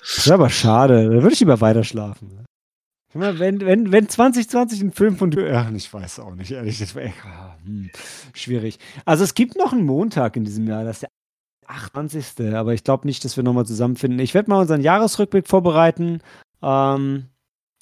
Das 0.00 0.18
ist 0.18 0.30
aber 0.30 0.48
schade. 0.48 1.04
Da 1.04 1.10
würde 1.10 1.32
ich 1.32 1.40
lieber 1.40 1.60
weiter 1.60 1.84
schlafen. 1.84 2.44
Mal, 3.12 3.38
Wenn, 3.40 3.60
wenn, 3.60 3.90
wenn 3.90 4.08
2020 4.08 4.80
ein 4.82 4.92
Film 4.92 5.16
von. 5.16 5.36
Ach, 5.52 5.70
ich 5.72 5.92
weiß 5.92 6.20
auch 6.20 6.34
nicht, 6.34 6.52
ehrlich. 6.52 6.78
Das 6.78 6.94
wäre 6.94 7.12
ah, 7.24 7.56
hm, 7.64 7.90
schwierig. 8.34 8.78
Also, 9.04 9.24
es 9.24 9.34
gibt 9.34 9.56
noch 9.56 9.72
einen 9.72 9.84
Montag 9.84 10.36
in 10.36 10.44
diesem 10.44 10.68
Jahr. 10.68 10.84
Das 10.84 10.96
ist 10.96 11.02
der 11.02 11.10
28. 11.66 12.54
Aber 12.54 12.72
ich 12.72 12.84
glaube 12.84 13.06
nicht, 13.06 13.24
dass 13.24 13.36
wir 13.36 13.42
nochmal 13.42 13.66
zusammenfinden. 13.66 14.20
Ich 14.20 14.34
werde 14.34 14.50
mal 14.50 14.60
unseren 14.60 14.80
Jahresrückblick 14.80 15.48
vorbereiten. 15.48 16.20
Ähm, 16.62 17.26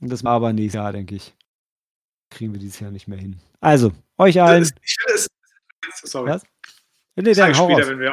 und 0.00 0.12
das 0.12 0.22
war 0.24 0.32
aber 0.32 0.52
nächstes 0.52 0.74
Jahr, 0.74 0.92
denke 0.92 1.16
ich. 1.16 1.34
Kriegen 2.30 2.52
wir 2.52 2.60
dieses 2.60 2.78
Jahr 2.80 2.90
nicht 2.90 3.08
mehr 3.08 3.18
hin. 3.18 3.38
Also, 3.60 3.92
euch 4.18 4.40
allen. 4.40 4.62
Das- 4.62 4.72
Ich 4.82 4.96
finde 5.00 5.14
es. 5.14 5.28
Sorry. 6.10 6.30
Was? 6.30 6.42
Nee, 7.16 7.32
dann 7.32 7.56
hau 7.58 7.70
später, 7.70 7.88
wenn 7.88 7.98
wir. 8.00 8.12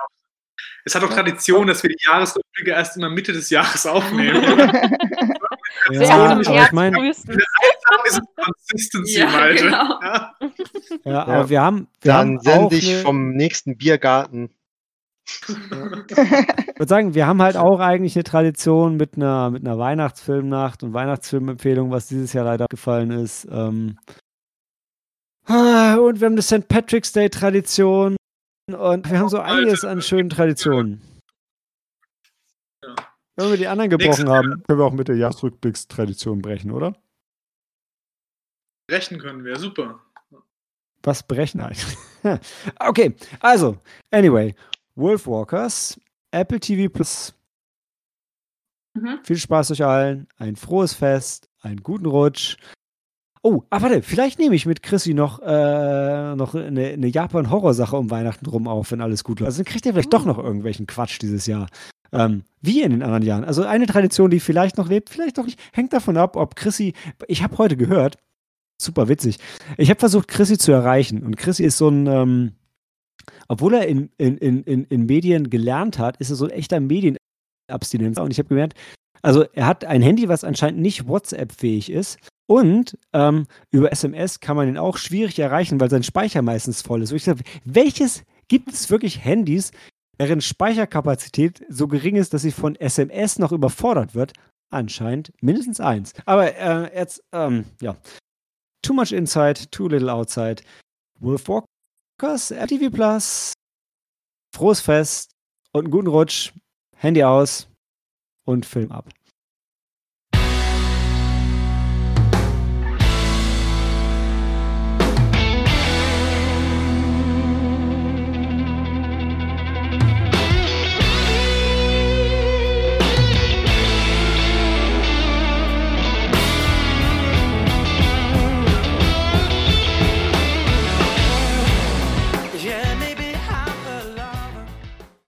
Es 0.86 0.94
hat 0.96 1.04
doch 1.04 1.10
Tradition, 1.12 1.68
dass 1.68 1.82
wir 1.84 1.90
die 1.90 2.04
Jahresrückblicke 2.06 2.72
erst 2.72 2.96
in 2.96 3.02
der 3.02 3.10
Mitte 3.10 3.34
des 3.34 3.50
Jahres 3.50 3.86
aufnehmen. 3.88 4.42
Sehr 5.90 6.02
Ja, 6.02 6.06
zum 6.06 6.12
aber 6.22 6.42
ich 6.42 6.72
meine, 6.72 7.10
ist 7.10 7.28
Consistency, 8.38 9.20
Ja, 9.20 9.30
Malte. 9.30 9.64
genau. 9.64 10.00
Ja. 10.02 10.36
ja, 11.04 11.12
Ja. 11.12 11.24
aber 11.26 11.50
wir 11.50 11.62
haben. 11.62 11.88
Wir 12.02 12.12
Dann 12.14 12.18
haben 12.18 12.38
auch 12.38 12.44
sende 12.44 12.76
ich 12.78 12.90
eine- 12.94 13.02
vom 13.02 13.32
nächsten 13.34 13.78
Biergarten. 13.78 14.50
Ich 15.26 15.60
würde 16.80 16.88
sagen, 16.88 17.16
wir 17.16 17.26
haben 17.26 17.42
halt 17.42 17.58
auch 17.58 17.80
eigentlich 17.80 18.16
eine 18.16 18.24
Tradition 18.24 18.98
mit 18.98 19.16
einer, 19.16 19.50
mit 19.50 19.66
einer 19.66 19.78
Weihnachtsfilmnacht 19.78 20.84
und 20.84 20.94
Weihnachtsfilmempfehlung, 20.94 21.92
was 21.92 22.08
dieses 22.08 22.34
Jahr 22.34 22.46
leider 22.46 22.68
gefallen 22.70 23.12
ist. 23.12 23.48
Ähm, 23.50 23.98
ah, 25.46 25.96
und 25.96 26.20
wir 26.20 26.28
haben 26.28 26.34
eine 26.34 26.42
St. 26.42 26.68
Patrick's 26.68 27.12
Day 27.12 27.30
Tradition 27.30 28.16
und 28.72 29.10
wir 29.10 29.20
haben 29.20 29.30
so 29.30 29.40
einiges 29.40 29.84
an 29.84 30.02
schönen 30.02 30.30
Traditionen. 30.30 31.02
Wenn 33.36 33.50
wir 33.50 33.58
die 33.58 33.68
anderen 33.68 33.90
gebrochen 33.90 34.30
haben, 34.30 34.64
können 34.64 34.80
wir 34.80 34.86
auch 34.86 34.94
mit 34.94 35.08
der 35.08 35.18
Jahresrückblickstradition 35.18 36.42
brechen, 36.42 36.72
oder? 36.72 36.96
Rechnen 38.90 39.20
können 39.20 39.44
wir, 39.44 39.58
super. 39.58 40.02
Was 41.04 41.24
brechen 41.24 41.60
eigentlich? 41.62 41.98
okay, 42.80 43.16
also, 43.42 43.78
anyway, 44.12 44.56
Wolfwalkers, 44.96 46.00
Apple 46.32 46.60
TV 46.60 46.92
Plus. 46.92 47.34
Mhm. 48.94 49.20
Viel 49.24 49.38
Spaß 49.38 49.72
euch 49.72 49.84
allen, 49.84 50.28
ein 50.38 50.56
frohes 50.56 50.94
Fest, 50.94 51.50
einen 51.62 51.84
guten 51.84 52.06
Rutsch. 52.06 52.58
Oh, 53.42 53.64
ah, 53.70 53.82
warte, 53.82 54.02
vielleicht 54.02 54.40
nehme 54.40 54.56
ich 54.56 54.66
mit 54.66 54.82
Chrissy 54.82 55.14
noch, 55.14 55.40
äh, 55.40 56.36
noch 56.36 56.56
eine, 56.56 56.88
eine 56.88 57.08
Japan-Horrorsache 57.08 57.96
um 57.96 58.10
Weihnachten 58.10 58.48
rum 58.48 58.68
auf, 58.68 58.92
wenn 58.92 59.02
alles 59.02 59.24
gut 59.24 59.40
läuft. 59.40 59.48
Also 59.48 59.64
dann 59.64 59.72
kriegt 59.72 59.86
ihr 59.86 59.94
vielleicht 59.94 60.14
doch 60.14 60.26
noch 60.26 60.40
irgendwelchen 60.40 60.88
Quatsch 60.88 61.22
dieses 61.22 61.46
Jahr. 61.46 61.68
Ähm, 62.12 62.44
wie 62.62 62.82
in 62.82 62.92
den 62.92 63.04
anderen 63.04 63.24
Jahren. 63.24 63.44
Also 63.44 63.64
eine 63.64 63.86
Tradition, 63.86 64.32
die 64.32 64.40
vielleicht 64.40 64.78
noch 64.78 64.88
lebt, 64.88 65.10
vielleicht 65.10 65.38
doch 65.38 65.46
nicht. 65.46 65.60
Hängt 65.74 65.94
davon 65.94 66.18
ab, 66.18 66.38
ob 66.38 66.56
Chrissy. 66.56 66.94
Ich 67.28 67.44
habe 67.44 67.58
heute 67.58 67.78
gehört, 67.78 68.18
super 68.82 69.10
witzig. 69.10 69.38
Ich 69.78 69.90
habe 69.90 70.00
versucht, 70.00 70.28
Chrissy 70.28 70.58
zu 70.58 70.72
erreichen. 70.72 71.24
Und 71.24 71.38
Chrissy 71.38 71.66
ist 71.66 71.78
so 71.78 71.90
ein, 71.90 72.08
ähm, 72.08 72.52
obwohl 73.48 73.74
er 73.76 73.88
in, 73.88 74.10
in, 74.18 74.38
in, 74.38 74.86
in, 74.86 75.06
Medien 75.06 75.50
gelernt 75.50 76.00
hat, 76.00 76.18
ist 76.18 76.30
er 76.30 76.36
so 76.36 76.46
ein 76.46 76.52
echter 76.52 76.80
Medienabstinenz. 76.80 78.18
Und 78.18 78.32
ich 78.32 78.40
habe 78.40 78.50
gemerkt, 78.50 78.76
also 79.22 79.44
er 79.54 79.66
hat 79.66 79.86
ein 79.86 80.02
Handy, 80.02 80.30
was 80.30 80.44
anscheinend 80.44 80.82
nicht 80.82 81.08
WhatsApp-fähig 81.08 81.90
ist. 81.90 82.20
Und 82.48 82.98
ähm, 83.14 83.48
über 83.72 83.92
SMS 83.92 84.40
kann 84.40 84.56
man 84.56 84.68
ihn 84.68 84.78
auch 84.78 84.98
schwierig 84.98 85.40
erreichen, 85.40 85.80
weil 85.80 85.90
sein 85.90 86.04
Speicher 86.04 86.42
meistens 86.42 86.82
voll 86.82 87.02
ist. 87.02 87.12
Und 87.12 87.18
ich 87.18 87.24
dachte, 87.24 87.44
welches 87.64 88.24
gibt 88.48 88.72
es 88.72 88.90
wirklich 88.90 89.24
Handys, 89.24 89.72
deren 90.20 90.42
Speicherkapazität 90.42 91.66
so 91.70 91.88
gering 91.88 92.16
ist, 92.16 92.34
dass 92.34 92.44
sie 92.44 92.52
von 92.52 92.76
SMS 92.76 93.40
noch 93.40 93.52
überfordert 93.52 94.14
wird? 94.14 94.34
Anscheinend 94.72 95.32
mindestens 95.42 95.80
eins. 95.80 96.14
Aber 96.26 96.56
äh, 96.56 96.96
jetzt, 96.96 97.24
ähm, 97.32 97.66
ja. 97.82 97.96
Too 98.84 98.94
much 98.94 99.12
inside, 99.12 99.72
too 99.72 99.88
little 99.88 100.12
outside. 100.12 100.62
Wolf 101.20 101.48
Walkers, 102.18 102.52
RTV 102.52 102.92
Plus, 102.92 103.54
frohes 104.56 104.80
Fest 104.80 105.32
und 105.74 105.86
einen 105.86 105.92
guten 105.92 106.08
Rutsch. 106.08 106.54
Handy 106.96 107.22
aus 107.24 107.68
und 108.46 108.66
Film 108.66 108.92
ab. 108.94 109.10